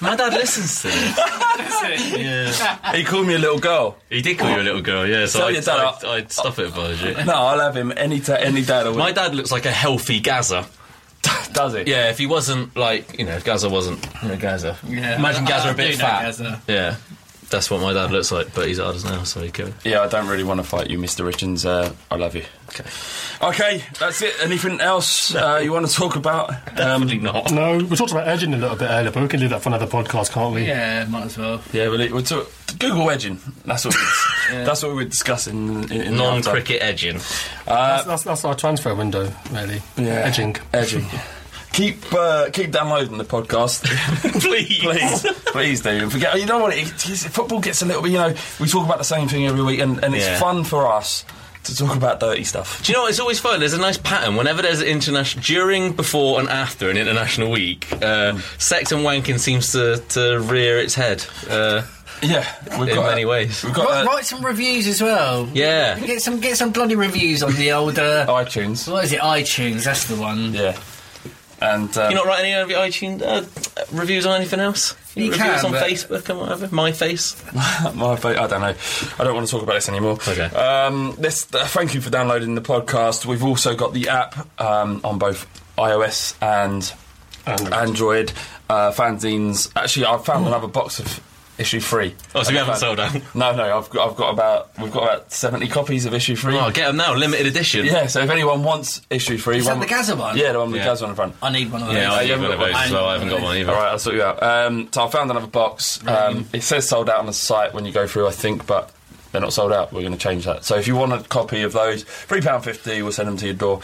[0.00, 1.14] My dad listens to it.
[2.18, 2.92] Yeah.
[2.92, 3.96] He called me a little girl.
[4.10, 5.26] He did call you a little girl, yeah.
[5.26, 7.14] So Tell I'd, dad I'd, I- I'd stop it if I was you.
[7.24, 8.98] No, I'll have him any ta- any day of the week.
[8.98, 10.66] My dad looks like a healthy Gazza.
[11.52, 11.82] Does he?
[11.90, 14.76] Yeah, if he wasn't like, you know, if Gazza wasn't, you know, Gazza.
[14.86, 15.16] Yeah.
[15.18, 16.22] Imagine Gazza a bit fat.
[16.22, 16.62] Gazza.
[16.68, 16.96] Yeah.
[17.50, 19.72] That's what my dad looks like, but he's ours now, so he could.
[19.82, 21.24] Yeah, I don't really want to fight you, Mr.
[21.24, 21.64] Richards.
[21.64, 22.44] Uh, I love you.
[22.68, 22.84] Okay.
[23.40, 24.34] Okay, that's it.
[24.42, 26.50] Anything else uh, you want to talk about?
[26.50, 27.50] Um, Definitely not.
[27.50, 29.70] No, we talked about edging a little bit earlier, but we can leave that for
[29.70, 30.66] another podcast, can't we?
[30.66, 31.62] Yeah, might as well.
[31.72, 33.40] yeah, but it, we're talk- Google edging.
[33.64, 34.00] That's what we,
[34.64, 37.16] that's what we were discussing in, in, in Non-cricket edging.
[37.16, 37.20] Uh,
[37.66, 39.80] That's, that's, that's our transfer window, really.
[39.96, 40.12] Yeah.
[40.26, 40.56] Edging.
[40.74, 41.06] edging.
[41.72, 43.84] Keep uh, keep downloading the podcast,
[44.40, 44.78] Please.
[44.80, 45.90] please, please do.
[45.90, 46.72] And Forget you know what?
[46.72, 48.12] It, it's- football gets a little bit.
[48.12, 50.38] You know, we talk about the same thing every week, and, and it's Yeah.
[50.40, 51.24] fun for us
[51.64, 52.82] to talk about dirty stuff.
[52.82, 53.10] Do you know what?
[53.10, 53.60] It's always fun.
[53.60, 54.34] There's a nice pattern.
[54.36, 59.38] Whenever there's an international, during, before, and after an international week, uh, sex and wanking
[59.38, 61.24] seems to, to rear its head.
[61.48, 61.82] Uh,
[62.22, 62.44] Yeah,
[62.80, 63.62] we've In got many uh, ways.
[63.62, 65.48] We've got Write, write some reviews as well.
[65.54, 65.96] yeah.
[66.00, 67.96] Get some get some bloody reviews on the old.
[67.98, 68.90] Uh, iTunes.
[68.90, 69.20] what is it?
[69.20, 69.84] iTunes.
[69.84, 70.52] That's the one.
[70.52, 70.76] Yeah,
[71.60, 73.44] and um, You not write any of your iTunes uh,
[73.92, 74.94] reviews on anything else?
[75.14, 76.68] you, You review can, on Facebook and whatever?
[76.74, 77.36] My face.
[77.94, 78.74] My fa- I don't know.
[79.18, 80.12] I don't want to talk about this anymore.
[80.12, 80.44] Okay.
[80.54, 83.26] Um, this, uh, thank you for downloading the podcast.
[83.26, 86.92] We've also got the app um, on both iOS and
[87.72, 88.32] Android.
[88.70, 89.72] Uh, fanzines.
[89.74, 91.20] Actually, I've found another box of
[91.58, 92.14] issue three.
[92.34, 93.14] Oh, so we I've haven't sold out?
[93.34, 93.78] No, no.
[93.78, 96.56] I've got, I've got about we've got about seventy copies of issue three.
[96.56, 97.84] Oh, get them now, limited edition.
[97.84, 98.06] Yeah.
[98.06, 100.36] So if anyone wants issue three, Is that one- the Gazza one?
[100.36, 100.84] Yeah, the one with Yeah.
[100.84, 101.34] the Gazza on the front.
[101.42, 101.96] I need one of those.
[101.96, 103.04] Yeah, I you need one of haven't those got as well.
[103.06, 103.72] I haven't got one either.
[103.72, 104.42] All right, I'll sort you out.
[104.42, 106.06] Um, so I found another box.
[106.06, 108.92] Um, it says sold out on the site when you go through, I think, but
[109.32, 109.92] they're not sold out.
[109.92, 110.64] We're going to change that.
[110.64, 113.44] So if you want a copy of those, three pound fifty, we'll send them to
[113.46, 113.80] your door.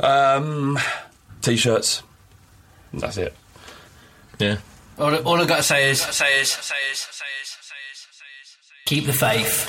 [0.00, 0.78] Um,
[1.40, 2.02] t-shirts.
[2.92, 3.34] That's it.
[4.38, 4.56] Yeah.
[5.02, 8.56] All, all I've got to say is, say is, say is, say is, say is,
[8.86, 9.68] keep the faith.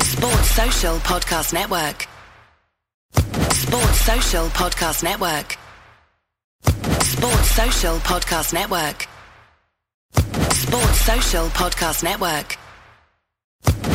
[0.00, 2.08] Sports Social Podcast Network.
[3.52, 5.59] Sports Social Podcast Network.
[7.20, 9.06] Sports Social Podcast Network.
[10.54, 12.56] Sports Social Podcast Network.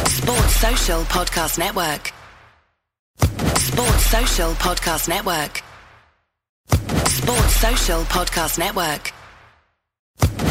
[0.07, 2.13] Sports Social Podcast Network.
[3.57, 5.63] Sports Social Podcast Network.
[7.07, 9.11] Sports Social Podcast Network.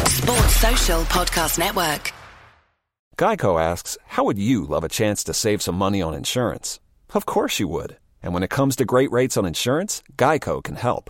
[0.09, 2.11] Sports Social Podcast Network.
[3.17, 6.81] Geico asks, How would you love a chance to save some money on insurance?
[7.13, 7.95] Of course you would.
[8.21, 11.09] And when it comes to great rates on insurance, Geico can help.